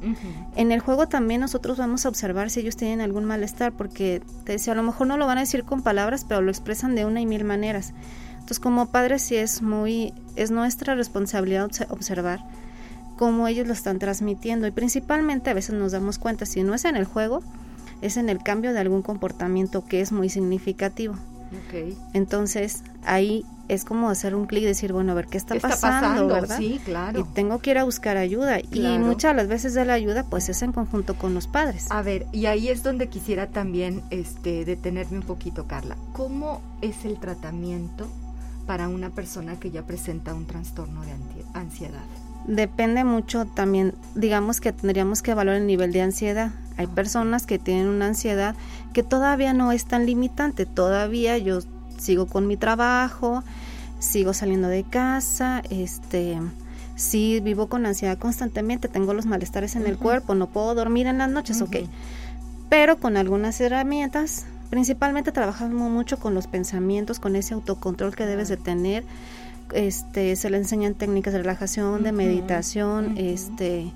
En 0.56 0.72
el 0.72 0.80
juego 0.80 1.06
también 1.08 1.40
nosotros 1.40 1.78
vamos 1.78 2.04
a 2.06 2.08
observar 2.08 2.50
si 2.50 2.60
ellos 2.60 2.76
tienen 2.76 3.00
algún 3.00 3.24
malestar, 3.24 3.72
porque 3.72 4.20
te 4.44 4.52
decía, 4.52 4.72
a 4.72 4.76
lo 4.76 4.82
mejor 4.82 5.06
no 5.06 5.16
lo 5.16 5.26
van 5.26 5.38
a 5.38 5.42
decir 5.42 5.64
con 5.64 5.82
palabras, 5.82 6.24
pero 6.28 6.40
lo 6.42 6.50
expresan 6.50 6.94
de 6.94 7.04
una 7.04 7.20
y 7.20 7.26
mil 7.26 7.44
maneras. 7.44 7.92
Entonces, 8.34 8.60
como 8.60 8.86
padres 8.90 9.22
sí 9.22 9.36
es 9.36 9.62
muy, 9.62 10.12
es 10.36 10.50
nuestra 10.50 10.94
responsabilidad 10.94 11.66
obse- 11.66 11.86
observar 11.88 12.40
cómo 13.16 13.48
ellos 13.48 13.66
lo 13.66 13.72
están 13.72 13.98
transmitiendo 13.98 14.66
y 14.66 14.70
principalmente 14.70 15.50
a 15.50 15.54
veces 15.54 15.74
nos 15.74 15.92
damos 15.92 16.18
cuenta 16.18 16.46
si 16.46 16.62
no 16.62 16.74
es 16.74 16.84
en 16.84 16.96
el 16.96 17.04
juego, 17.04 17.42
es 18.02 18.16
en 18.16 18.28
el 18.28 18.42
cambio 18.42 18.72
de 18.72 18.80
algún 18.80 19.02
comportamiento 19.02 19.84
que 19.84 20.00
es 20.00 20.12
muy 20.12 20.28
significativo. 20.28 21.14
Entonces 22.12 22.82
ahí 23.04 23.44
es 23.68 23.84
como 23.84 24.10
hacer 24.10 24.34
un 24.34 24.46
clic 24.46 24.64
y 24.64 24.66
decir, 24.66 24.92
bueno, 24.92 25.12
a 25.12 25.14
ver 25.14 25.26
qué 25.26 25.38
está, 25.38 25.54
¿Qué 25.54 25.58
está 25.58 25.68
pasando, 25.70 26.00
pasando? 26.00 26.34
¿verdad? 26.34 26.58
Sí, 26.58 26.80
claro. 26.84 27.20
Y 27.20 27.24
tengo 27.34 27.60
que 27.60 27.70
ir 27.70 27.78
a 27.78 27.84
buscar 27.84 28.16
ayuda. 28.16 28.58
Y 28.60 28.98
muchas 28.98 29.32
de 29.32 29.36
las 29.36 29.48
veces 29.48 29.74
de 29.74 29.84
la 29.84 29.94
ayuda, 29.94 30.24
pues 30.24 30.48
es 30.48 30.62
en 30.62 30.72
conjunto 30.72 31.14
con 31.14 31.34
los 31.34 31.46
padres. 31.46 31.86
A 31.90 32.02
ver, 32.02 32.26
y 32.32 32.46
ahí 32.46 32.68
es 32.68 32.82
donde 32.82 33.08
quisiera 33.08 33.48
también 33.48 34.02
este, 34.10 34.64
detenerme 34.64 35.18
un 35.18 35.24
poquito, 35.24 35.66
Carla. 35.66 35.96
¿Cómo 36.12 36.60
es 36.82 37.04
el 37.04 37.18
tratamiento 37.18 38.08
para 38.66 38.88
una 38.88 39.10
persona 39.10 39.58
que 39.58 39.70
ya 39.70 39.82
presenta 39.82 40.34
un 40.34 40.46
trastorno 40.46 41.02
de 41.02 41.12
ansiedad? 41.54 42.04
Depende 42.46 43.04
mucho 43.04 43.46
también, 43.46 43.94
digamos 44.14 44.60
que 44.60 44.72
tendríamos 44.72 45.22
que 45.22 45.30
evaluar 45.30 45.56
el 45.56 45.66
nivel 45.66 45.92
de 45.92 46.02
ansiedad. 46.02 46.50
Hay 46.76 46.86
Ok. 46.86 46.92
personas 46.92 47.46
que 47.46 47.58
tienen 47.58 47.88
una 47.88 48.06
ansiedad 48.06 48.54
que 48.92 49.02
todavía 49.02 49.54
no 49.54 49.72
es 49.72 49.86
tan 49.86 50.04
limitante, 50.06 50.66
todavía 50.66 51.38
yo 51.38 51.60
sigo 51.96 52.26
con 52.26 52.46
mi 52.46 52.56
trabajo, 52.56 53.42
sigo 53.98 54.34
saliendo 54.34 54.68
de 54.68 54.84
casa, 54.84 55.62
este 55.70 56.38
sí 56.96 57.40
vivo 57.40 57.68
con 57.68 57.86
ansiedad 57.86 58.18
constantemente, 58.18 58.88
tengo 58.88 59.14
los 59.14 59.26
malestares 59.26 59.74
en 59.74 59.86
el 59.86 59.96
cuerpo, 59.96 60.34
no 60.34 60.48
puedo 60.48 60.74
dormir 60.74 61.06
en 61.06 61.18
las 61.18 61.30
noches, 61.30 61.60
ok. 61.62 61.76
Ujú. 61.82 61.88
Pero 62.68 62.98
con 62.98 63.16
algunas 63.16 63.60
herramientas, 63.60 64.46
principalmente 64.70 65.32
trabajamos 65.32 65.90
mucho 65.90 66.18
con 66.18 66.34
los 66.34 66.46
pensamientos, 66.46 67.20
con 67.20 67.36
ese 67.36 67.54
autocontrol 67.54 68.14
que 68.14 68.26
debes 68.26 68.48
de 68.48 68.56
tener. 68.56 69.04
Este, 69.74 70.34
se 70.36 70.48
le 70.50 70.56
enseñan 70.56 70.94
técnicas 70.94 71.32
de 71.32 71.40
relajación, 71.40 72.02
de 72.04 72.12
meditación, 72.12 73.18
este, 73.18 73.92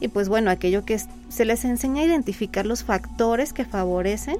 y 0.00 0.08
pues 0.08 0.28
bueno, 0.28 0.50
aquello 0.50 0.84
que 0.84 0.94
es- 0.94 1.06
se 1.28 1.44
les 1.44 1.64
enseña 1.64 2.02
a 2.02 2.04
identificar 2.04 2.66
los 2.66 2.82
factores 2.84 3.52
que 3.52 3.64
favorecen 3.64 4.36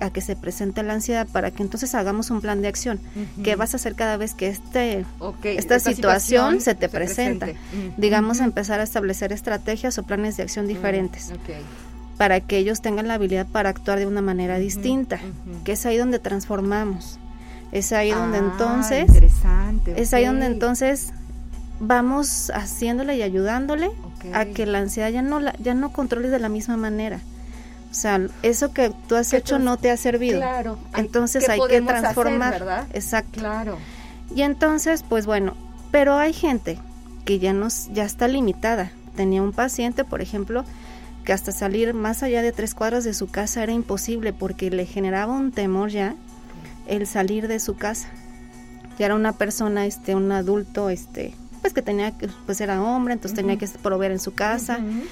a 0.00 0.10
que 0.10 0.20
se 0.20 0.34
presente 0.34 0.82
la 0.82 0.94
ansiedad 0.94 1.26
para 1.30 1.50
que 1.52 1.62
entonces 1.62 1.94
hagamos 1.94 2.30
un 2.30 2.40
plan 2.40 2.60
de 2.62 2.68
acción. 2.68 2.98
Ujú. 3.14 3.42
¿Qué 3.44 3.54
vas 3.54 3.74
a 3.74 3.76
hacer 3.76 3.94
cada 3.94 4.16
vez 4.16 4.34
que 4.34 4.48
este 4.48 5.04
Ok, 5.20 5.44
esta 5.44 5.78
situación 5.78 6.60
se 6.60 6.74
te 6.74 6.88
presenta. 6.88 7.46
digamos, 7.96 8.40
empezar 8.40 8.80
a 8.80 8.82
establecer 8.82 9.32
estrategias 9.32 9.96
o 9.98 10.02
planes 10.02 10.36
de 10.36 10.42
acción 10.42 10.66
diferentes 10.66 11.30
Mm, 11.30 11.34
ok. 11.34 11.50
para 12.18 12.40
que 12.40 12.58
ellos 12.58 12.80
tengan 12.80 13.06
la 13.08 13.14
habilidad 13.14 13.46
para 13.46 13.68
actuar 13.68 13.98
de 14.00 14.06
una 14.06 14.20
manera 14.22 14.58
distinta, 14.58 15.20
que 15.64 15.72
es 15.72 15.86
ahí 15.86 15.96
donde 15.96 16.18
transformamos. 16.18 17.18
Es 17.72 17.92
ahí 17.92 18.10
donde 18.10 18.38
Ah, 18.38 18.50
entonces 18.52 19.08
interesante, 19.08 20.00
es 20.00 20.14
ahí 20.14 20.26
donde 20.26 20.46
entonces 20.46 21.12
vamos 21.80 22.50
haciéndole 22.54 23.16
y 23.16 23.22
ayudándole 23.22 23.90
a 24.32 24.44
que 24.46 24.66
la 24.66 24.78
ansiedad 24.78 25.10
ya 25.10 25.22
no 25.22 25.40
la, 25.40 25.54
ya 25.58 25.74
no 25.74 25.92
controles 25.92 26.30
de 26.30 26.38
la 26.38 26.48
misma 26.48 26.76
manera. 26.76 27.20
O 27.90 27.94
sea, 27.94 28.20
eso 28.42 28.72
que 28.72 28.92
tú 29.08 29.14
has 29.14 29.32
hecho 29.32 29.58
no 29.58 29.76
te 29.76 29.90
ha 29.90 29.96
servido. 29.96 30.38
Claro. 30.38 30.78
Entonces 30.96 31.44
¿qué 31.46 31.52
hay 31.52 31.60
que 31.60 31.76
hacer, 31.76 31.86
transformar. 31.86 32.52
¿verdad? 32.52 32.86
Exacto. 32.92 33.38
Claro. 33.38 33.78
Y 34.34 34.42
entonces, 34.42 35.04
pues 35.08 35.26
bueno, 35.26 35.54
pero 35.92 36.16
hay 36.16 36.32
gente 36.32 36.78
que 37.24 37.38
ya 37.38 37.52
nos, 37.52 37.92
ya 37.92 38.04
está 38.04 38.26
limitada. 38.26 38.90
Tenía 39.14 39.42
un 39.42 39.52
paciente, 39.52 40.04
por 40.04 40.22
ejemplo, 40.22 40.64
que 41.24 41.32
hasta 41.32 41.52
salir 41.52 41.94
más 41.94 42.24
allá 42.24 42.42
de 42.42 42.50
tres 42.50 42.74
cuadras 42.74 43.04
de 43.04 43.14
su 43.14 43.28
casa 43.28 43.62
era 43.62 43.72
imposible 43.72 44.32
porque 44.32 44.70
le 44.70 44.86
generaba 44.86 45.32
un 45.32 45.52
temor 45.52 45.90
ya 45.90 46.16
el 46.86 47.06
salir 47.06 47.48
de 47.48 47.60
su 47.60 47.76
casa. 47.76 48.08
Ya 48.98 49.06
era 49.06 49.14
una 49.14 49.32
persona, 49.32 49.86
este, 49.86 50.14
un 50.14 50.30
adulto, 50.30 50.88
este, 50.90 51.34
pues 51.60 51.72
que 51.72 51.82
tenía 51.82 52.16
que, 52.16 52.28
pues 52.46 52.60
era 52.60 52.82
hombre, 52.82 53.14
entonces 53.14 53.36
tenía 53.36 53.56
que 53.56 53.66
proveer 53.82 54.12
en 54.12 54.20
su 54.20 54.34
casa. 54.34 54.78
Ujú. 54.78 55.02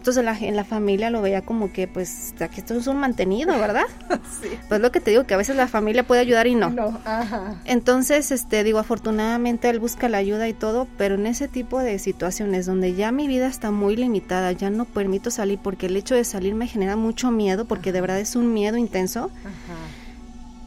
Entonces 0.00 0.24
la, 0.24 0.36
en 0.36 0.56
la 0.56 0.64
familia 0.64 1.10
lo 1.10 1.20
veía 1.20 1.42
como 1.42 1.74
que, 1.74 1.86
pues, 1.86 2.34
que 2.38 2.60
esto 2.60 2.72
es 2.72 2.86
un 2.86 2.96
mantenido, 2.96 3.58
¿verdad? 3.58 3.84
sí. 4.42 4.48
Pues 4.66 4.80
lo 4.80 4.90
que 4.90 5.00
te 5.00 5.10
digo, 5.10 5.24
que 5.24 5.34
a 5.34 5.36
veces 5.36 5.56
la 5.56 5.68
familia 5.68 6.06
puede 6.06 6.22
ayudar 6.22 6.46
y 6.46 6.54
no. 6.54 6.70
No, 6.70 6.98
ajá. 7.04 7.60
Entonces, 7.66 8.30
este, 8.30 8.64
digo, 8.64 8.78
afortunadamente 8.78 9.68
él 9.68 9.78
busca 9.78 10.08
la 10.08 10.16
ayuda 10.16 10.48
y 10.48 10.54
todo, 10.54 10.88
pero 10.96 11.16
en 11.16 11.26
ese 11.26 11.48
tipo 11.48 11.80
de 11.80 11.98
situaciones 11.98 12.64
donde 12.64 12.94
ya 12.94 13.12
mi 13.12 13.28
vida 13.28 13.46
está 13.46 13.70
muy 13.70 13.94
limitada, 13.94 14.52
ya 14.52 14.70
no 14.70 14.86
permito 14.86 15.30
salir 15.30 15.58
porque 15.62 15.86
el 15.86 15.96
hecho 15.96 16.14
de 16.14 16.24
salir 16.24 16.54
me 16.54 16.66
genera 16.66 16.96
mucho 16.96 17.30
miedo, 17.30 17.66
porque 17.66 17.92
de 17.92 18.00
verdad 18.00 18.20
es 18.20 18.36
un 18.36 18.54
miedo 18.54 18.78
intenso. 18.78 19.30
Ajá. 19.40 19.99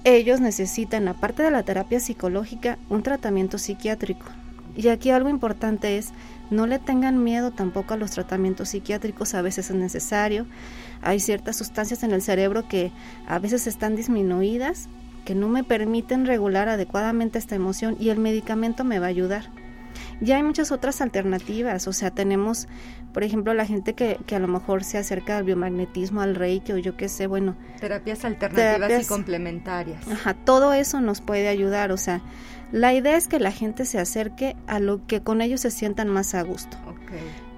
Ellos 0.06 0.42
necesitan, 0.42 1.08
aparte 1.08 1.44
de 1.44 1.52
la 1.52 1.64
terapia 1.64 2.02
psicológica, 2.02 2.78
un 2.90 3.04
tratamiento 3.04 3.58
psiquiátrico. 3.58 4.26
Y 4.76 4.90
aquí 4.90 5.12
algo 5.12 5.30
importante 5.30 5.98
es, 5.98 6.10
no 6.50 6.68
le 6.68 6.78
tengan 6.78 7.24
miedo 7.24 7.52
tampoco 7.52 7.94
a 7.94 7.98
los 7.98 8.12
tratamientos 8.12 8.70
psiquiátricos, 8.70 9.34
a 9.34 9.42
veces 9.42 9.70
es 9.70 9.76
necesario. 9.78 10.46
Hay 11.02 11.22
ciertas 11.22 11.56
sustancias 11.56 12.04
en 12.04 12.12
el 12.12 12.22
cerebro 12.22 12.68
que 12.68 12.92
a 13.28 13.40
veces 13.40 13.66
están 13.66 13.96
disminuidas, 13.96 14.90
que 15.24 15.36
no 15.36 15.48
me 15.48 15.64
permiten 15.64 16.26
regular 16.26 16.68
adecuadamente 16.68 17.40
esta 17.40 17.56
emoción 17.56 17.96
y 17.98 18.10
el 18.10 18.20
medicamento 18.20 18.84
me 18.84 19.00
va 19.00 19.06
a 19.06 19.10
ayudar. 19.10 19.52
Ya 20.22 20.38
hay 20.38 20.44
muchas 20.44 20.72
otras 20.72 21.02
alternativas, 21.02 21.88
o 21.88 21.94
sea, 21.94 22.12
tenemos, 22.12 22.68
por 23.14 23.24
ejemplo, 23.24 23.54
la 23.54 23.66
gente 23.66 23.94
que, 23.94 24.18
que 24.26 24.36
a 24.36 24.40
lo 24.40 24.48
mejor 24.48 24.84
se 24.84 24.98
acerca 24.98 25.38
al 25.38 25.44
biomagnetismo, 25.44 26.22
al 26.22 26.36
reiki 26.36 26.72
o 26.74 26.78
yo 26.78 26.96
qué 26.98 27.10
sé, 27.10 27.28
bueno, 27.28 27.56
Terapias 27.80 28.24
alternativas 28.26 28.90
Terapias- 28.90 29.04
y 29.04 29.08
complementarias. 29.08 30.08
Ajá, 30.08 30.34
todo 30.34 30.74
eso 30.74 31.02
nos 31.02 31.22
puede 31.22 31.48
ayudar, 31.48 31.92
o 31.92 31.98
sea, 31.98 32.22
la 32.72 32.94
idea 32.94 33.16
es 33.18 33.28
que 33.28 33.40
la 33.40 33.52
gente 33.52 33.86
se 33.86 34.00
acerque 34.00 34.56
a 34.68 34.80
lo 34.80 35.06
que 35.06 35.22
con 35.22 35.42
ellos 35.42 35.62
se 35.62 35.72
sientan 35.72 36.10
más 36.10 36.34
a 36.36 36.42
gusto, 36.44 36.78
Ok. 36.88 37.12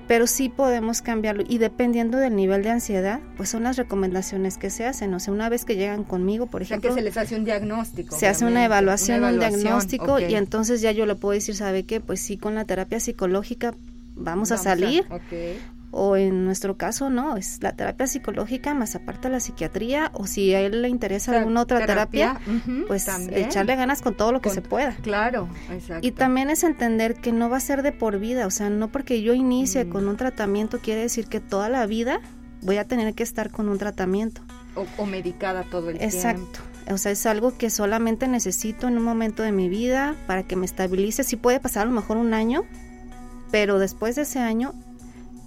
Pero 0.07 0.27
sí 0.27 0.49
podemos 0.49 1.01
cambiarlo 1.01 1.43
y 1.47 1.57
dependiendo 1.57 2.17
del 2.17 2.35
nivel 2.35 2.63
de 2.63 2.69
ansiedad, 2.69 3.19
pues 3.37 3.49
son 3.49 3.63
las 3.63 3.77
recomendaciones 3.77 4.57
que 4.57 4.69
se 4.69 4.85
hacen, 4.85 5.13
o 5.13 5.19
sea, 5.19 5.33
una 5.33 5.49
vez 5.49 5.65
que 5.65 5.75
llegan 5.75 6.03
conmigo, 6.03 6.47
por 6.47 6.61
O 6.61 6.65
sea, 6.65 6.77
ejemplo, 6.77 6.95
que 6.95 7.01
se 7.01 7.05
les 7.05 7.17
hace 7.17 7.35
un 7.35 7.45
diagnóstico. 7.45 8.15
se 8.15 8.27
hace 8.27 8.45
una 8.45 8.63
evaluación, 8.65 9.19
una 9.19 9.29
un 9.29 9.39
diagnóstico 9.39 10.19
y 10.19 10.35
entonces 10.35 10.81
ya 10.81 10.91
yo 10.91 11.05
le 11.05 11.15
puedo 11.15 11.33
decir, 11.33 11.55
¿sabe 11.55 11.83
qué? 11.83 11.99
Pues 11.99 12.19
sí, 12.19 12.37
con 12.37 12.55
la 12.55 12.65
terapia 12.65 12.99
psicológica 12.99 13.73
vamos, 14.15 14.51
a 14.51 14.57
salir 14.57 15.05
ok. 15.09 15.57
O 15.97 16.17
en 16.17 16.43
nuestro 16.43 16.75
caso 16.75 17.09
no, 17.09 17.37
es 17.37 17.63
la 17.63 17.71
terapia 17.73 18.05
psicológica 18.05 18.73
más 18.73 18.95
aparte 18.95 19.29
la 19.29 19.39
psiquiatría 19.39 20.11
o 20.13 20.27
si 20.27 20.53
a 20.53 20.59
él 20.59 20.81
le 20.81 20.89
interesa 20.89 21.31
Ter- 21.31 21.39
alguna 21.39 21.61
otra 21.61 21.85
terapia, 21.85 22.37
pues 22.87 23.05
también. 23.05 23.45
echarle 23.45 23.77
ganas 23.77 24.01
con 24.01 24.13
todo 24.13 24.33
lo 24.33 24.41
que 24.41 24.49
Con- 24.49 24.55
se 24.55 24.61
pueda. 24.61 24.93
Claro, 25.01 25.47
exacto. 25.71 26.05
Y 26.05 26.11
también 26.11 26.49
es 26.49 26.65
entender 26.65 27.15
que 27.15 27.31
no 27.31 27.49
va 27.49 27.57
a 27.57 27.61
ser 27.61 27.81
de 27.81 27.93
por 27.93 28.19
vida, 28.19 28.45
o 28.45 28.51
sea, 28.51 28.69
no 28.69 28.89
porque 28.91 29.21
yo 29.21 29.33
inicie 29.33 29.85
Mm. 29.85 29.89
con 29.89 30.07
un 30.09 30.17
tratamiento 30.17 30.79
quiere 30.79 30.99
decir 31.01 31.27
que 31.27 31.39
toda 31.39 31.69
la 31.69 31.85
vida 31.85 32.19
voy 32.61 32.75
a 32.77 32.85
tener 32.85 33.13
que 33.13 33.23
estar 33.23 33.49
con 33.49 33.69
un 33.69 33.77
tratamiento. 33.77 34.41
o, 34.75 34.85
o 34.97 35.05
medicada 35.05 35.63
todo 35.63 35.89
el 35.91 36.01
Exacto. 36.01 36.59
O 36.91 36.97
sea, 36.97 37.13
es 37.13 37.25
algo 37.25 37.57
que 37.57 37.69
solamente 37.69 38.27
necesito 38.27 38.89
en 38.89 38.97
un 38.97 39.03
momento 39.03 39.41
de 39.43 39.53
mi 39.53 39.69
vida 39.69 40.13
para 40.27 40.43
que 40.43 40.57
me 40.57 40.65
estabilice. 40.65 41.23
Sí 41.23 41.37
puede 41.37 41.61
pasar 41.61 41.83
a 41.83 41.85
lo 41.85 41.91
mejor 41.93 42.17
un 42.17 42.33
año, 42.33 42.63
pero 43.51 43.79
después 43.79 44.15
de 44.17 44.23
ese 44.23 44.39
año 44.39 44.73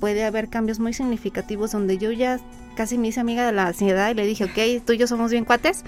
puede 0.01 0.24
haber 0.24 0.49
cambios 0.49 0.78
muy 0.78 0.92
significativos 0.92 1.72
donde 1.72 1.99
yo 1.99 2.12
ya 2.12 2.38
casi 2.76 2.99
me 2.99 3.09
hice 3.09 3.20
amiga 3.20 3.44
de 3.46 3.53
la 3.53 3.66
ansiedad 3.66 4.11
y 4.11 4.14
le 4.14 4.26
dije, 4.26 4.44
ok, 4.44 4.84
tú 4.84 4.92
y 4.92 4.99
yo 4.99 5.07
somos 5.07 5.30
bien 5.30 5.44
cuates 5.44 5.84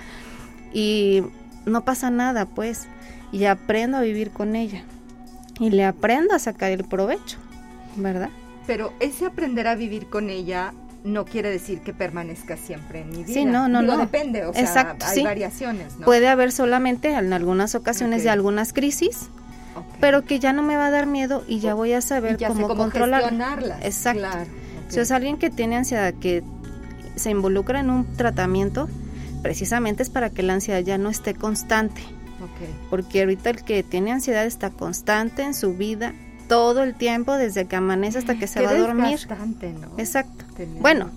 y 0.73 1.23
no 1.67 1.85
pasa 1.85 2.11
nada, 2.11 2.47
pues, 2.47 2.89
y 3.33 3.45
aprendo 3.45 3.99
a 3.99 4.01
vivir 4.01 4.31
con 4.31 4.57
ella 4.57 4.83
y 5.59 5.71
le 5.71 5.85
aprendo 5.85 6.35
a 6.35 6.39
sacar 6.39 6.73
el 6.73 6.85
provecho, 6.85 7.39
¿verdad? 7.97 8.31
Pero 8.67 8.93
ese 9.01 9.27
aprender 9.27 9.69
a 9.69 9.75
vivir 9.75 10.07
con 10.07 10.31
ella 10.31 10.73
no 11.05 11.25
quiere 11.25 11.51
decir 11.51 11.81
que 11.81 11.93
permanezca 11.93 12.57
siempre 12.57 13.01
en 13.03 13.11
mi 13.11 13.25
vida. 13.25 13.35
Sí, 13.35 13.45
no, 13.45 13.69
no, 13.69 13.81
Digo, 13.81 13.95
no. 13.95 14.01
depende, 14.01 14.45
o 14.45 14.53
sea, 14.53 14.97
hay 15.01 15.15
sí. 15.15 15.23
variaciones, 15.23 15.99
¿no? 15.99 16.05
Puede 16.05 16.29
haber 16.29 16.53
solamente 16.53 17.13
en 17.13 17.33
algunas 17.33 17.75
ocasiones 17.75 18.23
de 18.23 18.31
algunas 18.31 18.73
crisis, 18.73 19.29
Pero 20.01 20.25
que 20.25 20.39
ya 20.39 20.53
no 20.53 20.63
me 20.63 20.77
va 20.77 20.87
a 20.87 20.91
dar 20.91 21.07
miedo 21.07 21.45
y 21.47 21.61
ya 21.61 21.75
voy 21.75 21.93
a 21.93 22.01
saber 22.01 22.37
ya 22.37 22.49
cómo, 22.49 22.69
cómo 22.69 22.83
controlar. 22.83 23.21
gestionarlas. 23.23 23.85
Exacto. 23.85 24.21
Claro, 24.21 24.51
Si 24.89 25.01
es 25.01 25.11
alguien 25.11 25.37
que 25.37 25.51
tiene 25.51 25.77
ansiedad, 25.77 26.15
que 26.15 26.43
se 27.17 27.31
involucra 27.31 27.81
en 27.81 27.91
un 27.91 28.07
tratamiento, 28.17 28.89
precisamente 29.43 30.03
es 30.03 30.11
para 30.11 30.31
que 30.31 30.43
la 30.43 30.55
ansiedad 30.55 30.81
ya 30.81 30.99
no 30.99 31.11
esté 31.11 31.35
constante. 31.35 32.03
Porque 32.89 33.21
ahorita 33.21 33.51
el 33.51 33.63
que 33.63 33.83
tiene 33.83 34.13
ansiedad 34.13 34.47
está 34.47 34.71
constante 34.71 35.43
en 35.43 35.55
su 35.55 35.75
vida 35.75 36.15
todo 36.49 36.83
el 36.83 36.95
tiempo, 36.95 37.37
desde 37.37 37.67
que 37.67 37.77
amanece 37.77 38.19
hasta 38.19 38.37
que 38.37 38.47
se 38.47 38.61
Qué 38.61 38.67
va 38.67 38.73
a 38.73 38.79
dormir. 38.79 39.21
¿no? 39.29 39.99
Exacto. 39.99 40.45
Tener 40.57 40.81
Bueno, 40.81 41.11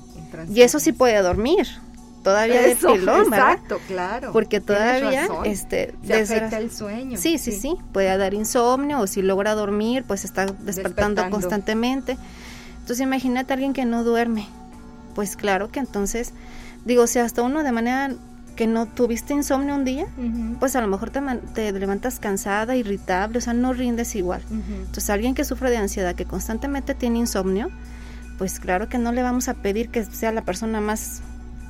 Y 0.54 0.62
eso 0.62 0.80
sí 0.80 0.92
puede 0.92 1.20
dormir, 1.22 1.68
todavía 2.24 2.66
Eso, 2.66 2.90
de 2.94 3.00
pilón, 3.00 3.30
¿verdad? 3.30 3.54
Exacto, 3.54 3.80
claro. 3.88 4.32
Porque 4.32 4.62
todavía, 4.62 5.28
este, 5.46 5.94
se 6.04 6.14
afecta 6.14 6.58
el 6.58 6.72
sueño. 6.72 7.18
Sí, 7.18 7.38
sí, 7.38 7.52
sí, 7.52 7.78
puede 7.92 8.16
dar 8.18 8.34
insomnio 8.34 9.00
o 9.00 9.08
si 9.08 9.22
logra 9.22 9.54
dormir, 9.54 10.04
pues 10.08 10.26
está 10.26 10.46
despertando, 10.46 10.66
Despertando. 10.66 11.30
constantemente. 11.30 12.18
Entonces 12.80 13.02
imagínate 13.02 13.54
a 13.54 13.56
alguien 13.56 13.74
que 13.74 13.86
no 13.86 14.04
duerme. 14.04 14.48
Pues 15.16 15.36
claro 15.36 15.70
que 15.70 15.80
entonces, 15.80 16.34
digo, 16.86 17.06
si 17.08 17.20
hasta 17.20 17.44
uno 17.44 17.64
de 17.64 17.72
manera 17.72 18.12
que 18.56 18.68
no 18.68 18.86
tuviste 18.86 19.34
insomnio 19.34 19.76
un 19.76 19.84
día, 19.84 20.06
pues 20.60 20.76
a 20.76 20.82
lo 20.82 20.88
mejor 20.88 21.10
te, 21.10 21.72
levantas 21.72 22.20
cansada, 22.20 22.76
irritable, 22.76 23.40
o 23.40 23.42
sea, 23.42 23.54
no 23.54 23.74
rindes 23.74 24.16
igual. 24.16 24.42
Entonces 24.52 25.10
alguien 25.10 25.34
que 25.34 25.44
sufre 25.44 25.70
de 25.70 25.78
ansiedad, 25.78 26.16
que 26.16 26.26
constantemente 26.26 26.94
tiene 26.94 27.20
insomnio, 27.20 27.70
pues 28.38 28.60
claro 28.60 28.90
que 28.90 28.98
no 28.98 29.12
le 29.12 29.24
vamos 29.24 29.48
a 29.48 29.56
pedir 29.56 29.90
que 29.90 30.04
sea 30.04 30.32
la 30.32 30.42
persona 30.42 30.82
más 30.82 31.22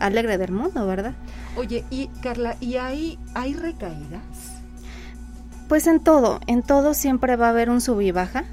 alegre 0.03 0.37
del 0.37 0.51
mundo, 0.51 0.85
¿verdad? 0.85 1.13
Oye, 1.55 1.83
y 1.89 2.07
Carla, 2.21 2.57
¿y 2.59 2.75
hay, 2.75 3.17
hay 3.33 3.53
recaídas? 3.53 4.21
Pues 5.69 5.87
en 5.87 5.99
todo, 5.99 6.39
en 6.47 6.61
todo 6.61 6.93
siempre 6.93 7.35
va 7.35 7.47
a 7.47 7.49
haber 7.49 7.69
un 7.69 7.81
sub 7.81 8.01
y 8.01 8.11
baja. 8.11 8.43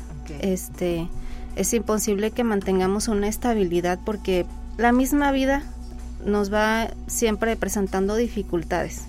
Este 0.41 1.09
es 1.57 1.75
imposible 1.75 2.31
que 2.31 2.45
mantengamos 2.45 3.09
una 3.09 3.27
estabilidad 3.27 3.99
porque 4.05 4.47
la 4.77 4.93
misma 4.93 5.33
vida 5.33 5.65
nos 6.25 6.53
va 6.53 6.91
siempre 7.09 7.57
presentando 7.57 8.15
dificultades. 8.15 9.03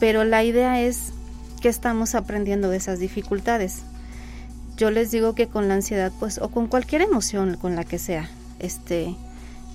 Pero 0.00 0.24
la 0.24 0.42
idea 0.42 0.80
es 0.80 1.12
que 1.60 1.68
estamos 1.68 2.14
aprendiendo 2.14 2.68
de 2.68 2.78
esas 2.78 2.98
dificultades. 2.98 3.82
Yo 4.76 4.90
les 4.90 5.10
digo 5.10 5.34
que 5.34 5.48
con 5.48 5.68
la 5.68 5.74
ansiedad, 5.74 6.12
pues, 6.18 6.38
o 6.38 6.48
con 6.50 6.66
cualquier 6.66 7.02
emoción, 7.02 7.56
con 7.56 7.74
la 7.74 7.84
que 7.84 7.98
sea, 7.98 8.28
este, 8.58 9.14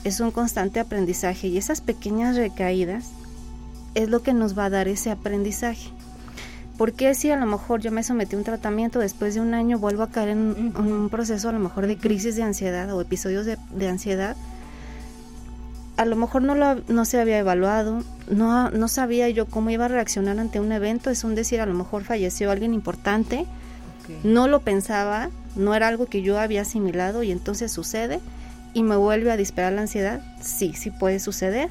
es 0.04 0.20
un 0.20 0.32
constante 0.32 0.80
aprendizaje 0.80 1.48
y 1.48 1.58
esas 1.58 1.82
pequeñas 1.82 2.36
recaídas 2.36 3.06
es 3.96 4.10
lo 4.10 4.22
que 4.22 4.34
nos 4.34 4.58
va 4.58 4.66
a 4.66 4.70
dar 4.70 4.88
ese 4.88 5.12
aprendizaje. 5.12 5.90
Porque 6.78 7.14
si 7.14 7.30
a 7.30 7.38
lo 7.38 7.46
mejor 7.46 7.82
yo 7.82 7.92
me 7.92 8.04
sometí 8.04 8.36
a 8.36 8.40
un 8.40 8.44
tratamiento, 8.44 9.00
después 9.00 9.36
de 9.36 9.42
un 9.42 9.54
año 9.54 9.78
vuelvo 9.78 10.04
a 10.04 10.10
caer 10.10 10.30
en, 10.30 10.74
un 10.76 11.10
proceso 11.10 11.50
a 11.50 11.52
lo 11.52 11.60
mejor 11.60 11.88
de 11.88 11.98
crisis 11.98 12.36
de 12.36 12.44
ansiedad 12.44 12.92
o 12.94 13.00
episodios 13.00 13.46
de, 13.46 13.58
de 13.72 13.88
ansiedad? 13.88 14.36
A 15.96 16.06
lo 16.06 16.16
mejor 16.16 16.42
no, 16.42 16.56
lo, 16.56 16.82
no 16.88 17.06
se 17.06 17.22
había 17.22 17.38
evaluado, 17.38 18.04
no, 18.28 18.72
no 18.72 18.88
sabía 18.88 19.30
yo 19.30 19.46
cómo 19.46 19.70
iba 19.70 19.86
a 19.86 19.90
reaccionar 19.90 20.40
ante 20.40 20.60
un 20.60 20.72
evento, 20.72 21.12
es 21.12 21.24
un 21.24 21.36
decir, 21.36 21.62
a 21.62 21.68
lo 21.68 21.76
mejor 21.76 22.04
falleció 22.04 22.50
alguien 22.50 22.74
importante, 22.74 23.46
no 24.24 24.48
lo 24.48 24.62
pensaba, 24.62 25.30
no 25.56 25.76
era 25.76 25.88
algo 25.88 26.08
que 26.08 26.24
yo 26.24 26.40
había 26.40 26.64
asimilado 26.64 27.22
y 27.22 27.32
entonces 27.32 27.72
sucede 27.72 28.20
y 28.74 28.84
me 28.84 28.96
vuelve 28.96 29.32
a 29.32 29.38
disparar 29.38 29.74
la 29.74 29.82
ansiedad. 29.82 30.22
Sí, 30.42 30.74
sí 30.76 30.92
puede 30.92 31.20
suceder. 31.20 31.70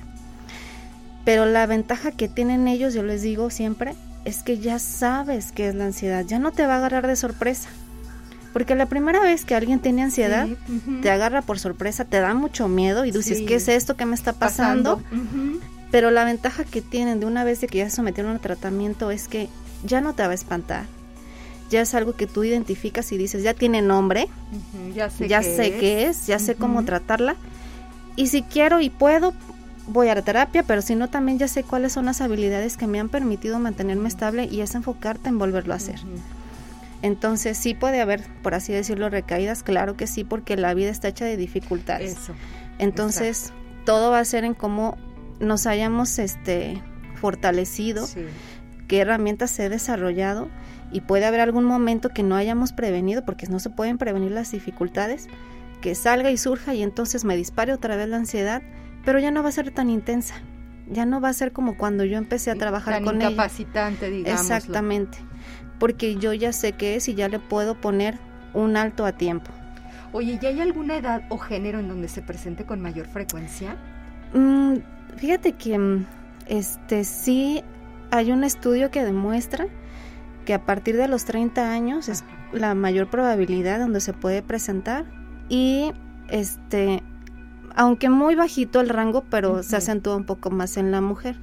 Pero 1.25 1.47
la 1.47 1.67
ventaja 1.67 2.11
que 2.13 2.29
tienen 2.29 2.67
ellos, 2.69 2.95
yo 2.95 3.03
les 3.03 3.23
digo 3.23 3.51
siempre, 3.51 3.95
es 4.25 4.43
que 4.43 4.59
ya 4.59 4.79
sabes 4.79 5.53
qué 5.53 5.69
es 5.69 5.75
la 5.75 5.85
ansiedad, 5.87 6.25
ya 6.25 6.39
no 6.39 6.53
te 6.53 6.67
va 6.67 6.75
a 6.75 6.79
agarrar 6.79 7.07
de 7.07 7.17
sorpresa. 7.17 7.69
Porque 8.53 8.75
la 8.75 8.87
primera 8.87 9.21
vez 9.21 9.45
que 9.45 9.55
alguien 9.55 9.81
tiene 9.81 10.03
ansiedad, 10.03 10.47
Sí, 10.47 10.99
te 11.01 11.11
agarra 11.11 11.41
por 11.43 11.59
sorpresa, 11.59 12.05
te 12.05 12.21
da 12.21 12.35
mucho 12.35 12.69
miedo 12.69 13.05
y 13.05 13.11
dices, 13.11 13.39
Sí. 13.39 13.47
¿qué 13.47 13.55
es 13.55 13.69
esto 13.69 13.97
que 13.97 14.05
me 14.05 14.15
está 14.15 14.33
pasando? 14.35 15.01
Pero 15.91 16.11
la 16.11 16.25
ventaja 16.25 16.65
que 16.65 16.83
tienen 16.83 17.21
de 17.21 17.27
una 17.27 17.45
vez 17.45 17.61
de 17.61 17.67
que 17.67 17.79
ya 17.79 17.89
se 17.91 17.97
sometieron 17.97 18.35
a 18.37 18.39
tratamiento 18.39 19.11
es 19.11 19.29
que 19.29 19.49
ya 19.85 20.01
no 20.01 20.13
te 20.15 20.23
va 20.23 20.31
a 20.31 20.35
espantar. 20.35 20.85
Ya 21.73 21.81
es 21.81 21.95
algo 21.95 22.13
que 22.15 22.27
tú 22.29 22.45
identificas 22.45 23.11
y 23.13 23.17
dices, 23.19 23.43
ya 23.43 23.55
tiene 23.55 23.83
nombre, 23.83 24.29
Ya 24.95 25.11
sé, 25.11 25.27
ya 25.27 25.41
qué 25.41 25.57
sé 25.57 25.67
es. 25.69 25.81
qué 25.81 26.07
es, 26.07 26.27
ya 26.27 26.39
sé 26.39 26.55
cómo 26.55 26.85
tratarla. 26.85 27.35
Y 28.15 28.27
si 28.29 28.43
quiero 28.43 28.81
y 28.81 28.91
puedo, 28.91 29.33
voy 29.89 30.09
a 30.09 30.15
la 30.15 30.23
terapia, 30.23 30.63
pero 30.63 30.83
si 30.83 30.95
no, 30.95 31.09
también 31.09 31.39
ya 31.39 31.49
sé 31.49 31.65
cuáles 31.65 31.93
son 31.95 32.05
las 32.05 32.21
habilidades 32.21 32.77
que 32.77 32.87
me 32.87 33.01
han 33.01 33.09
permitido 33.09 33.59
mantenerme 33.59 34.07
estable 34.09 34.45
y 34.51 34.61
es 34.61 34.75
enfocarte 34.75 35.29
en 35.31 35.39
volverlo 35.39 35.73
a 35.73 35.77
hacer. 35.77 35.99
Entonces 37.03 37.59
sí 37.59 37.75
puede 37.75 38.01
haber, 38.01 38.23
por 38.43 38.55
así 38.55 38.73
decirlo, 38.73 39.09
recaídas, 39.09 39.63
claro 39.65 39.97
que 39.97 40.07
sí, 40.07 40.23
porque 40.25 40.57
la 40.57 40.73
vida 40.75 40.91
está 40.91 41.09
hecha 41.09 41.25
de 41.25 41.37
dificultades. 41.37 42.13
Eso. 42.13 42.35
Entonces 42.79 43.53
todo 43.85 44.11
va 44.13 44.21
a 44.21 44.25
ser 44.25 44.45
en 44.45 44.55
cómo 44.55 44.97
nos 45.41 45.67
hayamos 45.67 46.19
este 46.21 46.81
fortalecido, 47.21 48.07
Sí. 48.07 48.21
qué 48.87 49.01
herramientas 49.01 49.59
he 49.59 49.69
desarrollado 49.69 50.49
y 50.93 51.01
puede 51.01 51.25
haber 51.25 51.41
algún 51.41 51.65
momento 51.65 52.11
que 52.11 52.23
no 52.23 52.37
hayamos 52.37 52.73
prevenido, 52.73 53.25
porque 53.25 53.47
no 53.47 53.59
se 53.59 53.71
pueden 53.71 53.99
prevenir 53.99 54.31
las 54.31 54.53
dificultades, 54.53 55.29
que 55.81 55.95
salga 55.95 56.31
y 56.31 56.37
surja 56.37 56.75
y 56.75 56.83
entonces 56.83 57.25
me 57.25 57.37
dispare 57.37 57.73
otra 57.73 57.97
vez 57.97 58.09
la 58.09 58.17
ansiedad, 58.17 58.63
pero 59.05 59.19
ya 59.19 59.31
no 59.31 59.43
va 59.43 59.49
a 59.49 59.53
ser 59.53 59.71
tan 59.71 59.91
intensa. 59.91 60.35
Ya 60.89 61.07
no 61.07 61.21
va 61.21 61.31
a 61.31 61.33
ser 61.33 61.53
como 61.53 61.77
cuando 61.77 62.05
yo 62.05 62.19
empecé 62.19 62.51
a 62.51 62.55
trabajar 62.55 62.95
tan 62.95 63.05
con 63.05 63.17
incapacitante, 63.17 64.11
digamos. 64.11 64.41
Exactamente. 64.41 65.19
Porque 65.79 66.17
yo 66.17 66.33
ya 66.33 66.53
sé 66.53 66.73
qué 66.73 66.97
es 66.97 67.09
y 67.09 67.15
ya 67.15 67.29
le 67.29 67.39
puedo 67.39 67.81
poner 67.81 68.19
un 68.53 68.77
alto 68.77 69.07
a 69.07 69.13
tiempo. 69.13 69.51
Oye, 70.13 70.39
¿y 70.41 70.47
hay 70.47 70.61
alguna 70.61 70.97
edad 70.97 71.23
o 71.31 71.39
género 71.39 71.79
en 71.79 71.89
donde 71.89 72.09
se 72.09 72.21
presente 72.21 72.67
con 72.67 72.81
mayor 72.81 73.07
frecuencia? 73.07 73.77
Mm, 74.35 74.77
fíjate 75.17 75.53
que 75.53 75.79
mm, 75.79 76.07
este 76.47 77.05
sí 77.05 77.63
hay 78.11 78.31
un 78.31 78.45
estudio 78.45 78.91
que 78.91 79.05
demuestra 79.05 79.67
que 80.45 80.55
a 80.55 80.65
partir 80.65 80.97
de 80.97 81.09
los 81.09 81.25
30 81.25 81.71
años 81.71 82.09
es 82.09 82.25
la 82.53 82.75
mayor 82.75 83.09
probabilidad 83.09 83.79
donde 83.79 84.01
se 84.01 84.13
puede 84.13 84.43
presentar 84.43 85.05
y 85.49 85.93
este 86.29 87.03
aunque 87.75 88.11
muy 88.11 88.35
bajito 88.35 88.81
el 88.81 88.91
rango, 88.91 89.25
pero 89.31 89.63
se 89.63 89.77
acentúa 89.77 90.17
un 90.17 90.25
poco 90.25 90.51
más 90.51 90.77
en 90.77 90.91
la 90.91 91.01
mujer. 91.01 91.37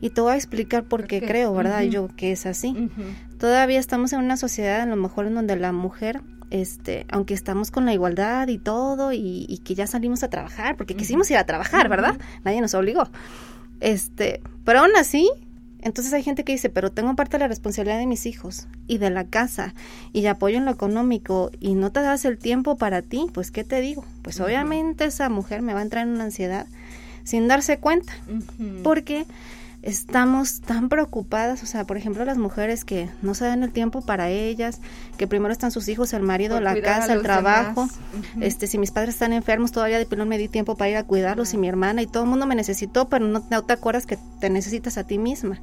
Y 0.00 0.10
te 0.10 0.20
voy 0.20 0.32
a 0.32 0.36
explicar 0.36 0.84
por, 0.84 1.06
qué, 1.06 1.20
creo, 1.20 1.54
¿verdad? 1.54 1.82
Yo 1.82 2.08
que 2.16 2.32
es 2.32 2.44
así. 2.44 2.90
Todavía 3.38 3.78
estamos 3.78 4.12
en 4.12 4.20
una 4.20 4.36
sociedad 4.36 4.80
a 4.80 4.86
lo 4.86 4.96
mejor 4.96 5.26
en 5.26 5.34
donde 5.34 5.54
la 5.56 5.72
mujer 5.72 6.22
este, 6.50 7.06
aunque 7.10 7.34
estamos 7.34 7.70
con 7.70 7.84
la 7.84 7.92
igualdad 7.92 8.48
y 8.48 8.58
todo, 8.58 9.12
y, 9.12 9.60
que 9.64 9.74
ya 9.74 9.86
salimos 9.86 10.22
a 10.22 10.30
trabajar, 10.30 10.76
porque 10.76 10.94
quisimos 10.96 11.30
ir 11.30 11.36
a 11.36 11.44
trabajar, 11.44 11.88
¿verdad? 11.88 12.16
Nadie 12.44 12.60
nos 12.60 12.74
obligó. 12.74 13.04
Este, 13.80 14.40
pero 14.64 14.80
aún 14.80 14.92
así, 14.96 15.30
entonces 15.88 16.12
hay 16.12 16.22
gente 16.22 16.44
que 16.44 16.52
dice, 16.52 16.68
pero 16.68 16.92
tengo 16.92 17.16
parte 17.16 17.38
de 17.38 17.40
la 17.40 17.48
responsabilidad 17.48 17.98
de 17.98 18.06
mis 18.06 18.26
hijos 18.26 18.68
y 18.86 18.98
de 18.98 19.08
la 19.08 19.24
casa 19.24 19.74
y 20.12 20.20
de 20.20 20.28
apoyo 20.28 20.58
en 20.58 20.66
lo 20.66 20.70
económico 20.70 21.50
y 21.60 21.74
no 21.74 21.90
te 21.90 22.02
das 22.02 22.26
el 22.26 22.36
tiempo 22.36 22.76
para 22.76 23.00
ti, 23.00 23.26
pues 23.32 23.50
¿qué 23.50 23.64
te 23.64 23.80
digo? 23.80 24.04
Pues 24.20 24.38
obviamente 24.40 25.06
esa 25.06 25.30
mujer 25.30 25.62
me 25.62 25.72
va 25.72 25.80
a 25.80 25.82
entrar 25.82 26.06
en 26.06 26.12
una 26.12 26.24
ansiedad 26.24 26.66
sin 27.24 27.48
darse 27.48 27.78
cuenta, 27.78 28.12
porque 28.82 29.24
estamos 29.80 30.60
tan 30.60 30.90
preocupadas, 30.90 31.62
o 31.62 31.66
sea, 31.66 31.84
por 31.84 31.96
ejemplo, 31.96 32.24
las 32.26 32.36
mujeres 32.36 32.84
que 32.84 33.08
no 33.22 33.34
se 33.34 33.46
dan 33.46 33.62
el 33.62 33.72
tiempo 33.72 34.02
para 34.02 34.28
ellas, 34.28 34.80
que 35.16 35.26
primero 35.26 35.52
están 35.52 35.70
sus 35.70 35.88
hijos, 35.88 36.12
el 36.12 36.22
marido, 36.22 36.60
la 36.60 36.78
casa, 36.80 37.14
el 37.14 37.22
trabajo. 37.22 37.88
Este, 38.40 38.66
si 38.66 38.76
mis 38.76 38.90
padres 38.90 39.14
están 39.14 39.32
enfermos, 39.32 39.72
todavía 39.72 39.98
de 39.98 40.04
pilón 40.04 40.28
me 40.28 40.36
di 40.36 40.48
tiempo 40.48 40.76
para 40.76 40.90
ir 40.90 40.96
a 40.98 41.04
cuidarlos 41.04 41.54
y 41.54 41.56
mi 41.56 41.68
hermana 41.68 42.02
y 42.02 42.06
todo 42.06 42.24
el 42.24 42.28
mundo 42.28 42.44
me 42.44 42.54
necesitó, 42.54 43.08
pero 43.08 43.26
no, 43.26 43.42
no 43.50 43.64
te 43.64 43.72
acuerdas 43.72 44.04
que 44.04 44.18
te 44.40 44.50
necesitas 44.50 44.98
a 44.98 45.04
ti 45.04 45.16
misma. 45.16 45.58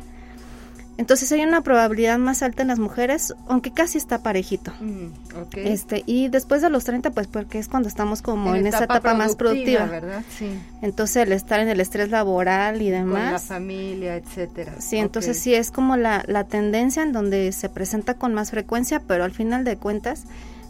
Entonces 0.98 1.32
hay 1.32 1.44
una 1.44 1.62
probabilidad 1.62 2.18
más 2.18 2.42
alta 2.42 2.62
en 2.62 2.70
las 2.70 2.80
mujeres, 2.80 3.34
aunque 3.48 3.72
casi 3.72 3.98
está 3.98 4.20
parejito. 4.24 4.72
Mm, 4.80 5.08
este 5.56 6.04
Y 6.06 6.30
después 6.30 6.62
de 6.62 6.70
los 6.70 6.86
30, 6.86 7.12
pues 7.12 7.28
porque 7.28 7.60
es 7.60 7.68
cuando 7.68 7.90
estamos 7.90 8.22
como 8.22 8.56
en, 8.56 8.66
esa 8.66 8.86
etapa 8.86 9.14
más 9.14 9.36
productiva. 9.36 9.86
¿verdad? 9.86 10.24
Sí. 10.30 10.48
Entonces 10.82 11.18
el 11.18 11.34
estar 11.34 11.60
en 11.60 11.68
el 11.68 11.82
estrés 11.82 12.10
laboral 12.10 12.82
y 12.82 12.90
demás. 12.90 13.24
Con 13.24 13.32
la 13.34 13.40
familia, 13.40 14.16
etcétera. 14.16 14.76
Sí, 14.80 14.98
entonces 14.98 15.38
sí 15.38 15.54
es 15.54 15.72
como 15.72 15.98
la, 15.98 16.24
la 16.28 16.46
tendencia 16.46 17.04
en 17.04 17.12
donde 17.12 17.52
se 17.52 17.68
presenta 17.70 18.14
con 18.14 18.34
más 18.34 18.52
frecuencia, 18.52 19.02
pero 19.06 19.24
al 19.26 19.32
final 19.32 19.66
de 19.66 19.78
cuentas 19.78 20.26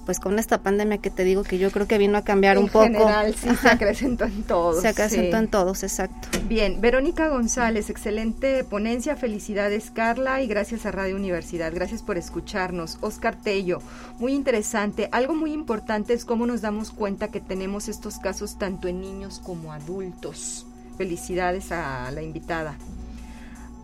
pues 0.05 0.19
con 0.19 0.39
esta 0.39 0.61
pandemia 0.61 0.99
que 0.99 1.09
te 1.09 1.23
digo 1.23 1.43
que 1.43 1.57
yo 1.57 1.71
creo 1.71 1.87
que 1.87 1.97
vino 1.97 2.17
a 2.17 2.23
cambiar 2.23 2.57
un 2.57 2.67
poco. 2.67 2.85
General, 2.85 3.35
sí, 3.35 3.49
se 3.55 3.67
acrecentó 3.69 4.25
en 4.25 4.43
todos. 4.43 4.81
Se 4.81 4.87
acrecentó 4.87 5.37
en 5.37 5.47
todos, 5.47 5.83
exacto. 5.83 6.27
Bien, 6.47 6.79
Verónica 6.79 7.27
González, 7.29 7.89
excelente 7.89 8.63
ponencia, 8.63 9.15
felicidades 9.15 9.91
Carla 9.91 10.41
y 10.41 10.47
gracias 10.47 10.85
a 10.85 10.91
Radio 10.91 11.15
Universidad, 11.15 11.73
gracias 11.73 12.03
por 12.03 12.17
escucharnos. 12.17 12.97
Oscar 13.01 13.35
Tello, 13.35 13.79
muy 14.19 14.33
interesante. 14.33 15.09
Algo 15.11 15.35
muy 15.35 15.51
importante 15.51 16.13
es 16.13 16.25
cómo 16.25 16.45
nos 16.45 16.61
damos 16.61 16.91
cuenta 16.91 17.29
que 17.29 17.41
tenemos 17.41 17.87
estos 17.87 18.19
casos 18.19 18.57
tanto 18.57 18.87
en 18.87 19.01
niños 19.01 19.41
como 19.43 19.73
adultos. 19.73 20.65
Felicidades 20.97 21.71
a 21.71 22.09
la 22.11 22.21
invitada. 22.21 22.77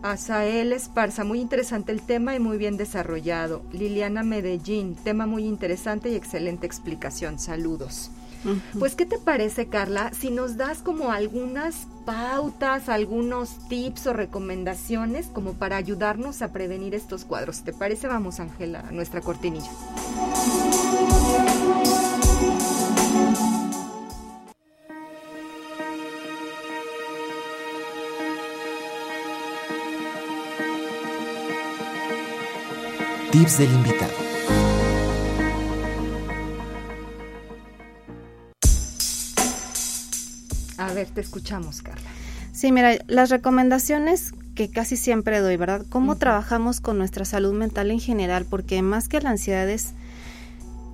Asael 0.02 0.72
Esparza, 0.72 1.24
muy 1.24 1.40
interesante 1.40 1.92
el 1.92 2.02
tema 2.02 2.34
y 2.34 2.40
muy 2.40 2.58
bien 2.58 2.76
desarrollado. 2.76 3.62
Liliana 3.72 4.22
Medellín, 4.22 4.96
tema 4.96 5.26
muy 5.26 5.44
interesante 5.44 6.10
y 6.10 6.16
excelente 6.16 6.66
explicación. 6.66 7.38
Saludos. 7.38 8.10
Pues, 8.76 8.96
¿qué 8.96 9.06
te 9.06 9.18
parece, 9.18 9.68
Carla, 9.68 10.10
si 10.12 10.30
nos 10.30 10.56
das 10.56 10.78
como 10.78 11.12
algunas 11.12 11.86
pautas, 12.04 12.88
algunos 12.88 13.68
tips 13.68 14.08
o 14.08 14.12
recomendaciones 14.12 15.28
como 15.28 15.52
para 15.52 15.76
ayudarnos 15.76 16.42
a 16.42 16.52
prevenir 16.52 16.94
estos 16.94 17.24
cuadros? 17.24 17.62
¿Te 17.62 17.72
parece? 17.72 18.08
Vamos, 18.08 18.40
Ángela, 18.40 18.80
a 18.80 18.90
nuestra 18.90 19.20
cortinilla. 19.20 19.70
Tips 33.32 33.56
del 33.56 33.72
invitado. 33.72 34.12
A 40.76 40.92
ver, 40.92 41.08
te 41.08 41.22
escuchamos, 41.22 41.80
Carla. 41.80 42.10
Sí, 42.52 42.72
mira, 42.72 42.98
las 43.06 43.30
recomendaciones 43.30 44.34
que 44.54 44.70
casi 44.70 44.98
siempre 44.98 45.40
doy, 45.40 45.56
¿verdad? 45.56 45.86
¿Cómo 45.88 46.16
trabajamos 46.16 46.82
con 46.82 46.98
nuestra 46.98 47.24
salud 47.24 47.54
mental 47.54 47.90
en 47.90 48.00
general? 48.00 48.44
Porque 48.44 48.82
más 48.82 49.08
que 49.08 49.22
la 49.22 49.30
ansiedad 49.30 49.66
es 49.66 49.94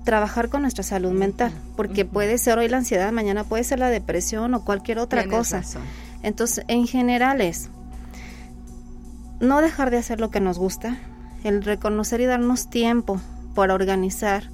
trabajar 0.05 0.47
con 0.47 0.61
nuestra 0.61 0.83
salud 0.83 1.11
mental, 1.11 1.51
porque 1.75 2.05
puede 2.05 2.37
ser 2.37 2.57
hoy 2.57 2.69
la 2.69 2.77
ansiedad, 2.77 3.11
mañana 3.11 3.43
puede 3.43 3.65
ser 3.65 3.79
la 3.79 3.89
depresión 3.89 4.53
o 4.53 4.63
cualquier 4.63 4.99
otra 4.99 5.27
cosa. 5.27 5.61
Entonces, 6.23 6.63
en 6.69 6.87
general 6.87 7.41
es 7.41 7.69
no 9.41 9.59
dejar 9.59 9.91
de 9.91 9.97
hacer 9.97 10.21
lo 10.21 10.31
que 10.31 10.39
nos 10.39 10.57
gusta, 10.57 10.97
el 11.43 11.63
reconocer 11.63 12.21
y 12.21 12.25
darnos 12.25 12.69
tiempo 12.69 13.19
para 13.55 13.73
organizar 13.73 14.49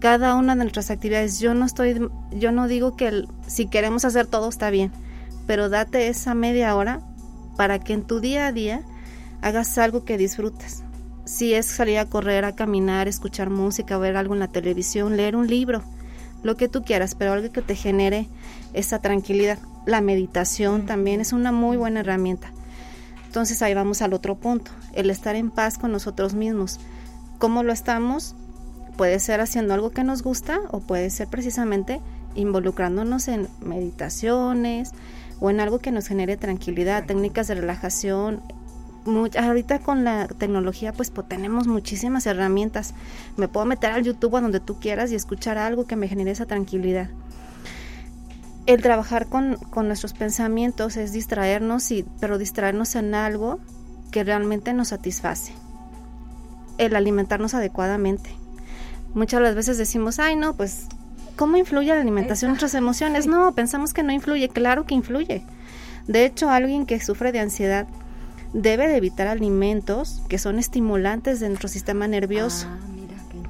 cada 0.00 0.34
una 0.34 0.54
de 0.54 0.62
nuestras 0.64 0.90
actividades. 0.90 1.38
Yo 1.40 1.54
no 1.54 1.66
estoy, 1.66 2.08
yo 2.32 2.52
no 2.52 2.68
digo 2.68 2.96
que 2.96 3.24
si 3.46 3.66
queremos 3.66 4.04
hacer 4.04 4.26
todo 4.26 4.48
está 4.48 4.70
bien, 4.70 4.90
pero 5.46 5.68
date 5.68 6.08
esa 6.08 6.34
media 6.34 6.74
hora 6.74 7.00
para 7.56 7.78
que 7.78 7.92
en 7.92 8.02
tu 8.02 8.20
día 8.20 8.46
a 8.46 8.52
día 8.52 8.82
hagas 9.42 9.76
algo 9.78 10.04
que 10.04 10.18
disfrutes. 10.18 10.82
Si 11.24 11.54
es 11.54 11.66
salir 11.66 11.98
a 11.98 12.06
correr, 12.06 12.44
a 12.44 12.56
caminar, 12.56 13.06
escuchar 13.06 13.50
música, 13.50 13.98
ver 13.98 14.16
algo 14.16 14.34
en 14.34 14.40
la 14.40 14.48
televisión, 14.48 15.16
leer 15.16 15.36
un 15.36 15.46
libro, 15.46 15.82
lo 16.42 16.56
que 16.56 16.68
tú 16.68 16.82
quieras, 16.82 17.14
pero 17.14 17.32
algo 17.32 17.52
que 17.52 17.62
te 17.62 17.76
genere 17.76 18.28
esa 18.72 19.00
tranquilidad. 19.00 19.58
La 19.86 20.00
meditación 20.00 20.86
también 20.86 21.20
es 21.20 21.32
una 21.32 21.52
muy 21.52 21.76
buena 21.76 22.00
herramienta. 22.00 22.52
Entonces 23.30 23.62
ahí 23.62 23.74
vamos 23.74 24.02
al 24.02 24.12
otro 24.12 24.34
punto, 24.34 24.72
el 24.92 25.08
estar 25.08 25.36
en 25.36 25.52
paz 25.52 25.78
con 25.78 25.92
nosotros 25.92 26.34
mismos. 26.34 26.80
¿Cómo 27.38 27.62
lo 27.62 27.72
estamos? 27.72 28.34
Puede 28.96 29.20
ser 29.20 29.40
haciendo 29.40 29.72
algo 29.72 29.90
que 29.90 30.02
nos 30.02 30.24
gusta 30.24 30.58
o 30.72 30.80
puede 30.80 31.10
ser 31.10 31.28
precisamente 31.28 32.00
involucrándonos 32.34 33.28
en 33.28 33.46
meditaciones 33.60 34.90
o 35.38 35.48
en 35.48 35.60
algo 35.60 35.78
que 35.78 35.92
nos 35.92 36.08
genere 36.08 36.36
tranquilidad, 36.36 37.06
técnicas 37.06 37.46
de 37.46 37.54
relajación. 37.54 38.42
ahorita 39.38 39.78
con 39.78 40.02
la 40.02 40.26
tecnología 40.26 40.92
pues, 40.92 41.12
pues 41.12 41.28
tenemos 41.28 41.68
muchísimas 41.68 42.26
herramientas. 42.26 42.94
Me 43.36 43.46
puedo 43.46 43.64
meter 43.64 43.92
al 43.92 44.02
YouTube 44.02 44.34
a 44.34 44.40
donde 44.40 44.58
tú 44.58 44.80
quieras 44.80 45.12
y 45.12 45.14
escuchar 45.14 45.56
algo 45.56 45.86
que 45.86 45.94
me 45.94 46.08
genere 46.08 46.32
esa 46.32 46.46
tranquilidad 46.46 47.10
el 48.74 48.82
trabajar 48.82 49.26
con, 49.26 49.58
nuestros 49.82 50.12
pensamientos 50.12 50.96
es 50.96 51.12
distraernos, 51.12 51.90
y, 51.90 52.04
pero 52.20 52.38
distraernos 52.38 52.94
en 52.94 53.16
algo 53.16 53.58
que 54.12 54.22
realmente 54.22 54.72
nos 54.72 54.88
satisface. 54.88 55.52
El 56.78 56.94
alimentarnos 56.94 57.54
adecuadamente. 57.54 58.30
Muchas 59.12 59.42
las 59.42 59.56
veces 59.56 59.76
decimos, 59.76 60.20
ay 60.20 60.36
no, 60.36 60.54
pues, 60.54 60.86
¿cómo 61.34 61.56
influye 61.56 61.92
la 61.92 62.00
alimentación 62.00 62.50
en 62.50 62.52
nuestras 62.52 62.74
emociones? 62.74 63.26
No, 63.26 63.52
pensamos 63.56 63.92
que 63.92 64.04
no 64.04 64.12
influye, 64.12 64.48
claro 64.48 64.86
que 64.86 64.94
influye. 64.94 65.44
De 66.06 66.24
hecho, 66.24 66.48
alguien 66.48 66.86
que 66.86 67.00
sufre 67.00 67.32
de 67.32 67.40
ansiedad 67.40 67.88
debe 68.52 68.86
de 68.86 68.96
evitar 68.96 69.26
alimentos 69.26 70.22
que 70.28 70.38
son 70.38 70.60
estimulantes 70.60 71.40
de 71.40 71.48
nuestro 71.48 71.68
sistema 71.68 72.06
nervioso. 72.06 72.68
Ah, 72.70 72.89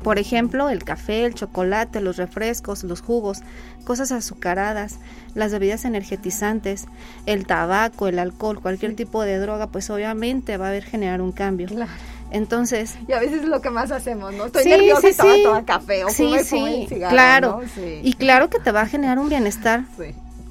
por 0.03 0.19
ejemplo, 0.19 0.71
el 0.71 0.83
café, 0.83 1.25
el 1.25 1.35
chocolate, 1.35 2.01
los 2.01 2.17
refrescos, 2.17 2.85
los 2.85 3.03
jugos, 3.03 3.41
cosas 3.85 4.13
azucaradas, 4.13 4.99
las 5.35 5.53
bebidas 5.53 5.85
energetizantes, 5.85 6.87
el 7.27 7.47
tabaco, 7.47 8.09
el 8.09 8.19
alcohol, 8.19 8.61
cualquier 8.61 8.97
tipo 8.97 9.23
de 9.23 9.39
droga, 9.39 9.67
pues 9.69 9.91
obviamente 9.91 10.57
va 10.57 10.67
a 10.67 10.69
haber 10.71 10.85
generar 10.85 11.21
un 11.21 11.33
cambio. 11.33 11.69
Claro. 11.69 11.91
Entonces, 12.31 12.97
y 13.09 13.13
a 13.13 13.19
veces 13.19 13.43
es 13.43 13.49
lo 13.49 13.61
que 13.61 13.71
más 13.71 13.91
hacemos, 13.91 14.33
¿no? 14.35 14.47
Estoy 14.47 14.65
nerviosa 14.65 15.09
sí, 15.09 15.15
sí. 15.15 15.43
tomar 15.43 15.65
café 15.65 16.05
o 16.05 16.11
sí, 16.11 16.33
sí, 16.45 16.87
cigarro, 16.89 17.11
claro. 17.13 17.61
Y 18.03 18.13
claro 18.15 18.49
que 18.49 18.61
te 18.61 18.71
va 18.71 18.83
a 18.83 18.87
generar 18.87 19.19
un 19.19 19.29
bienestar. 19.29 19.85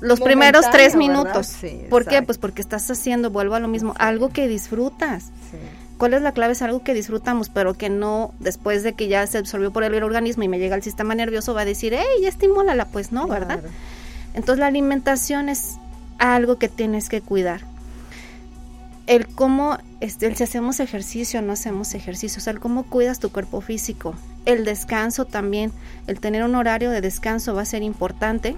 Los 0.01 0.19
primeros 0.19 0.69
tres 0.71 0.95
minutos. 0.95 1.57
¿Por 1.89 2.05
qué? 2.05 2.21
Pues 2.21 2.37
porque 2.37 2.61
estás 2.61 2.89
haciendo, 2.91 3.31
vuelvo 3.31 3.55
a 3.55 3.59
lo 3.59 3.67
mismo, 3.67 3.93
algo 3.97 4.29
que 4.29 4.47
disfrutas. 4.47 5.31
¿Cuál 5.99 6.13
es 6.13 6.21
la 6.21 6.31
clave? 6.31 6.53
Es 6.53 6.61
algo 6.61 6.81
que 6.81 6.93
disfrutamos, 6.93 7.49
pero 7.49 7.73
que 7.73 7.89
no, 7.89 8.33
después 8.39 8.83
de 8.83 8.93
que 8.93 9.09
ya 9.09 9.27
se 9.27 9.37
absorbió 9.37 9.73
por 9.73 9.83
el 9.83 10.01
organismo 10.01 10.43
y 10.43 10.47
me 10.47 10.57
llega 10.57 10.73
al 10.73 10.81
sistema 10.81 11.13
nervioso, 11.13 11.53
va 11.53 11.61
a 11.61 11.65
decir, 11.65 11.93
hey, 11.93 12.07
ya 12.21 12.29
estimúlala, 12.29 12.85
pues 12.85 13.11
no, 13.11 13.27
¿verdad? 13.27 13.59
Entonces 14.33 14.59
la 14.59 14.67
alimentación 14.67 15.49
es 15.49 15.75
algo 16.17 16.57
que 16.57 16.69
tienes 16.69 17.09
que 17.09 17.19
cuidar. 17.19 17.63
El 19.07 19.27
cómo, 19.27 19.77
este, 19.99 20.27
el 20.27 20.37
si 20.37 20.43
hacemos 20.43 20.79
ejercicio 20.79 21.41
o 21.41 21.43
no 21.43 21.51
hacemos 21.51 21.93
ejercicio, 21.93 22.39
o 22.39 22.41
sea, 22.41 22.53
el 22.53 22.61
cómo 22.61 22.83
cuidas 22.83 23.19
tu 23.19 23.29
cuerpo 23.29 23.59
físico. 23.59 24.15
El 24.45 24.63
descanso 24.63 25.25
también, 25.25 25.73
el 26.07 26.21
tener 26.21 26.45
un 26.45 26.55
horario 26.55 26.91
de 26.91 27.01
descanso 27.01 27.55
va 27.55 27.63
a 27.63 27.65
ser 27.65 27.83
importante 27.83 28.55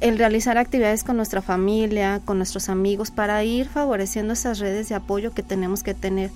el 0.00 0.18
realizar 0.18 0.58
actividades 0.58 1.04
con 1.04 1.16
nuestra 1.16 1.42
familia, 1.42 2.20
con 2.24 2.36
nuestros 2.36 2.68
amigos, 2.68 3.10
para 3.10 3.42
ir 3.44 3.68
favoreciendo 3.68 4.32
esas 4.34 4.58
redes 4.58 4.88
de 4.88 4.94
apoyo 4.94 5.32
que 5.32 5.42
tenemos 5.42 5.82
que 5.82 5.94
tener, 5.94 6.30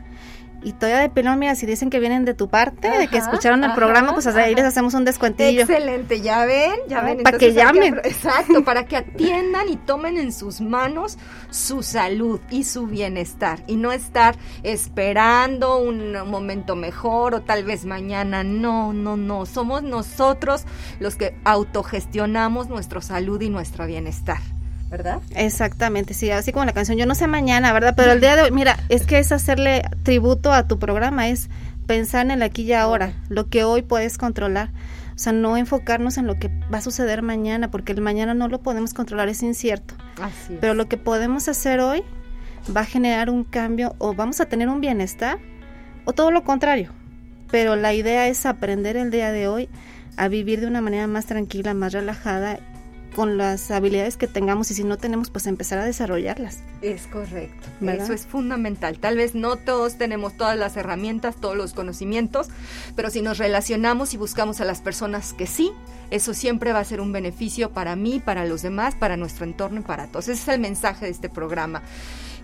y 0.64 0.74
todavía 0.74 1.00
de 1.00 1.10
pelón, 1.10 1.40
mira, 1.40 1.56
si 1.56 1.66
dicen 1.66 1.90
que 1.90 2.00
vienen 2.00 2.26
de 2.26 2.34
tu 2.34 2.50
parte, 2.50 2.90
de 2.90 3.08
que 3.08 3.18
escucharon 3.18 3.64
el 3.64 3.74
programa, 3.74 4.14
pues 4.14 4.28
ahí 4.28 4.54
les 4.54 4.66
hacemos 4.66 4.94
un 4.94 5.06
descuentillo. 5.06 5.62
Excelente, 5.62 6.22
ya 6.22 6.46
ven, 6.46 6.76
ya 6.88 7.02
ven. 7.02 7.24
Para 7.24 7.38
que 7.38 7.54
llamen. 7.54 8.00
exacto, 8.04 8.64
para 8.64 8.86
que 8.86 8.98
atiendan 8.98 9.70
y 9.70 9.78
tomen 9.78 10.18
en 10.18 10.32
sus 10.32 10.62
manos 10.62 11.18
su 11.50 11.84
salud 11.84 12.40
y 12.50 12.64
su 12.64 12.88
bienestar. 12.88 13.64
Y 13.68 13.76
no 13.76 13.92
estar 13.92 14.36
esperando 14.64 15.78
un 15.80 16.14
momento 16.30 16.76
mejor 16.76 17.36
o 17.36 17.42
tal 17.42 17.64
vez 17.64 17.86
mañana. 17.86 18.44
No, 18.44 18.94
no, 18.94 19.18
no. 19.18 19.46
Somos 19.46 19.84
nosotros 19.84 20.66
los 21.00 21.16
que 21.16 21.36
autogestionamos 21.44 22.70
nuestra 22.70 23.02
salud 23.02 23.42
y 23.42 23.50
nuestro 23.50 23.88
bienestar. 23.88 24.40
¿Verdad? 24.92 25.22
Exactamente, 25.36 26.14
sí, 26.14 26.30
así 26.32 26.52
como 26.52 26.66
la 26.66 26.74
canción, 26.74 26.98
yo 26.98 27.06
no 27.06 27.16
sé 27.16 27.26
mañana, 27.26 27.72
¿verdad? 27.72 27.94
Pero 27.96 28.12
el 28.12 28.20
día 28.20 28.36
de 28.36 28.44
hoy, 28.44 28.52
mira, 28.52 28.78
es 28.90 29.06
que 29.06 29.20
es 29.20 29.32
hacerle 29.32 29.84
tributo 30.04 30.52
a 30.52 30.68
tu 30.68 30.80
programa, 30.80 31.30
es 31.30 31.50
pensar 31.88 32.26
en 32.26 32.32
el 32.32 32.44
aquí 32.44 32.64
y 32.64 32.74
ahora, 32.74 33.14
lo 33.30 33.48
que 33.48 33.64
hoy 33.64 33.82
puedes 33.82 34.18
controlar. 34.18 34.70
O 35.16 35.18
sea, 35.18 35.34
no 35.34 35.56
enfocarnos 35.56 36.18
en 36.18 36.28
lo 36.28 36.36
que 36.40 36.50
va 36.74 36.80
a 36.80 36.82
suceder 36.82 37.22
mañana, 37.22 37.72
porque 37.72 37.94
el 37.94 38.02
mañana 38.02 38.34
no 38.34 38.50
lo 38.50 38.62
podemos 38.62 38.94
controlar, 38.94 39.30
es 39.30 39.42
incierto. 39.44 39.94
Así 40.22 40.58
Pero 40.60 40.74
lo 40.74 40.88
que 40.88 40.98
podemos 40.98 41.48
hacer 41.48 41.80
hoy 41.80 42.04
va 42.76 42.82
a 42.82 42.86
generar 42.86 43.30
un 43.30 43.44
cambio 43.44 43.96
o 43.98 44.14
vamos 44.14 44.42
a 44.42 44.46
tener 44.48 44.68
un 44.68 44.82
bienestar 44.82 45.40
o 46.06 46.14
todo 46.14 46.32
lo 46.32 46.44
contrario. 46.44 46.92
Pero 47.50 47.76
la 47.76 47.94
idea 47.94 48.28
es 48.28 48.46
aprender 48.46 48.98
el 48.98 49.12
día 49.12 49.32
de 49.32 49.48
hoy 49.48 49.70
a 50.18 50.28
vivir 50.28 50.60
de 50.60 50.68
una 50.68 50.82
manera 50.82 51.08
más 51.08 51.26
tranquila, 51.28 51.74
más 51.74 51.94
relajada 51.94 52.60
con 53.16 53.38
las 53.38 53.72
habilidades 53.72 54.18
que 54.18 54.28
tengamos 54.28 54.72
y 54.72 54.74
si 54.74 54.84
no 54.84 54.98
tenemos, 54.98 55.30
pues 55.30 55.48
empezar 55.48 55.80
a 55.80 55.86
desarrollarlas. 55.86 56.60
Es 56.82 57.08
correcto. 57.08 57.68
Eso 57.82 58.14
es 58.14 58.26
fundamental. 58.26 58.98
Tal 59.00 59.18
vez 59.18 59.36
no 59.36 59.58
todos 59.58 59.98
tenemos 59.98 60.38
todas 60.38 60.58
las 60.58 60.78
herramientas, 60.78 61.36
todos 61.36 61.56
los 61.56 61.74
conocimientos, 61.74 62.48
pero 62.96 63.10
si 63.10 63.22
nos 63.22 63.38
relacionamos 63.38 64.14
y 64.14 64.18
buscamos 64.18 64.62
a 64.62 64.66
las 64.66 64.82
personas 64.82 65.34
que 65.34 65.48
sí, 65.48 65.72
eso 66.10 66.34
siempre 66.34 66.74
va 66.74 66.80
a 66.80 66.84
ser 66.84 67.02
un 67.02 67.12
beneficio 67.12 67.72
para 67.72 67.96
mí, 67.96 68.22
para 68.24 68.46
los 68.46 68.62
demás, 68.62 68.96
para 68.96 69.18
nuestro 69.18 69.46
entorno 69.46 69.80
y 69.80 69.84
para 69.84 70.08
todos. 70.08 70.28
Ese 70.28 70.42
es 70.42 70.48
el 70.48 70.60
mensaje 70.60 71.06
de 71.06 71.12
este 71.12 71.30
programa. 71.30 71.82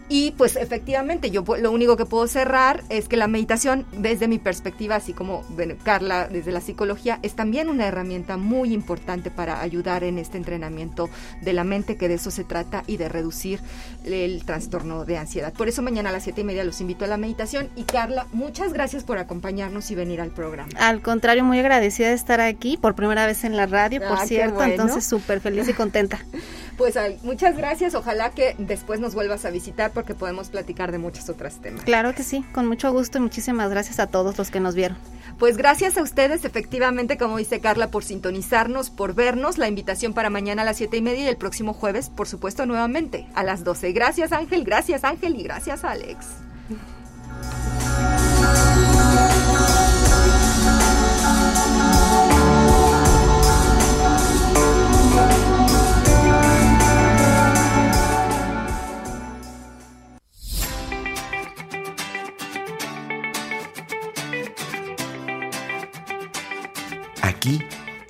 Y 0.10 0.32
pues 0.32 0.55
efectivamente, 0.55 1.32
yo 1.32 1.43
lo 1.60 1.72
único 1.72 1.97
que 1.97 2.05
puedo 2.05 2.28
cerrar 2.28 2.84
es 2.89 3.10
que 3.10 3.18
la 3.18 3.28
meditación, 3.28 3.86
desde 3.91 4.28
mi 4.28 4.39
perspectiva, 4.39 4.95
así 4.95 5.14
como 5.14 5.43
Carla 5.84 6.28
desde 6.32 6.51
la 6.51 6.62
psicología, 6.62 7.20
es 7.24 7.36
también 7.36 7.70
una 7.70 7.88
herramienta 7.88 8.38
muy 8.38 8.74
importante 8.74 9.32
para 9.32 9.62
ayudar 9.62 10.03
en 10.03 10.18
este 10.18 10.38
entrenamiento 10.38 11.10
de 11.41 11.53
la 11.53 11.66
mente, 11.66 11.97
que 11.97 12.08
de 12.08 12.16
eso 12.16 12.32
se 12.32 12.45
trata, 12.45 12.84
y 12.88 12.97
de 12.97 13.10
reducir 13.10 13.60
el 14.05 14.45
trastorno 14.45 15.03
de 15.03 15.18
ansiedad. 15.18 15.53
Por 15.53 15.68
eso 15.68 15.82
mañana 15.82 16.10
a 16.10 16.14
las 16.14 16.24
siete 16.24 16.41
y 16.41 16.43
media 16.45 16.64
los 16.64 16.80
invito 16.80 17.03
a 17.03 17.08
la 17.08 17.18
meditación. 17.18 17.70
Y 17.76 17.84
Carla, 17.84 18.28
muchas 18.32 18.72
gracias 18.72 19.03
por 19.03 19.18
acompañarnos 19.18 19.91
y 19.91 19.95
venir 19.95 20.22
al 20.22 20.32
programa. 20.32 20.70
Al 20.78 21.01
contrario, 21.01 21.43
muy 21.43 21.60
agradecida 21.60 22.08
de 22.10 22.14
estar 22.14 22.39
aquí 22.39 22.78
por 22.78 22.95
primera 22.95 23.26
vez 23.26 23.43
en 23.43 23.58
la 23.58 23.66
radio, 23.66 23.99
por 23.99 24.20
ah, 24.20 24.26
cierto, 24.26 24.64
entonces 24.64 25.05
súper 25.05 25.41
feliz 25.41 25.68
y 25.68 25.74
contenta. 25.74 26.20
Pues 26.78 26.95
muchas 27.24 27.58
gracias, 27.58 27.95
ojalá 27.95 28.30
que 28.30 28.53
después 28.60 28.99
nos 28.99 29.16
vuelvas 29.16 29.45
a 29.45 29.49
visitar 29.49 29.93
porque 29.98 30.14
podemos 30.14 30.50
platicar 30.50 30.91
de 30.91 31.00
muchos 31.00 31.28
otros 31.28 31.56
temas. 31.56 31.84
Claro 31.84 32.14
que 32.14 32.22
sí, 32.22 32.45
con 32.54 32.68
mucho 32.68 32.91
gusto 32.91 33.18
y 33.18 33.22
muchísimas 33.22 33.72
gracias 33.72 34.00
a 34.00 34.06
todos 34.06 34.38
los 34.38 34.52
que 34.52 34.60
nos 34.60 34.76
vieron. 34.76 34.95
Pues 35.39 35.58
gracias 35.58 35.98
a 35.98 36.04
ustedes, 36.04 36.45
efectivamente, 36.45 37.18
como 37.18 37.38
dice 37.38 37.60
Carla, 37.62 37.89
por 37.89 38.04
sintonizarnos, 38.04 38.91
por 38.91 39.16
vernos. 39.16 39.58
La 39.58 39.68
invitación 39.68 40.14
para 40.14 40.30
mañana 40.30 40.62
a 40.62 40.66
las 40.66 40.78
siete 40.78 40.98
y 40.98 41.02
media 41.02 41.24
y 41.24 41.28
el 41.30 41.38
próximo 41.38 41.74
jueves, 41.74 42.12
por 42.12 42.28
supuesto, 42.28 42.68
nuevamente 42.68 43.28
a 43.34 43.41
las 43.41 43.64
12. 43.64 43.91
Gracias 43.91 44.32
Ángel, 44.34 44.64
gracias 44.66 45.04
Ángel 45.04 45.36
y 45.36 45.41
gracias 45.41 45.84
Alex. 45.84 46.28